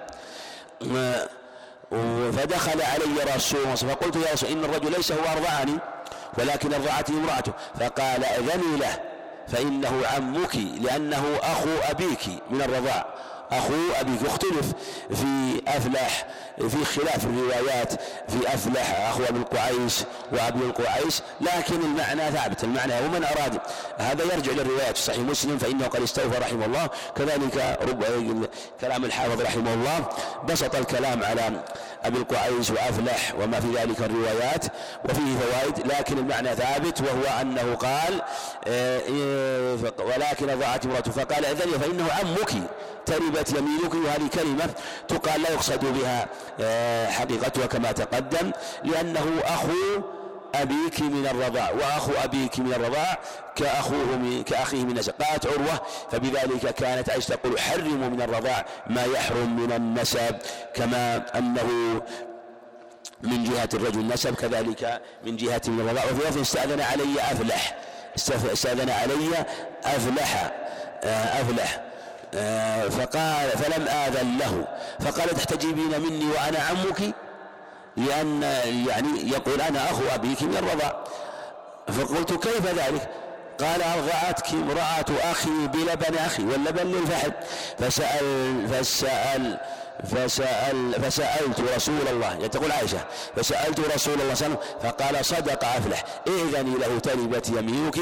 [2.37, 5.79] فدخل علي رسول الله فقلت يا رسول إن الرجل ليس هو أرضعني
[6.37, 7.51] ولكن أرضعتني امرأته.
[7.79, 8.99] فقال أذني له
[9.47, 13.05] فإنه عمك لأنه أخو أبيك من الرضاع.
[13.51, 14.73] أخو أبيك يختلف
[15.09, 16.27] في أفلح
[16.59, 17.93] في خلاف الروايات
[18.27, 23.59] في أفلح أخو أبي القعيس وأبي القعيس لكن المعنى ثابت المعنى ومن أراد.
[23.97, 26.89] هذا يرجع للروايات في صحيح مسلم فإنه قد استوفى رحمه الله.
[27.15, 28.03] كذلك رب
[28.81, 30.05] كلام الحافظ رحمه الله
[30.49, 31.63] بسط الكلام على
[32.03, 34.65] أبي القعيس وأفلح وما في ذلك الروايات
[35.09, 38.21] وفيه فوائد لكن المعنى ثابت وهو أنه قال
[38.67, 39.01] آه،
[39.99, 41.11] ولكن ضاعت امرأته.
[41.11, 42.51] فقال إذن فإنه عمك
[43.05, 44.69] تربت يمينك وهذه كلمة
[45.07, 46.27] تقال لا يقصد بها.
[47.09, 48.51] حقيقتها كما تقدم
[48.83, 50.01] لأنه أخو
[50.55, 53.19] أبيك من الرضاع وأخو أبيك من الرضاع
[53.55, 59.03] كأخوه من كأخيه من النسب قالت عروة فبذلك كانت عائشة تقول حرموا من الرضاع ما
[59.05, 60.35] يحرم من النسب.
[60.73, 62.01] كما أنه
[63.23, 66.05] من جهة الرجل نسب كذلك من جهة من الرضاع.
[66.05, 67.77] وفي لفظ استأذن علي أفلح.
[68.53, 69.45] استأذن علي
[69.83, 70.51] أفلح.
[71.03, 71.75] آه، أفلح.
[71.75, 71.94] آه،
[72.89, 74.67] فقال فلم آذن له.
[74.99, 77.13] فقال تحتجبين مني وأنا عمك؟
[77.97, 78.41] لأن
[78.87, 81.03] يعني يقول أنا أخو أبيك من الرضاع.
[81.87, 83.09] فقلت كيف ذلك؟
[83.59, 87.31] قال أرضعتك امرأة أخي بلبن أخي واللبن للفحل
[87.79, 89.57] فسأل فسأل
[90.03, 92.27] فسأل فسألت رسول الله.
[92.27, 92.97] يعني تقول عائشة
[93.35, 96.03] فسألت رسول الله صلى الله عليه وسلم فقال صدق أفلح.
[96.27, 97.97] إذني له تربت يمينك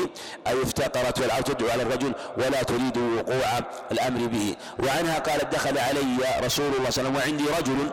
[0.48, 3.60] أي افتقرت والعود تدعو على الرجل ولا تريد وقوع
[3.91, 4.56] الأمر به.
[4.80, 7.90] وعنها قالت دخل علي رسول الله صلى الله عليه وسلم وعندي رجل.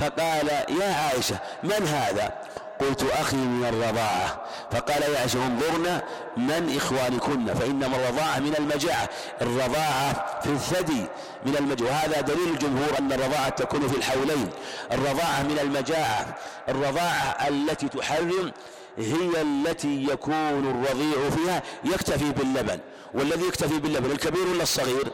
[0.00, 0.48] فقال
[0.80, 2.32] يا عائشة من هذا؟
[2.80, 4.46] قلت أخي من الرضاعة.
[4.70, 6.02] فقال يا عائشة انظرنا
[6.36, 9.08] من إخوانكن فإنما الرضاعة من المجاعة.
[9.42, 11.06] الرضاعة في الثدي
[11.46, 11.90] من المجاعة.
[11.90, 14.50] وهذا دليل الجمهور أن الرضاعة تكون في الحولين.
[14.92, 16.34] الرضاعة من المجاعة.
[16.68, 18.52] الرضاعة التي تحرم
[18.98, 22.78] هي التي يكون الرضيع فيها يكتفي باللبن.
[23.14, 25.12] والذي يكتفي باللبن الكبير ولا الصغير؟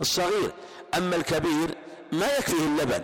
[0.00, 0.50] الصغير.
[0.96, 1.74] أما الكبير
[2.12, 3.02] ما يكفيه اللبن.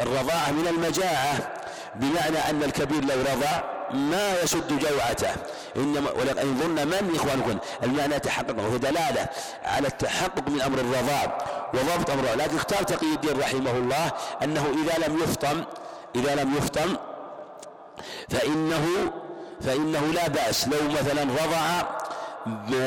[0.00, 1.61] الرضاعة من المجاعة.
[1.94, 5.30] بمعنى أن الكبير لو رضع ما يسد جوعته.
[5.76, 9.28] إنما ولكن ظن من إخوانكم المعنى تحقق وهو دلالة
[9.64, 11.38] على التحقق من أمر الرضاع
[11.74, 14.12] وضبط أمر لكن اختار تقي الدين رحمه الله
[14.42, 15.64] أنه إذا لم يفطم
[16.14, 16.96] إذا لم يفطم
[18.30, 18.86] فإنه
[19.60, 20.68] فإنه لا بأس.
[20.68, 21.82] لو مثلا رضع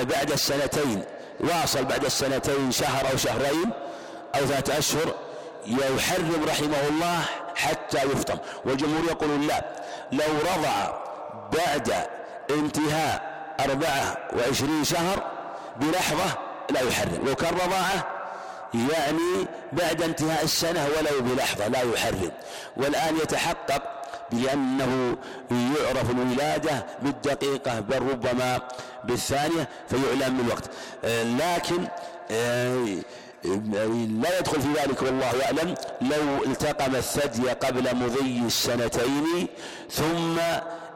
[0.03, 1.03] بعد السنتين
[1.39, 3.69] واصل بعد السنتين شهر أو شهرين
[4.35, 5.13] أو ثلاثة أشهر
[5.67, 7.21] يحرم رحمه الله
[7.55, 9.65] حتى يفطم والجمهور يقولون لا.
[10.11, 10.93] لو رضع
[11.57, 11.93] بعد
[12.49, 15.23] انتهاء أربعة وعشرين شهر
[15.77, 16.37] بلحظة
[16.69, 17.25] لا يحرم.
[17.27, 18.07] لو كان رضاعة
[18.73, 22.31] يعني بعد انتهاء السنة ولو بلحظة لا يحرم.
[22.77, 23.81] والآن يتحقق
[24.31, 25.17] بأنه
[25.51, 28.61] يعرف الولادة بالدقيقة بل ربما
[29.03, 30.69] بالثانية فيعلم من الوقت.
[31.39, 31.87] لكن
[32.31, 32.85] آه،
[34.21, 35.75] لا يدخل في ذلك والله يعلم.
[36.01, 39.47] لو التقم الثدي قبل مضي السنتين
[39.91, 40.35] ثم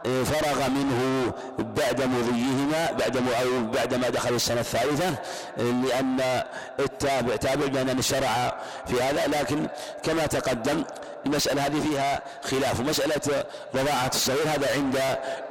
[0.03, 5.15] فرغ منه بعد مضيهما بعد أو بعد ما دخل السنة الثالثة
[5.57, 6.43] لأن
[6.79, 8.57] التابع تابع بأن شرع
[8.87, 9.27] في هذا.
[9.27, 9.67] لكن
[10.03, 10.83] كما تقدم
[11.25, 12.79] المسألة هذه فيها خلاف.
[12.79, 13.43] ومسألة
[13.75, 14.97] رضاعة الصغير هذا عند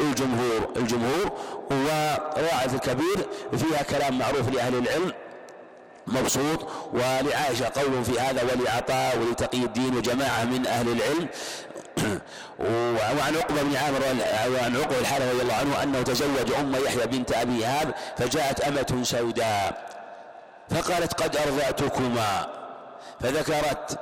[0.01, 0.73] الجمهور.
[0.77, 1.33] الجمهور
[1.71, 3.27] ورواعة الكبير
[3.57, 5.13] فيها كلام معروف لأهل العلم.
[6.13, 11.29] مبسوط ولعائشة قول في هذا ولعطاء ولتقي الدين وجماعة من أهل العلم.
[13.19, 14.01] وعن عقبة بن عامر
[14.55, 19.01] وعن عقبة الحارث رضي الله عنه أنه تزوج أم يحيى بنت أبي هاب فجاءت أمة
[19.03, 19.89] سوداء.
[20.71, 22.47] فقالت قد أرضعتكما.
[23.21, 23.99] فذكرت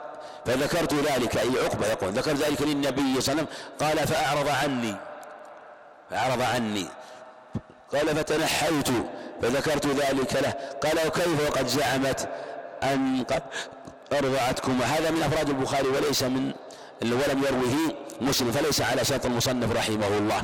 [0.47, 3.47] فذكرت ذلك أي عقبة يقول ذكرت ذلك للنبي صلى الله عليه وسلم.
[3.81, 4.97] قال فأعرض عني.
[6.11, 6.87] فأعرض عني.
[7.93, 8.89] قال فتنحيت.
[9.43, 10.55] فذكرت ذلك له.
[10.83, 12.29] قال وكيف وقد زعمت
[12.83, 13.43] أن قد
[14.13, 16.53] أرضعتكما هذا من أفراد البخاري وليس من
[17.03, 20.43] ولم يروه مسلم فليس على شرط المصنف رحمه الله.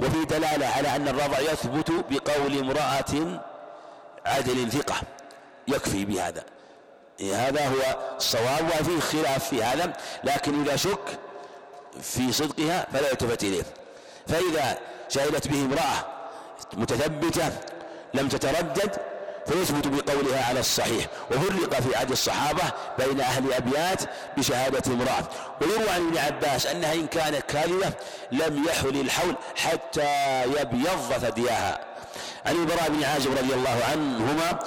[0.00, 3.40] وفي دلالة على أن الرضع يثبت بقول امرأة
[4.26, 4.94] عدل ثقة.
[5.68, 6.44] يكفي بهذا.
[7.20, 9.92] هذا هو الصواب وفيه خلاف في هذا
[10.24, 11.18] لكن إذا شك
[12.02, 13.62] في صدقها فلا يلتفت إليه.
[14.26, 14.78] فإذا
[15.08, 16.06] شهدت به امرأة
[16.72, 17.52] متثبتة
[18.14, 18.96] لم تتردد
[19.46, 21.06] فيثبت بقولها على الصحيح.
[21.30, 22.62] وفرق في عهد الصحابة
[22.98, 24.02] بين أهل أبيات
[24.36, 25.24] بشهادة امرأة
[25.60, 27.92] ويروى عن ابن عباس أنها إن كانت كاذبة
[28.32, 31.80] لم يحل الحول حتى يبيض ثدياها
[32.46, 34.58] عن البراء بن عازب رضي الله عنهما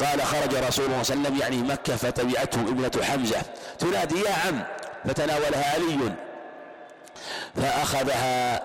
[0.00, 3.42] قال خرج رسول الله صلى الله عليه وسلم يعني مكة فتبعته ابنة حمزة.
[3.78, 4.62] تنادي يا عم.
[5.04, 6.12] فتناولها علي.
[7.56, 8.62] فأخذها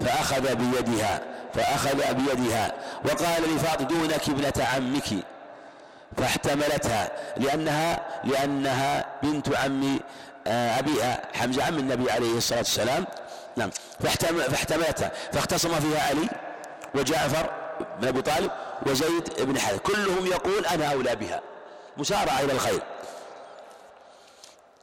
[0.00, 1.20] فأخذ بيدها.
[1.54, 2.72] فأخذ بيدها
[3.04, 5.24] وقال لفاطمة دونك ابنة عمك.
[6.16, 9.98] فاحتملتها لأنها لأنها بنت عم
[10.46, 13.04] آه، أبيها حمزة عم النبي عليه الصلاة والسلام.
[13.56, 13.70] نعم.
[14.50, 15.12] فاحتملتها.
[15.32, 16.28] فاختصم فيها علي
[16.94, 17.50] وجعفر
[18.00, 18.50] بن أبي طالب
[18.86, 19.80] وزيد بن حارث.
[19.80, 21.40] كلهم يقول أنا أولى بها.
[21.96, 22.82] مسارعة إلى الخير.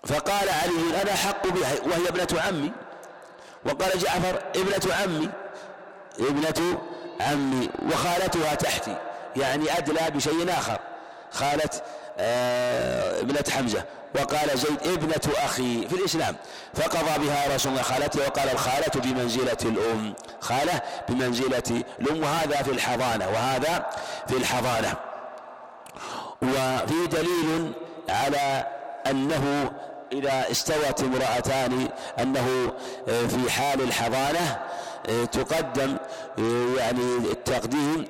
[0.04, 2.72] فقال علي أنا حق بها وهي ابنة عمي.
[3.66, 5.30] وقال جعفر ابنة عمي.
[6.20, 6.78] ابنة
[7.22, 8.98] عمي وخالتها تحتي
[9.36, 10.80] يعني أدلى بشيء آخر.
[11.32, 11.70] خالة
[12.20, 13.84] آه ابنة حمزة.
[14.16, 16.36] وقال زيد ابنة أخي في الإسلام.
[16.74, 20.14] فقضى بها رسول الله خالته وقال الخالة بمنزلة الأم.
[20.42, 22.24] خالة بمنزلة الأم.
[22.24, 23.86] وهذا في الحضانة وهذا
[24.28, 24.94] في الحضانة.
[26.42, 27.72] وفي دليل
[28.10, 28.68] على
[29.08, 29.72] أنه
[30.12, 31.88] إذا استوت امرأتان
[32.20, 32.74] أنه
[33.06, 34.60] في حال الحضانة
[35.32, 35.98] تقدم
[36.78, 38.06] يعني التقديم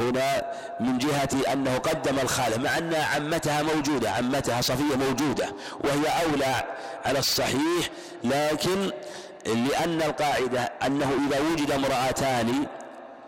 [0.00, 0.42] هنا
[0.80, 5.54] من جهة أنه قدم الخالة مع أن عمتها موجودة عمتها صفية موجودة
[5.84, 6.64] وهي أولى
[7.04, 7.90] على الصحيح
[8.24, 8.90] لكن
[9.46, 12.66] لأن القاعدة أنه إذا وجد امرأتان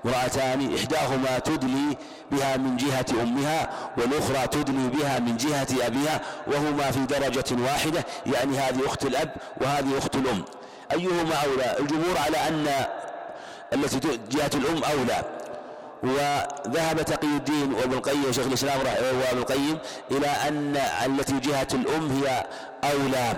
[0.05, 1.97] امرأتان إحداهما تدلي
[2.31, 8.59] بها من جهة أمها والأخرى تدلي بها من جهة أبيها وهما في درجة واحدة يعني
[8.59, 9.31] هذه أخت الأب
[9.61, 10.45] وهذه أخت الأم.
[10.93, 12.69] أيهما أولى؟ الجمهور على أن
[13.73, 15.23] التي جهة الأم أولى.
[16.03, 19.79] وذهب تقي الدين وابن القيم وشيخ الإسلام وابن القيم
[20.11, 22.47] إلى أن التي جهة الأم هي
[22.93, 23.37] أولى.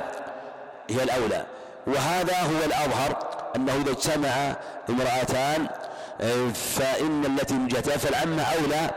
[0.91, 1.47] هي الأولى.
[1.87, 3.17] وهذا هو الأظهر
[3.57, 4.57] أنه إذا اجتمع
[4.89, 5.67] امرأتان
[6.55, 8.91] فإن التي من جهتها فالعمة أولى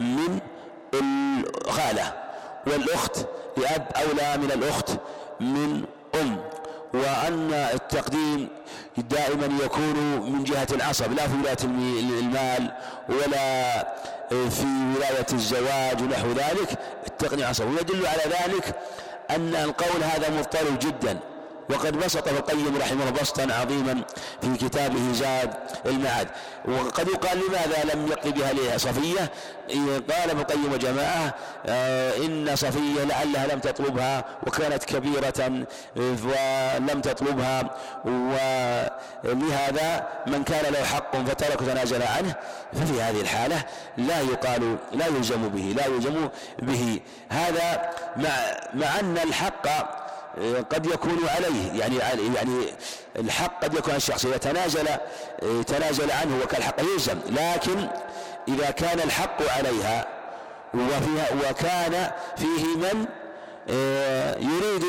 [0.00, 0.38] من
[0.94, 2.12] الخالة.
[2.66, 3.16] والأخت
[3.56, 4.90] لأب أولى من الأخت
[5.40, 6.36] من أم.
[6.94, 8.48] وأن التقديم
[8.96, 9.96] دائما يكون
[10.32, 11.56] من جهة العصب لا في ولاية
[12.20, 12.72] المال
[13.08, 13.78] ولا
[14.30, 14.66] في
[14.96, 16.78] ولاية الزواج ونحو ذلك.
[17.06, 17.64] التقديم عصب.
[17.64, 18.74] ويدل على ذلك
[19.30, 21.18] أن القول هذا مضطرب جدا.
[21.70, 24.02] وقد بسط ابن القيم رحمه الله بسطا عظيما
[24.40, 25.54] في كتابه زاد
[25.86, 26.28] المعاد.
[26.64, 29.30] وقد يقال لماذا لم يقضي بها صفية؟
[30.10, 31.34] قال ابن القيم وجماعة
[31.66, 35.66] آه، إن صفية لعلها لم تطلبها وكانت كبيرة
[35.96, 37.70] ولم تطلبها.
[39.24, 42.34] ولهذا من كان له حق فترك تنازل عنه.
[42.72, 43.64] ففي هذه الحالة
[43.96, 46.28] لا يقال لا يلزم به لا يلزم
[46.62, 47.00] به.
[47.28, 48.30] هذا مع
[48.74, 50.03] مع أن الحق
[50.70, 51.96] قد يكون عليه يعني
[52.34, 52.66] يعني
[53.16, 54.86] الحق قد يكون الشخص إذا تنازل
[55.66, 57.18] تنازل عنه وكالحق يلزم.
[57.30, 57.88] لكن
[58.48, 60.06] إذا كان الحق عليها
[60.74, 63.06] وفيها وكان فيه من
[63.70, 64.84] آه، يريد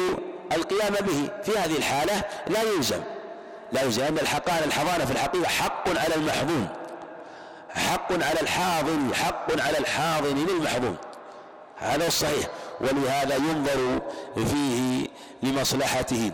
[0.51, 3.01] القيام به في هذه الحالة لا يلزم.
[3.71, 6.67] لا يلزم أن الحق على الحضانة في الحقيقة حق على المحظون
[7.75, 10.97] حق على الحاضن حق على الحاضن للمحظون
[11.77, 12.47] هذا الصحيح
[12.81, 14.01] ولهذا ينظر
[14.35, 15.07] فيه
[15.43, 16.31] لمصلحته.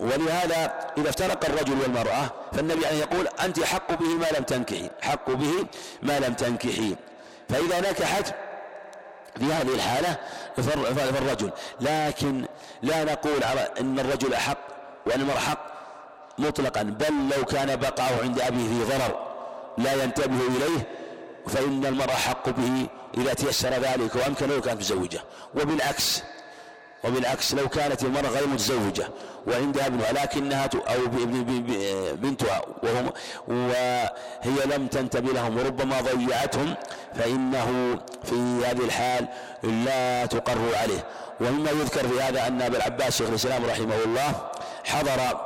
[0.00, 4.90] ولهذا إذا افترق الرجل والمرأة فالنبي عليه يقول أنت حق به ما لم تنكحي.
[5.02, 5.66] حق به
[6.02, 6.96] ما لم تنكحي.
[7.48, 8.34] فإذا نكحت
[9.38, 10.16] في هذه الحالة
[10.56, 11.50] فالرجل.
[11.80, 12.44] لكن
[12.82, 14.58] لا نقول على أن الرجل أحق
[15.06, 15.74] وأن المرأة حق
[16.38, 16.82] مطلقا.
[16.82, 19.34] بل لو كان بقعه عند أبيه في ضرر
[19.78, 20.86] لا ينتبه إليه
[21.46, 22.86] فإن المرأة حق به
[23.18, 25.20] إذا تيسر ذلك وأمكن له كانت متزوجة
[25.54, 26.22] وبالعكس
[27.04, 29.08] وبالعكس لو كانت المرأة غير متزوجة
[29.46, 31.06] وعندها ابنها لكنها أو
[32.16, 33.10] بنتها وهم
[33.48, 36.74] وهي لم تنتبه لهم وربما ضيعتهم
[37.14, 38.34] فإنه في
[38.66, 39.28] هذه الحال
[39.62, 41.04] لا تقر عليه.
[41.40, 44.32] ومما يذكر في هذا أن أبا العباس شيخ الإسلام رحمه الله
[44.84, 45.40] حضر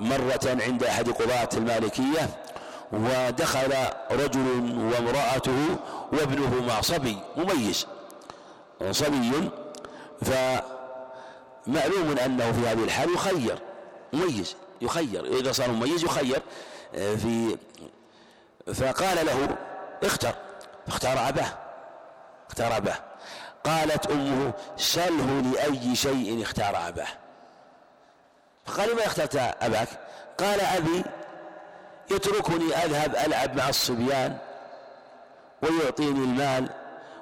[0.00, 2.28] مرة عند أحد قضاة المالكية
[2.92, 3.74] ودخل
[4.10, 4.46] رجل
[4.92, 5.76] وامرأته
[6.12, 7.86] وابنه مع صبي مميز
[8.90, 9.50] صبي.
[10.22, 13.58] فمعلوم أنه في هذه الحال يخير
[14.12, 16.42] مميز يخير إذا صار مميز يخير
[16.94, 17.56] آه، في
[18.74, 19.56] فقال له
[20.02, 20.34] اختر
[20.86, 21.58] فاختار أباه
[22.48, 22.96] اختار أباه.
[23.64, 27.08] قالت أمه سله لأي شيء اختار أباه.
[28.66, 29.88] فقال لما اخترت أباك؟
[30.38, 31.04] قال أبي
[32.16, 34.36] يتركني أذهب ألعب مع الصبيان
[35.62, 36.68] ويعطيني المال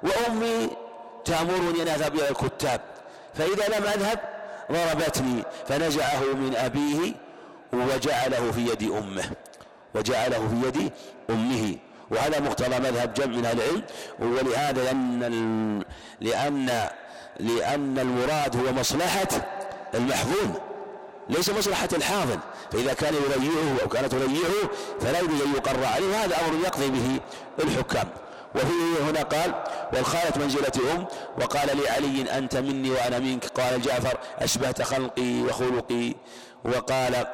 [0.03, 0.69] وأمي
[1.25, 2.81] تأمرني أن أذهب إلى الكتاب.
[3.33, 4.19] فإذا لم أذهب
[4.71, 7.13] ضربتني فنزعه من أبيه
[7.73, 9.23] وجعله في يد أمه
[9.95, 10.91] وجعله في يد
[11.29, 11.75] أمه.
[12.11, 13.83] وهذا مقتضى مذهب جمع من العلم
[14.19, 15.83] ولهذا لأن
[16.21, 16.87] لأن
[17.39, 19.27] لأن المراد هو مصلحة
[19.93, 20.70] المحظوظ.
[21.31, 22.39] ليس مصلحة الحاضن
[22.71, 24.69] فإذا كان يريعه أو كانت تريعه
[25.01, 27.19] فلا يجوز أن يقر عليه هذا أمر يقضي به
[27.63, 28.09] الحكام.
[28.55, 29.53] وفيه هنا قال
[29.93, 31.05] والخالة منزلة أم.
[31.41, 33.45] وقال لعلي أنت مني وأنا منك.
[33.45, 36.15] قال جعفر أشبهت خلقي وخلقي.
[36.65, 37.25] وقال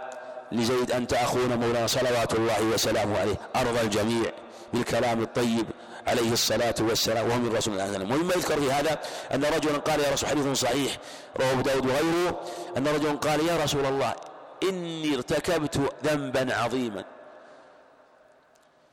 [0.51, 3.35] لزيد أنت أخونا مولانا صلوات الله وسلامه عليه.
[3.55, 4.31] أرضى الجميع
[4.73, 5.65] بالكلام الطيب.
[6.07, 7.29] عليه الصلاة والسلام.
[7.29, 8.11] وهو من رسول الله صلى الله عليه وسلم.
[8.11, 8.99] ومما يذكر في هذا
[9.33, 10.97] أن رجلا قال يا رسول حديث صحيح
[11.39, 12.41] رواه أبو داود وغيره
[12.77, 14.15] أن رجلا قال يا رسول الله
[14.63, 17.03] إني ارتكبت ذنبا عظيما.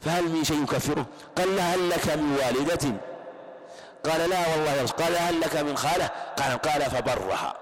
[0.01, 2.93] فهل من شيء يكفره؟ قال لا هل لك من والدة؟
[4.05, 7.55] قال لا والله يا رسول قال هل لك من خالة؟ قال قال فبرها.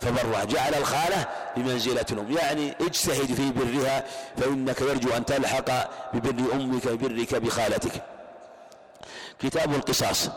[0.00, 0.44] فبرها.
[0.44, 1.26] جعل الخالة
[1.56, 2.32] بمنزلة الأم.
[2.32, 4.04] يعني اجتهد في برها
[4.36, 8.02] فإنك يرجو أن تلحق ببر أمك ببرك بخالتك.
[9.40, 10.28] كتاب القصاص.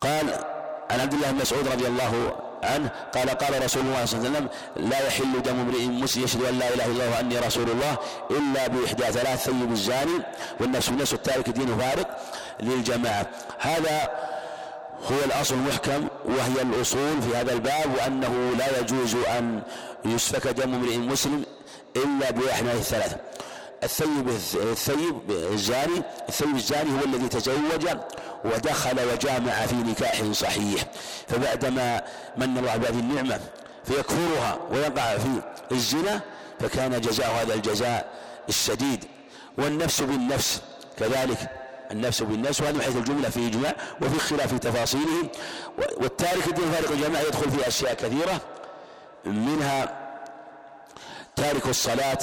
[0.00, 0.44] قال
[0.90, 4.38] عن عبد الله بن مسعود رضي الله عنه قال قال رسول الله صلى الله عليه
[4.38, 4.48] وسلم
[4.90, 7.98] لا يحل دم امرئ مسلم يشهد أن لا إله إلا الله وأني رسول الله
[8.30, 10.22] إلا بإحدى ثلاث ثيب الزاني
[10.60, 12.18] والنفس بالنفس التارك دين فارق
[12.60, 13.26] للجماعة.
[13.58, 14.10] هذا
[15.10, 19.62] هو الأصل المحكم وهي الأصول في هذا الباب وأنه لا يجوز أن
[20.04, 21.44] يسفك دم امرئ مسلم
[21.96, 23.16] إلا بإحدى الثلاثه
[23.82, 27.88] الثيب الثيب الزاني الثيب الزاني هو الذي تزوج
[28.44, 30.84] ودخل وجامع في نكاح صحيح.
[31.28, 32.02] فبعدما
[32.36, 33.40] من الله بهذه النعمة
[33.84, 35.40] فيكفرها ويقع في
[35.72, 36.20] الزنا
[36.60, 38.12] فكان جزاء هذا الجزاء
[38.48, 39.04] الشديد.
[39.58, 40.60] والنفس بالنفس
[40.98, 41.38] كذلك
[41.90, 45.28] النفس بالنفس وهذا من حيث الجملة في إجماع وفي خلاف في تفاصيله.
[45.96, 48.40] والتارك الدين فارق الجماعة يدخل في أشياء كثيرة
[49.24, 50.02] منها
[51.36, 52.18] تارك الصلاة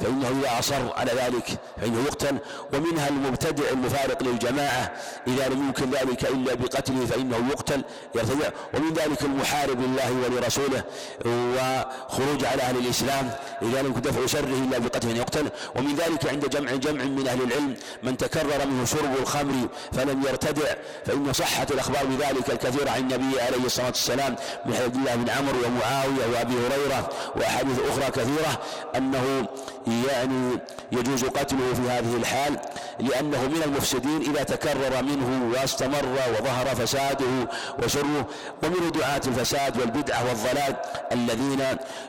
[0.00, 2.38] فإنه إذا أصر على ذلك فإنه يقتل
[2.72, 4.92] ومنها المبتدع المفارق للجماعة.
[5.26, 7.84] إذا لم يمكن ذلك إلا بقتله فإنه يقتل
[8.14, 10.84] يرتدع ومن ذلك المحارب لله ولرسوله
[11.26, 13.30] وخروج على أهل الإسلام.
[13.62, 15.48] إذا لم يكن دفع شره إلا بقتله يقتل.
[15.76, 20.74] ومن ذلك عند جمع جمع من أهل العلم من تكرر منه شرب الخمر فلم يرتدع.
[21.06, 25.58] فإن صحت الأخبار بذلك الكثير عن النبي عليه الصلاة والسلام من حديث الله بن عمرو
[25.66, 28.60] ومعاوية وأبي هريرة وأحاديث أخرى كثيرة
[28.96, 29.46] أنه
[29.86, 30.58] يعني
[30.92, 32.58] يجوز قتله في هذه الحال
[33.00, 36.06] لأنه من المفسدين إذا تكرر منه واستمر
[36.40, 37.48] وظهر فساده
[37.84, 38.26] وشره
[38.62, 40.76] ومن دعاة الفساد والبدعة والضلال
[41.12, 41.60] الذين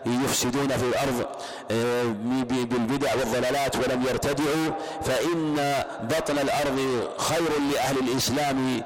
[0.05, 1.25] يفسدون في الأرض
[1.71, 2.03] آه،
[2.49, 4.71] بالبدع والضلالات ولم يرتدعوا
[5.05, 5.73] فإن
[6.03, 8.81] بطن الأرض خير لأهل الإسلام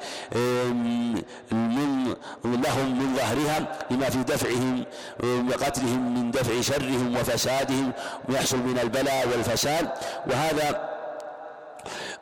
[1.51, 4.83] من لهم من ظهرها لما في دفعهم
[5.23, 7.91] وقتلهم من دفع شرهم وفسادهم
[8.29, 9.89] ويحصل من البلاء والفساد
[10.27, 10.89] وهذا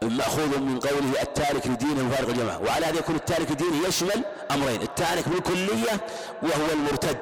[0.01, 5.29] مأخوذ من قوله التارك لدينه مفارق الجماعة وعلى هذا يكون التارك لدينه يشمل أمرين التارك
[5.29, 6.01] بالكلية
[6.43, 7.17] وهو المرتد.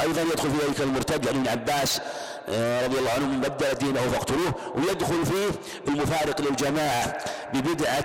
[0.00, 2.00] أيضا يدخل في ذلك المرتد عن ابن عباس
[2.48, 5.50] آه، رضي الله عنه من بدل دينه فاقتلوه ويدخل فيه
[5.88, 7.18] المفارق للجماعة
[7.54, 8.04] ببدعة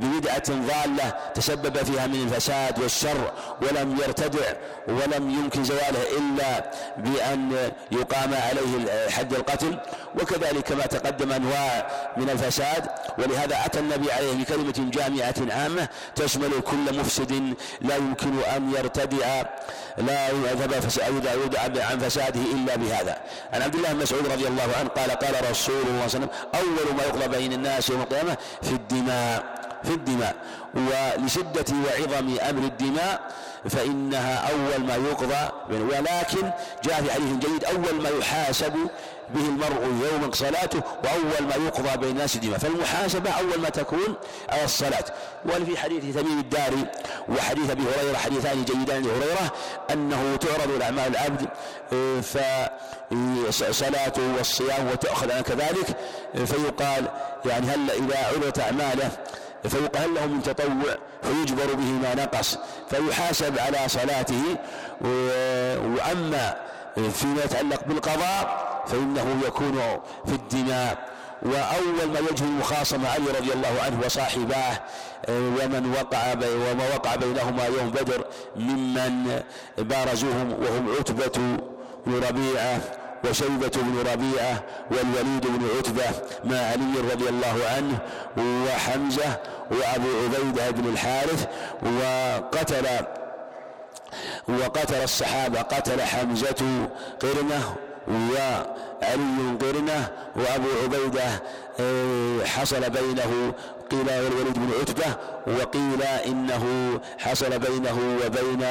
[0.00, 3.32] ببدعة ضالة تسبب فيها من الفساد والشر
[3.62, 4.52] ولم يرتدع
[4.88, 9.78] ولم يمكن زواله إلا بأن يقام عليه حد القتل.
[10.20, 16.98] وكذلك ما تقدم أنواع من الفساد ولهذا أتى النبي عليه بكلمة جامعة عامة تشمل كل
[16.98, 19.42] مفسد لا يمكن أن يرتدع
[19.98, 20.74] لا يذهب
[21.78, 23.16] عن فساده إلا بهذا.
[23.52, 26.28] عن عبد الله بن مسعود رضي الله عنه قال قال رسول الله صلى الله عليه
[26.28, 29.59] وسلم أول ما يقضى بين الناس يوم القيامة في الدماء.
[29.84, 30.36] في الدماء
[30.74, 33.20] ولشدة وعظم أمر الدماء
[33.68, 36.50] فإنها أول ما يقضى ولكن
[36.84, 38.72] جاء في حديث جيد أول ما يحاسب
[39.34, 44.14] به المرء يوم صلاته وأول ما يقضى بين الناس دماء فالمحاسبة أول ما تكون
[44.48, 45.04] على الصلاة.
[45.46, 46.86] وفي حديث تميم الداري
[47.28, 49.52] وحديث أبي هريرة حديثان جيدان لهريرة هريرة
[49.90, 51.48] أنه تعرض الأعمال العبد
[53.50, 55.96] فصلاته والصيام وتأخذ عن كذلك
[56.34, 57.08] فيقال
[57.46, 59.10] يعني هل إذا عرضت أعماله
[59.68, 62.58] فيقال له من تطوع فيجبر به ما نقص
[62.90, 64.42] فيحاسب على صلاته.
[65.96, 66.56] وأما
[67.12, 69.80] فيما يتعلق بالقضاء فإنه يكون
[70.26, 70.98] في الدماء.
[71.42, 74.80] وأول ما يجري المخاصمة علي رضي الله عنه وصاحباه
[75.28, 78.24] ومن وقع وما وقع بينهما يوم بدر
[78.56, 79.42] ممن
[79.78, 81.58] بارزوهم وهم عتبة
[82.06, 82.80] بن ربيعة.
[83.24, 86.10] وشيبة بن ربيعة والوليد بن عتبة
[86.44, 87.98] مع علي رضي الله عنه
[88.66, 89.36] وحمزة
[89.70, 91.46] وأبو عبيدة بن الحارث
[91.82, 92.86] وقتل
[94.48, 96.88] وقتل الصحابة قتل حمزة
[97.20, 97.74] قرنة
[99.02, 101.42] وعلي قرنه وأبو عبيدة
[101.80, 103.52] آه، حصل بينه
[103.90, 105.16] قيل الوليد بن عتبة
[105.46, 106.64] وقيل إنه
[107.18, 108.66] حصل بينه وبين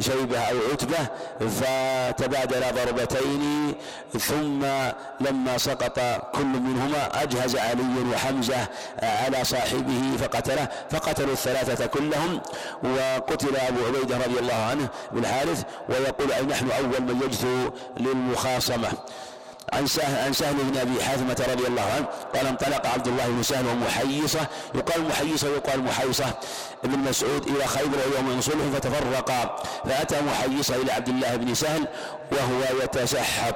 [0.00, 1.06] شيبة أو عتبة
[1.40, 3.74] فتبادل ضربتين
[4.18, 4.62] ثم
[5.20, 5.98] لما سقط
[6.34, 8.66] كل منهما أجهز علي وحمزة
[9.02, 12.40] على صاحبه فقتله فقتلوا الثلاثة كلهم
[12.84, 18.88] وقتل أبو عبيدة رضي الله عنه بالحارث ويقول أي نحن أول من يجثو للمخاصمة.
[19.72, 23.42] عن سهل, عن سهل بن أبي حاتمه رضي الله عنه قال انطلق عبد الله بن
[23.42, 24.46] سهل ومحيصة.
[24.74, 26.24] يقال محيصة ويقال محيصة.
[26.84, 29.62] ابن مسعود إلى خيبر يوم صلح فتفرقا.
[29.84, 31.88] فأتى محيصة إلى عبد الله بن سهل
[32.32, 33.54] وهو يتسحب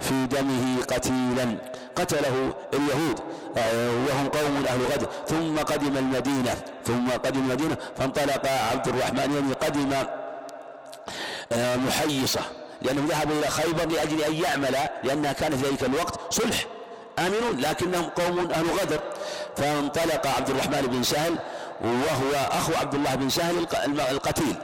[0.00, 1.56] في دمه قتيلا.
[1.96, 3.20] قتله اليهود
[4.08, 5.08] وهم قوم أهل غد.
[5.28, 6.54] ثم قدم المدينة
[6.86, 9.92] ثم قدم المدينة فانطلق عبد الرحمن يعني قدم
[11.52, 12.40] آه، محيصة.
[12.82, 16.66] لأنهم ذهبوا إلى خيبر لأجل أن يعمل لأنها كانت في ذلك الوقت صلح.
[17.18, 19.00] آمنون لكنهم قوم أهل غدر.
[19.56, 21.38] فانطلق عبد الرحمن بن سهل
[21.80, 23.66] وهو أخو عبد الله بن سهل
[24.10, 24.54] القتيل.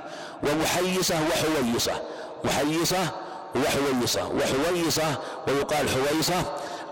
[0.43, 2.03] ومحيصة وحويصة.
[2.45, 3.09] محيصة
[3.57, 4.29] وحويصة.
[4.29, 5.19] وحويصة
[5.49, 6.43] ويقال حويصة.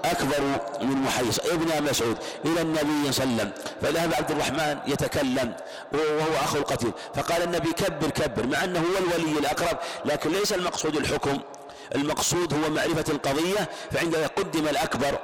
[0.04, 0.40] أكبر
[0.80, 1.38] من محيص.
[1.38, 2.16] ابن مسعود.
[2.44, 3.52] إلى النبي صلى الله عليه وسلم.
[3.82, 5.54] فذهب عبد الرحمن يتكلم.
[5.92, 6.92] وهو أخو القتيل.
[7.14, 8.46] فقال النبي كبر كبر.
[8.46, 9.78] مع أنه هو الولي الأقرب.
[10.04, 11.38] لكن ليس المقصود الحكم.
[11.94, 13.68] المقصود هو معرفة القضية.
[13.92, 15.18] فعندما قدم الأكبر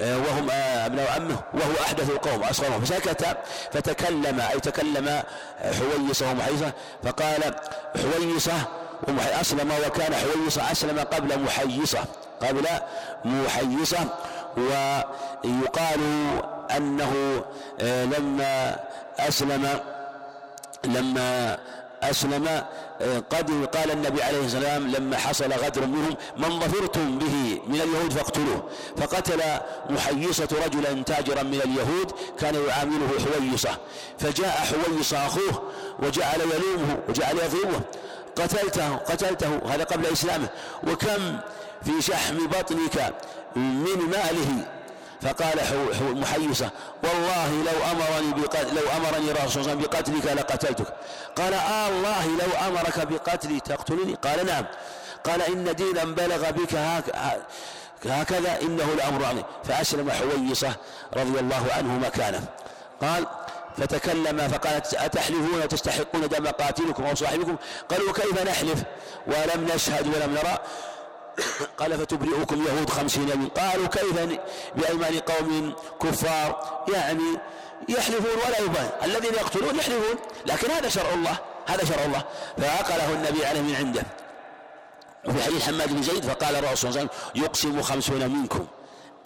[0.00, 3.36] آه، وهم آه، أبناء عمه وهو أحدث القوم اصغرهم فسكت.
[3.72, 5.22] فتكلم أي تكلم
[5.62, 6.72] حويصة ومحيصة.
[7.04, 7.54] فقال
[7.96, 8.52] حويصة
[9.40, 11.98] أسلم وكان حويصة أسلم قبل محيصة.
[12.42, 12.66] قبل
[13.24, 13.98] محيصة.
[14.56, 16.00] ويقال
[16.76, 17.42] أنه
[17.80, 18.76] آه، لما
[19.18, 19.80] أسلم
[20.84, 21.58] لما
[22.02, 22.48] أسلم
[23.00, 28.12] آه، قد قال النبي عليه السلام لما حصل غدر منهم من ظفرتم به من اليهود
[28.12, 28.68] فاقتلوه.
[28.96, 29.40] فقتل
[29.90, 33.70] محيصة رجلا تاجرا من اليهود كان يعامله حويصة.
[34.18, 35.62] فجاء حويصة أخوه
[36.02, 37.80] وجعل يلومه وجعل يضربه
[38.42, 40.48] قتلته قتلته هذا قبل إسلامه.
[40.86, 41.38] وكم
[41.84, 43.14] في شحم بطنك
[43.56, 44.66] من ماله؟
[45.22, 45.58] فقال
[46.00, 46.70] محيصة
[47.04, 50.94] والله لو أمرني بقتل لو أمرني رسول الله بقتلك لقتلتك.
[51.36, 54.64] قال آه الله لو أمرك بقتلي تقتلني؟ قال نعم.
[55.24, 56.74] قال إن دينا بلغ بك
[58.06, 60.72] هكذا إنه لأمر عظيم فأسلم حويصة
[61.16, 62.44] رضي الله عنه مكانه.
[63.02, 63.26] قال
[63.76, 67.56] فتكلم فقالت أتحلفون وتستحقون دم قاتلكم أو صاحبكم؟
[67.88, 68.82] قالوا كيف نحلف؟
[69.26, 70.58] ولم نشهد ولم نرى.
[71.78, 74.38] قال فتبرئكم يهود خمسين يوم قالوا كيف
[74.76, 77.38] بأيمان قوم كفار؟ يعني
[77.88, 80.16] يحلفون ولا يبان الذين يقتلون يحلفون
[80.46, 81.36] لكن هذا شرع الله
[81.66, 82.24] هذا شرع الله.
[82.58, 84.02] فعقله النبي عليه من عنده.
[85.28, 88.66] وفي حديث حماد بن زيد فقال الرسول صلى الله عليه وسلم يقسم خمسون منكم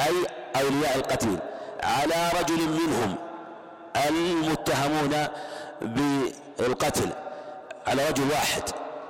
[0.01, 0.15] أي
[0.57, 1.39] أولياء القتيل
[1.83, 3.17] على رجل منهم.
[3.97, 5.29] المتهمون
[6.59, 7.09] بالقتل
[7.87, 8.63] على رجل واحد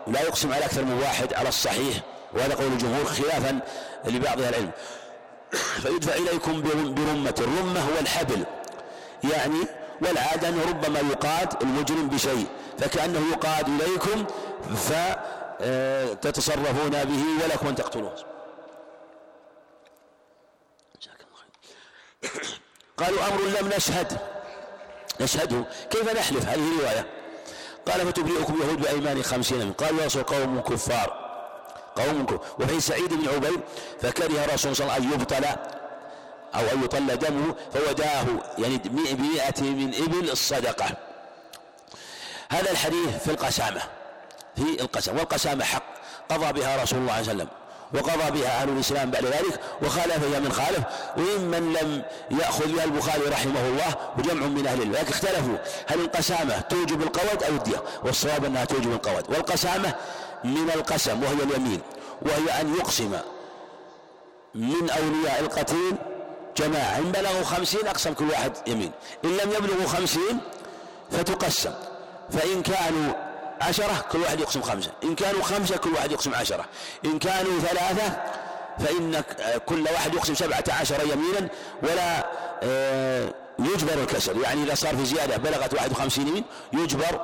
[0.07, 1.97] لا يقسم على أكثر من واحد على الصحيح
[2.35, 3.61] وهذا قول الجمهور خلافا
[4.05, 4.71] لبعض أهل العلم.
[5.83, 6.63] فيدفع إليكم
[6.95, 8.45] برمة الرمة هو الحبل
[9.25, 9.61] يعني
[10.03, 12.47] والعادة أنه ربما يقاد المجرم بشيء
[12.79, 14.25] فكأنه يقاد إليكم
[16.23, 18.15] فتتصرفون به ولكم أن تقتلوه.
[22.99, 24.34] قالوا أمر لم نشهد.
[25.21, 27.07] نشهده كيف نحلف؟ هذه رواية.
[27.87, 31.25] قال فتبرئكم يهود بأيمان خمسين من قالوا يا قوم كفار.
[31.97, 33.61] قوم وفي سعيد بن عبيد
[34.03, 35.45] فكره رسول صلى الله عليه وسلم أن يبطل
[36.55, 38.25] أو أن يطل دمه فوداه
[38.59, 40.87] يعني بمئة من إبل الصدقة.
[42.51, 43.83] هذا الحديث في القسامة.
[44.57, 45.83] في القسم والقسامة حق.
[46.29, 47.49] قضى بها رسول الله صلى الله عليه وسلم.
[47.95, 50.85] وقضى بها أهل الإسلام بعد ذلك وخالف فيها من خالف.
[51.17, 52.03] وممن لم
[52.41, 55.57] يأخذ بها البخاري رحمه الله وجمع من أهل الله لكن اختلفوا.
[55.87, 59.95] هل القسامة توجب القود أو الدية والصواب أنها توجب القود والقسامة
[60.45, 61.81] من القسم وهي اليمين
[62.23, 63.13] وهي أن يقسم
[64.55, 65.97] من أولياء القتيل
[66.57, 66.99] جماعة.
[66.99, 68.93] إن بلغوا خمسين أقسم كل واحد يمين.
[69.25, 70.41] إن لم يبلغوا خمسين
[71.11, 71.73] فتقسم.
[72.31, 73.13] فإن كانوا
[73.69, 74.91] عشرة كل واحد يقسم خمسة.
[75.05, 76.65] إن كانوا خمسة كل واحد يقسم عشرة.
[77.05, 78.23] إن كانوا ثلاثة
[78.79, 79.23] فإن
[79.67, 81.49] كل واحد يقسم سبعة عشر يمينا
[81.83, 82.27] ولا
[82.63, 87.21] آه، يجبر الكسر يعني إذا صار في زيادة بلغت واحد وخمسين يمين يجبر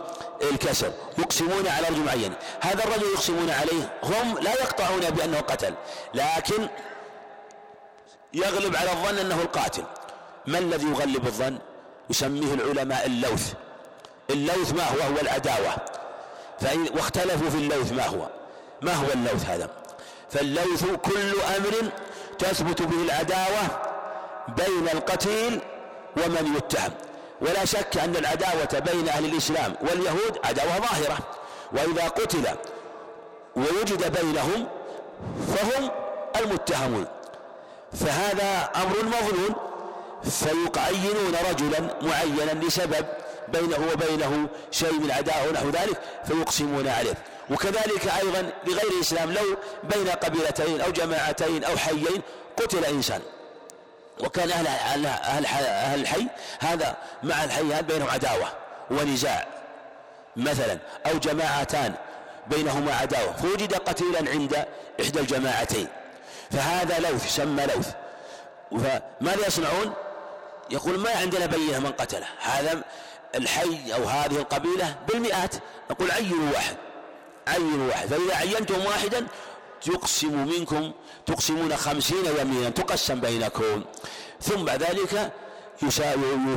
[0.53, 2.33] الكسر يقسمون على رجل معين.
[2.61, 3.93] هذا الرجل يقسمون عليه.
[4.03, 5.75] هم لا يقطعون بأنه قتل
[6.15, 6.69] لكن
[8.35, 9.85] يغلب على الظن أنه القاتل.
[10.47, 11.59] ما الذي يغلب الظن؟
[12.11, 13.53] يسميه العلماء اللوث.
[14.31, 16.00] اللوث ما هو؟ هو العداوة.
[16.61, 18.29] فإن واختلفوا في اللوث ما هو؟
[18.83, 19.71] ما هو اللوث هذا؟
[20.31, 21.91] فاللوث كل أمر
[22.39, 23.63] تثبت به العداوة
[24.49, 25.61] بين القتيل
[26.17, 26.93] ومن يتهم.
[27.41, 31.19] ولا شك أن العداوة بين أهل الإسلام واليهود عداوة ظاهرة.
[31.73, 32.45] وإذا قتل
[33.57, 34.69] ووجد بينهم
[35.57, 35.91] فهم
[36.41, 37.07] المتهمون.
[37.93, 39.55] فهذا أمر مظنون.
[40.25, 43.07] فيعينون رجلا معينا لسبب
[43.53, 47.15] بينه وبينه شيء من عداء ونحو ذلك فيقسمون عليه.
[47.51, 52.23] وكذلك أيضا لغير الإسلام لو بين قبيلتين أو جماعتين أو حيين
[52.57, 53.21] قتل إنسان.
[54.21, 54.67] وكان أهل,
[55.07, 56.27] أهل, أهل الحي
[56.61, 58.49] هذا مع الحي هذا بينهم عداوة
[58.91, 59.47] ونزاع.
[60.37, 61.95] مثلا أو جماعتان
[62.47, 64.65] بينهما عداوة فوجد قتيلا عند
[65.01, 65.89] إحدى الجماعتين.
[66.51, 67.91] فهذا لوث يسمى لوث.
[68.71, 69.93] فماذا يصنعون؟
[70.71, 72.27] يقول ما عندنا بينة من قتله.
[72.41, 72.83] هذا
[73.35, 75.55] الحي أو هذه القبيلة بالمئات.
[75.91, 76.77] نقول عينوا واحد
[77.49, 78.09] عينوا واحد.
[78.09, 79.27] فإذا عينتم واحدا
[79.83, 80.93] تقسم منكم
[81.27, 83.85] تقسمون خمسين يمينا تقسم بينكم.
[84.41, 85.33] ثم بعد ذلك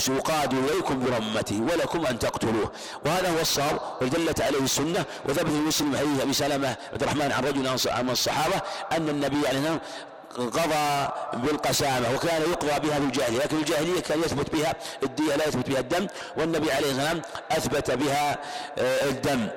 [0.10, 2.72] يقاد إليكم برمته ولكم أن تقتلوه.
[3.06, 5.06] وهذا هو الصواب ودلت عليه السنة.
[5.30, 9.60] وثبت في مسلم حديث أبي سلمة عبد الرحمن عن رجل عن الصحابة أن النبي عليه
[9.60, 9.80] الصلاة
[10.38, 15.70] قضى بالقسامة وكان يقضى بها في الجاهلية لكن الجاهلية كان يثبت بها الدية لا يثبت
[15.70, 16.08] بها الدم
[16.38, 18.38] والنبي عليه الصلاة والسلام أثبت بها
[18.78, 19.48] آه، الدم.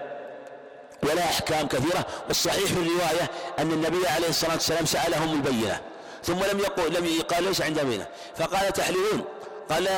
[1.02, 5.80] ولا أحكام كثيرة والصحيح في الرواية أن النبي عليه الصلاة والسلام سألهم البينة
[6.24, 8.06] ثم لم يقول لم قال ليس عند بينة.
[8.36, 9.24] فقال تحللون
[9.70, 9.88] قال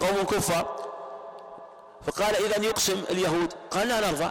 [0.00, 0.88] قوم كفار.
[2.06, 4.30] فقال إذا يقسم اليهود قال لا نرضى.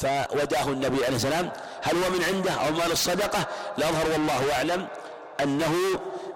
[0.00, 1.50] فوداه النبي عليه السلام
[1.82, 3.46] هل هو من عنده أو مال الصدقة؟
[3.78, 4.86] الأظهر والله أعلم.
[5.42, 5.74] أنه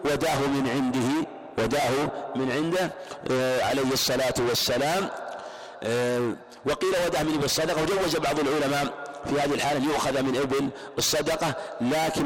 [0.05, 1.29] وداه من عنده
[1.59, 2.91] وداه من عنده
[3.31, 5.09] آه، عليه الصلاة والسلام
[5.83, 6.33] آه،
[6.67, 10.69] وقيل وداه من ابن الصدقة وجوز بعض العلماء في هذه الحالة يؤخذ من ابن
[10.99, 12.23] الصدقة لكن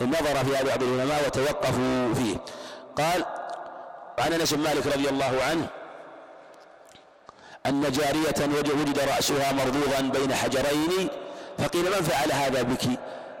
[0.00, 2.36] نظر في هذا بعض العلماء وتوقفوا فيه.
[2.96, 3.24] قال
[4.18, 5.66] عن أنس بن مالك رضي الله عنه
[7.66, 8.48] أن جارية
[8.80, 11.08] وجد رأسها مربوضا بين حجرين
[11.58, 12.82] فقيل من فعل هذا بك؟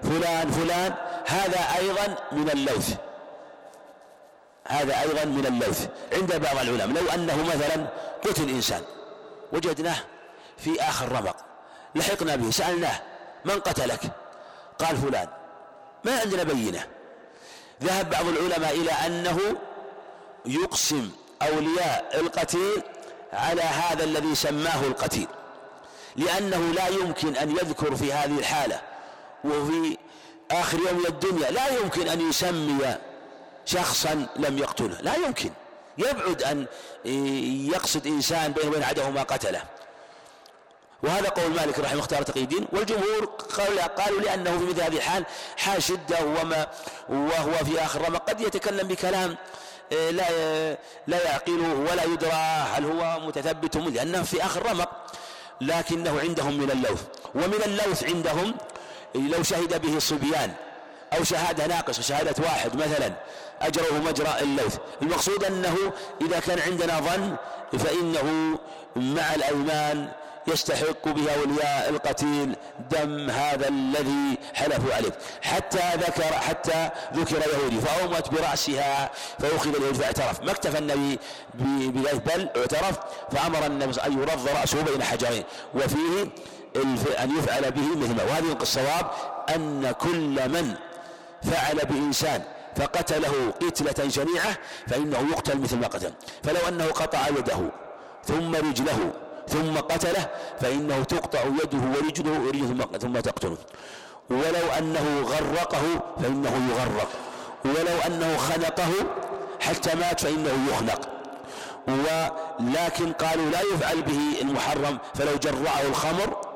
[0.02, 0.94] فلان فلان.
[1.24, 2.94] هذا أيضا من اللوث.
[4.66, 5.88] هذا أيضا من اللوث.
[6.12, 7.86] عند بعض العلماء لو أنه مثلا
[8.24, 8.82] قتل إنسان
[9.52, 9.96] وجدناه
[10.58, 11.36] في آخر رمق
[11.94, 13.00] لحقنا به سألناه
[13.44, 14.00] من قتلك؟
[14.78, 15.28] قال فلان.
[16.04, 16.86] ما عندنا بينة.
[17.82, 19.38] ذهب بعض العلماء إلى أنه
[20.46, 21.10] يقسم
[21.42, 22.82] أولياء القتيل
[23.32, 25.26] على هذا الذي سماه القتيل
[26.16, 28.80] لأنه لا يمكن أن يذكر في هذه الحالة
[29.44, 29.98] وفي
[30.50, 31.50] آخر يوم الدنيا.
[31.50, 32.96] لا يمكن أن يسمي
[33.66, 35.00] شخصا لم يقتله.
[35.00, 35.50] لا يمكن.
[35.98, 36.66] يبعد أن
[37.74, 39.62] يقصد إنسان بينه وبين عدو ما قتله.
[41.02, 42.66] وهذا قول مالك رحمه اختار تقي الدين.
[42.72, 43.24] والجمهور
[43.96, 45.24] قالوا لأنه في مثل هذه الحال
[45.56, 46.66] حال شدة وما
[47.08, 48.18] وهو في آخر رمى.
[48.18, 49.36] قد يتكلم بكلام
[49.92, 50.28] آه، لا
[51.06, 52.32] لا يعقله ولا يدرى
[52.74, 54.90] هل هو متثبت لأنه في آخر رمق
[55.60, 57.02] لكنه عندهم من اللوث.
[57.34, 58.54] ومن اللوث عندهم
[59.14, 60.52] لو شهد به صبيان
[61.12, 63.12] أو شهادة ناقصة شهادة واحد مثلا
[63.60, 64.78] أجره مجرى اللوث.
[65.02, 65.76] المقصود أنه
[66.20, 67.36] إذا كان عندنا ظن
[67.78, 68.58] فإنه
[68.96, 70.08] مع الأيمان
[70.46, 72.56] يستحق بها أولياء القتيل
[72.90, 75.12] دم هذا الذي حلفوا عليه.
[75.42, 80.42] حتى ذكر حتى ذكر يهودي فأومت برأسها فأخذ اليهود فاعترف.
[80.42, 81.18] ما اكتفى النبي
[81.54, 82.98] بذلك بل اعترف
[83.32, 85.44] فأمر النبي أن يرض رأسه بين حجرين.
[85.74, 86.28] وفيه
[86.76, 89.10] أن يفعل به مثل ما وهذه الصواب
[89.54, 90.74] أن كل من
[91.42, 92.42] فعل بإنسان
[92.76, 96.12] فقتله قتلة شنيعة فإنه يقتل مثل ما قتل.
[96.42, 97.70] فلو أنه قطع يده
[98.24, 99.12] ثم رجله
[99.48, 100.30] ثم قتله
[100.60, 103.56] فإنه تقطع يده ورجله ورجله ثم تقتله.
[104.30, 105.82] ولو أنه غرقه
[106.22, 107.08] فإنه يغرق.
[107.64, 108.90] ولو أنه خنقه
[109.60, 111.00] حتى مات فإنه يخنق.
[111.88, 116.53] ولكن قالوا لا يفعل به المحرم فلو جرعه الخمر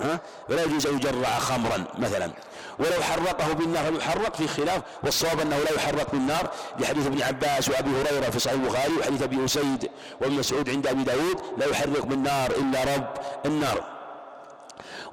[0.00, 2.30] ها؟ فلا يجوز أن يجرع خمرا مثلا.
[2.78, 4.82] ولو حرقه بالنار يحرق؟ في خلاف.
[5.02, 6.50] والصواب أنه لا يحرق بالنار.
[6.78, 9.90] لحديث ابن عباس وأبي هريرة في صحيح البخاري وحديث أبي أسيد
[10.20, 13.14] وابن مسعود عند أبي داود لا يحرق بالنار إلا رب
[13.46, 13.84] النار.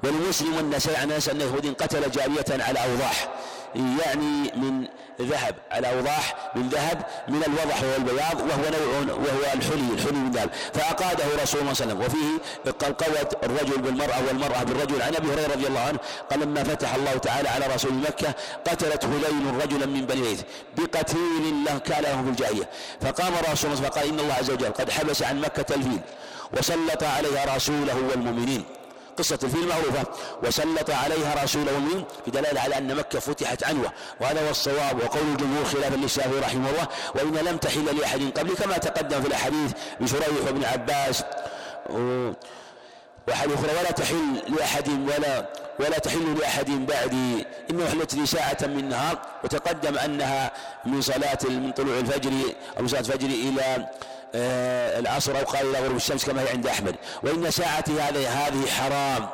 [0.04, 3.28] ولمسلم والنسائي عن انس إن قتل جارية على أوضاح
[3.74, 4.88] يعني من
[5.24, 10.50] ذهب على أوضاح من ذهب من الوضح والبياض وهو نوع وهو الحلي الحلي من ذهب
[10.74, 12.40] فأقاده رسول الله صلى الله عليه وسلم.
[12.64, 15.02] وفيه قوت الرجل بالمرأة والمرأة بالرجل.
[15.02, 15.98] عن أبي هريرة رضي الله عنه
[16.30, 18.34] قال لما فتح الله تعالى على رسول مكة
[18.66, 20.42] قتلت هليل رجلا من بني ليث
[20.76, 22.68] بقتيل له كان له في الجاهلية.
[23.00, 26.00] فقام رسول الله فقال إن الله عز وجل قد حبس عن مكة الفيل
[26.58, 28.64] وسلط عليها رسوله والمؤمنين.
[29.18, 30.04] قصة الفيل معروفة
[30.42, 33.92] وسلط عليها رسوله من في دلالة على أن مكة فتحت عنوة.
[34.20, 36.88] وهذا هو الصواب وقول الجمهور خلافا للشافعي رحمه الله.
[37.14, 41.24] وإن لم تحل لأحد قبل كما تقدم في الأحاديث بشريح وابن عباس.
[43.28, 45.48] وحديث أخرى ولا تحل لأحد ولا
[45.80, 49.18] ولا تحل لأحد بعدي إنه حلت لي ساعة من نهار.
[49.44, 50.52] وتقدم أنها
[50.84, 52.30] من صلاة من طلوع الفجر
[52.78, 53.86] أو من صلاة الفجر إلى
[54.34, 56.96] العصر أو قال إلى غروب الشمس كما هي عند أحمد.
[57.22, 59.28] وإن ساعتي هذه هذه حرام.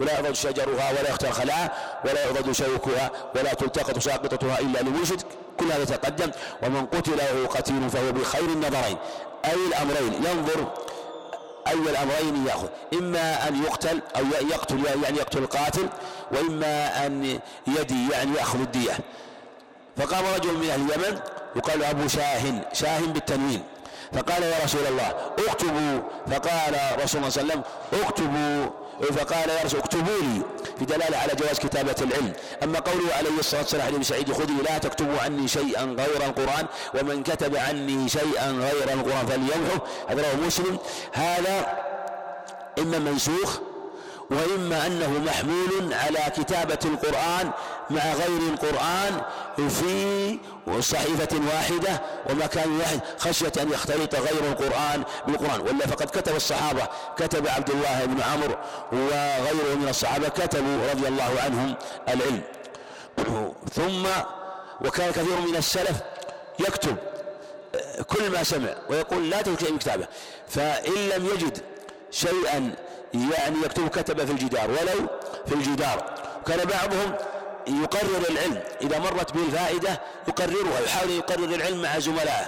[0.00, 1.72] ولا يعضد شجرها ولا يختار خلاها
[2.04, 5.22] ولا يعضد شوكها ولا تلتقط ساقطتها إلا لمرشد
[5.60, 6.30] كل هذا تقدم.
[6.62, 8.96] ومن قتل له قتيل فهو بخير النظرين.
[9.44, 10.72] أي الأمرين؟ ينظر
[11.66, 12.68] أي الأمرين يأخذ.
[12.92, 15.88] إما أن يقتل أو يقتل يعني يقتل القاتل
[16.32, 18.98] وإما أن يدي يعني يأخذ الدية.
[19.96, 21.20] فقام رجل من أهل اليمن
[21.56, 22.62] يقال أبو شاهن.
[22.72, 23.62] شاهن بالتنوين.
[24.12, 25.14] فقال يا رسول الله
[25.48, 26.00] اكتبوا.
[26.26, 27.62] فقال رسول الله صلى الله عليه وسلم
[27.92, 28.66] اكتبوا.
[28.98, 30.42] فقال يا رسول اكتبوا لي
[30.78, 32.32] في دلالة على جواز كتابة العلم.
[32.62, 37.22] أما قوله عليه الصلاة والسلام عليه سعيد خذي لا تكتبوا عني شيئا غير القرآن ومن
[37.22, 39.78] كتب عني شيئا غير القرآن فليمحه.
[40.08, 40.78] هذا رواه مسلم.
[41.12, 41.66] هذا
[42.78, 43.58] إما منسوخ
[44.30, 47.50] وإما أنه محمول على كتابة القرآن
[47.90, 49.20] مع غير القرآن
[49.56, 50.38] في
[50.80, 57.48] صحيفة واحدة ومكان واحد خشية أن يختلط غير القرآن بالقرآن ولا فقد كتب الصحابة كتب
[57.48, 58.54] عبد الله بن عمرو
[58.92, 61.74] وغيره من الصحابة كتبوا رضي الله عنهم
[62.08, 62.42] العلم.
[63.74, 64.06] ثم
[64.86, 65.96] وكان كثير من السلف
[66.58, 66.96] يكتب
[68.06, 70.06] كل ما سمع ويقول لا تكتب بكتابه
[70.48, 71.58] فإن لم يجد
[72.10, 72.74] شيئا
[73.14, 75.08] يعني يكتب كتب في الجدار ولو
[75.46, 76.14] في الجدار.
[76.46, 77.14] كان بعضهم
[77.66, 82.46] يقرر العلم إذا مرت به الفائدة يقررها يحاول يقرر العلم مع زملائه.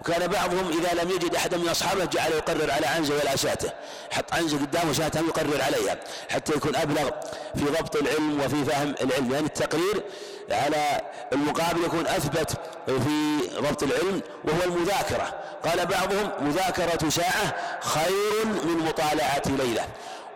[0.00, 3.70] وكان بعضهم إذا لم يجد أحدا من أصحابه جعل يقرر على عنزة ولا شاته
[4.10, 5.96] حط عنزة قدامه شاته يقرر عليها
[6.30, 7.10] حتى يكون أبلغ
[7.54, 9.32] في ضبط العلم وفي فهم العلم.
[9.32, 10.02] يعني التقرير
[10.50, 11.00] على
[11.32, 12.50] المقابل يكون أثبت
[12.86, 15.34] في ضبط العلم وهو المذاكرة.
[15.64, 19.84] قال بعضهم مذاكرة ساعة خير من مطالعة ليلة.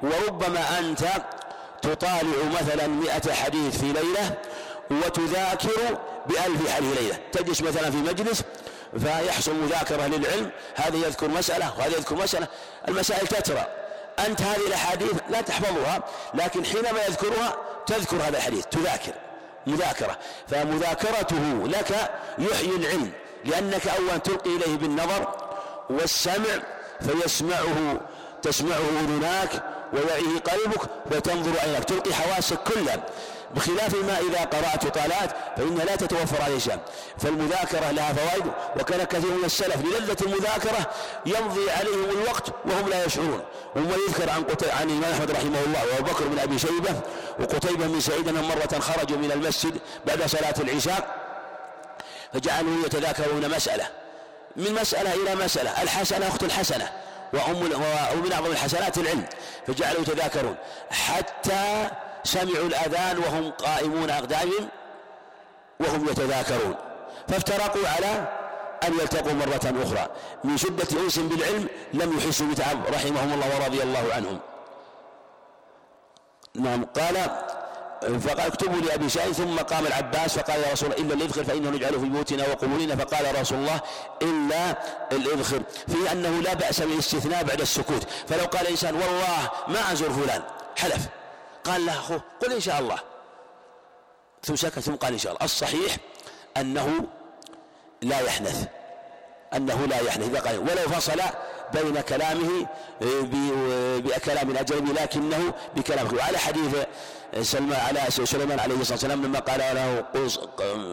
[0.02, 1.08] وربما أنت
[1.82, 4.34] تطالع مثلا مئة حديث في ليلة
[4.90, 7.18] وتذاكر بألف حديث ليلة.
[7.32, 8.42] تجلس مثلا في مجلس
[8.98, 10.50] فيحصل مذاكرة للعلم.
[10.74, 12.48] هذا يذكر مسألة وهذا يذكر مسألة.
[12.88, 13.66] المسائل تترى.
[14.26, 16.02] أنت هذه الأحاديث لا تحفظها
[16.34, 17.56] لكن حينما يذكرها
[17.86, 19.12] تذكر هذا الحديث تذاكر
[19.66, 20.18] مذاكرة.
[20.48, 23.12] فمذاكرته لك يحيي العلم
[23.44, 25.28] لأنك أولا تلقي إليه بالنظر
[25.90, 26.62] والسمع
[27.00, 28.00] فيسمعه
[28.42, 29.62] تسمعه أذناك
[29.92, 33.02] ويعيه قلبك وتنظر عينك تلقي حواسك كلها.
[33.54, 36.78] بخلاف ما إذا قرأت وطالعت فإنها لا تتوفر عليه شيء
[37.18, 40.90] فالمذاكرة لها فوائد وكان كثير من السلف للذة المذاكرة
[41.26, 43.44] يمضي عليهم الوقت وهم لا يشعرون.
[43.76, 44.44] وما يذكر عن
[44.80, 47.00] عن الإمام أحمد رحمه الله وأبو بكر بن أبي شيبة
[47.40, 51.16] وقتيبة بن سعيد أنهم مرة خرجوا من المسجد بعد صلاة العشاء
[52.32, 53.88] فجعلوا يتذاكرون مسألة.
[54.56, 56.92] من مسألة إلى مسألة الحسنة أخت الحسنة
[57.32, 59.24] ومن أعظم الحسنات العلم
[59.66, 60.56] فجعلوا يتذاكرون.
[60.90, 61.90] حتى
[62.24, 64.68] سمعوا الأذان وهم قائمون أقدامهم
[65.80, 66.74] وهم يتذاكرون.
[67.28, 68.28] فافترقوا على
[68.86, 70.06] أن يلتقوا مرة أخرى.
[70.44, 74.38] من شدة أنس بالعلم لم يحسوا بتعب رحمهم الله ورضي الله عنهم.
[76.54, 77.16] نعم قال
[78.20, 81.98] فقال اكتبوا لأبي شاهد ثم قام العباس فقال يا رسول الله إلا الإذخر فإنه نجعله
[81.98, 82.96] في بيوتنا وقبورنا.
[82.96, 83.80] فقال رسول الله
[84.22, 84.78] إلا
[85.12, 88.06] الإذخر في أنه لا بأس بالإستثناء بعد السكوت.
[88.28, 90.42] فلو قال إنسان والله ما أزور فلان.
[90.76, 91.08] حلف.
[91.64, 92.98] قال له أخوه قل إن شاء الله.
[94.42, 95.44] ثم سكت ثم قال إن شاء الله.
[95.44, 95.96] الصحيح
[96.56, 97.04] أنه
[98.02, 98.66] لا يحنث.
[99.54, 100.28] أنه لا يحنث.
[100.28, 101.20] إذا قال ولو فصل
[101.74, 102.66] بين كلامه
[104.00, 106.76] بكلام أجنبي لكنه بكلام وعلى حديث
[107.42, 110.04] سلمان على سليمان عليه الصلاة والسلام لما قال له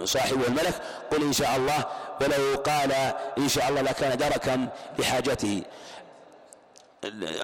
[0.06, 0.82] صاحبه الملك
[1.12, 1.86] قل إن شاء الله
[2.22, 2.92] ولو قال
[3.38, 4.68] إن شاء الله لكان دركا
[5.00, 5.64] لحاجته.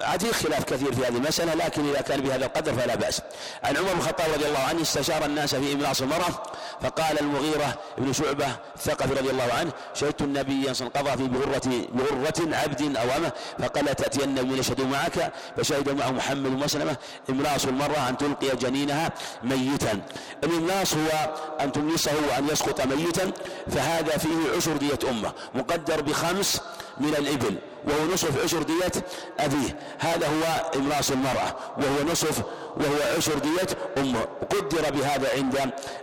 [0.02, 3.22] عاد خلاف كثير في هذه المسألة لكن إذا كان بهذا القدر فلا بأس.
[3.64, 6.42] عن عمر بن الخطاب رضي الله عنه استشار الناس في إملاص المرأة
[6.82, 8.46] فقال المغيرة بن شعبة
[8.76, 13.16] الثقفي رضي الله عنه شهدت النبي صلى الله عليه وسلم في بغرة, بغرة عبد أو
[13.16, 16.96] أمة فقال تأتين من يشهد معك فشهد معه محمد ومسلمة
[17.30, 19.12] إملاص المرأة أن تلقي جنينها
[19.42, 20.00] ميتا.
[20.44, 23.32] الإملاص هو أن تملصه وأن يسقط ميتا
[23.74, 26.60] فهذا فيه عشر دية أمة مقدر بخمس
[27.00, 28.92] من الإبل وهو نصف عشر دية
[29.40, 29.76] أبيه.
[29.98, 32.42] هذا هو إمراس المرأة وهو نصف
[32.76, 34.20] وهو عشر دية أمه.
[34.50, 35.56] قدر بهذا عند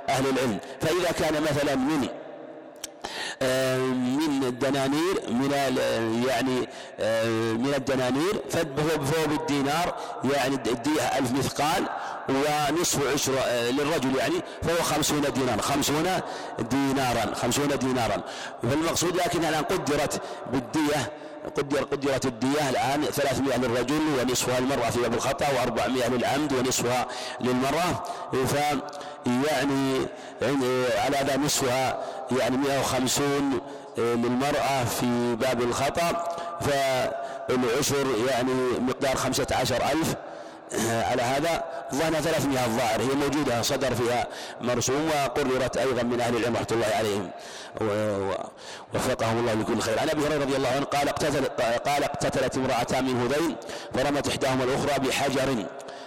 [0.09, 0.59] أهل العلم.
[0.81, 2.07] فإذا كان مثلا من
[3.93, 5.51] من الدنانير من
[6.27, 6.69] يعني
[6.99, 8.41] آه، من الدنانير.
[8.49, 9.95] فهو بالدينار
[10.33, 11.83] يعني الدية ألف مثقال
[12.29, 16.19] ونصف عشر آه، للرجل يعني فهو خمسون دينار خمسون
[16.59, 18.23] دينارا خمسون دينارا.
[18.63, 20.21] فالمقصود لكن الآن قدرت
[20.51, 21.11] بالدية
[21.57, 27.07] قدر قدرت الدية الآن 300 للرجل ونصفها للمرأة في باب الخطأ و400 للعمد ونصفها
[27.41, 28.03] للمرأة.
[28.45, 28.55] ف
[29.25, 30.07] يعني
[30.97, 32.03] على هذا نصفها
[32.39, 33.61] يعني 150
[33.97, 36.35] للمرأة في باب الخطأ.
[36.61, 40.15] فالعشر يعني مقدار خمسة عشر ألف.
[40.89, 41.63] على هذا
[41.93, 44.27] ظن 300 الظاهر هي موجودة صدر فيها
[44.61, 47.29] مرسوم وقررت أيضا من أهل العلم رحمة الله عليهم.
[47.81, 49.99] ووفقهم الله لكل خير.
[49.99, 51.45] عن أبي هريرة رضي الله عنه قال اقتتل
[51.85, 53.55] قال اقتتلت امرأتان من هذين
[53.93, 55.65] فرمت إحداهما الأخرى بحجر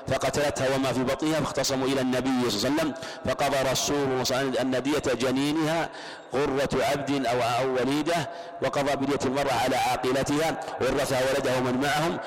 [0.09, 2.95] فقتلتها وما في بطنها فاختصموا إلى النبي صلى الله عليه وسلم.
[3.27, 5.89] فقضى رسول الله صلى الله عليه وسلم أن دية جنينها
[6.35, 8.31] غرة عبد أو أو وليدة
[8.63, 12.19] وقضى بدية المرأة على عاقلتها ورثها ولدها ومن معهم.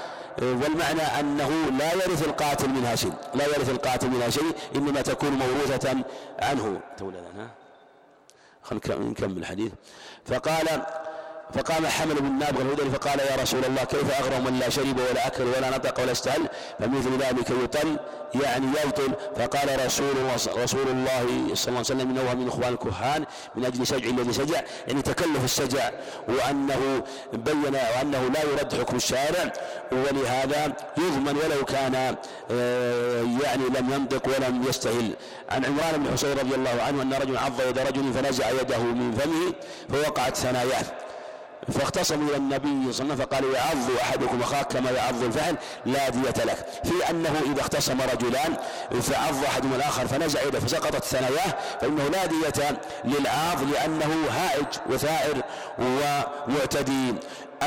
[0.42, 1.50] والمعنى أنه
[1.80, 5.96] لا يرث القاتل منها شيء لا يرث القاتل منها شيء إنما تكون موروثة
[6.40, 6.82] عنه.
[8.64, 9.72] خلينا نكمل الحديث.
[10.26, 10.86] فقال
[11.54, 15.28] فقام حمل بن نابغ الهدري فقال يا رسول الله كيف أغرم من لا شرب ولا
[15.28, 16.50] أكل ولا نطق ولا استهل
[16.80, 17.98] فمثل ذلك يطل
[18.44, 19.14] يعني يبطل.
[19.36, 23.88] فقال رسول الله رسول الله صلى الله عليه وسلم إنه من إخوان الكهان من أجل
[23.88, 25.90] سجع الذي سجع يعني تكلف السجع
[26.28, 27.04] وأنه
[27.34, 29.54] بين وأنه لا يرد حكم الشارع
[29.92, 32.16] ولهذا يضمن ولو كان
[32.52, 35.14] آه، يعني لم ينطق ولم يستهل.
[35.50, 39.12] عن عمران بن حسين رضي الله عنه أن رجلا عض يد رجل فنزع يده من
[39.12, 39.54] فمه
[39.90, 40.86] فوقعت ثناياه.
[41.72, 45.56] فاختصموا إلى النبي صلى الله عليه وسلم فقال يعض أحدكم أخاك كما يعض الفحل
[45.86, 46.66] لا دية لك.
[46.84, 48.58] في أنه إذا اختصم رجلان
[49.02, 55.42] فعض أحدهما الآخر فنزع يده فسقطت ثناياه فإنه لا دية للعاض لأنه هائج وثائر
[55.80, 57.14] ومعتدي.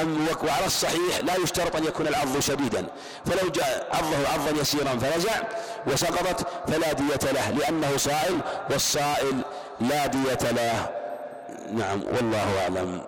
[0.03, 2.87] أم وعلى الصحيح لا يشترط أن يكون العض شديدا.
[3.27, 5.43] فلو جاء عضه عضا يسيرا فنزع
[5.87, 9.43] وسقطت فلا دية له لأنه صائل والصائل
[9.81, 10.91] لا دية له.
[11.73, 13.03] نعم والله أعلم.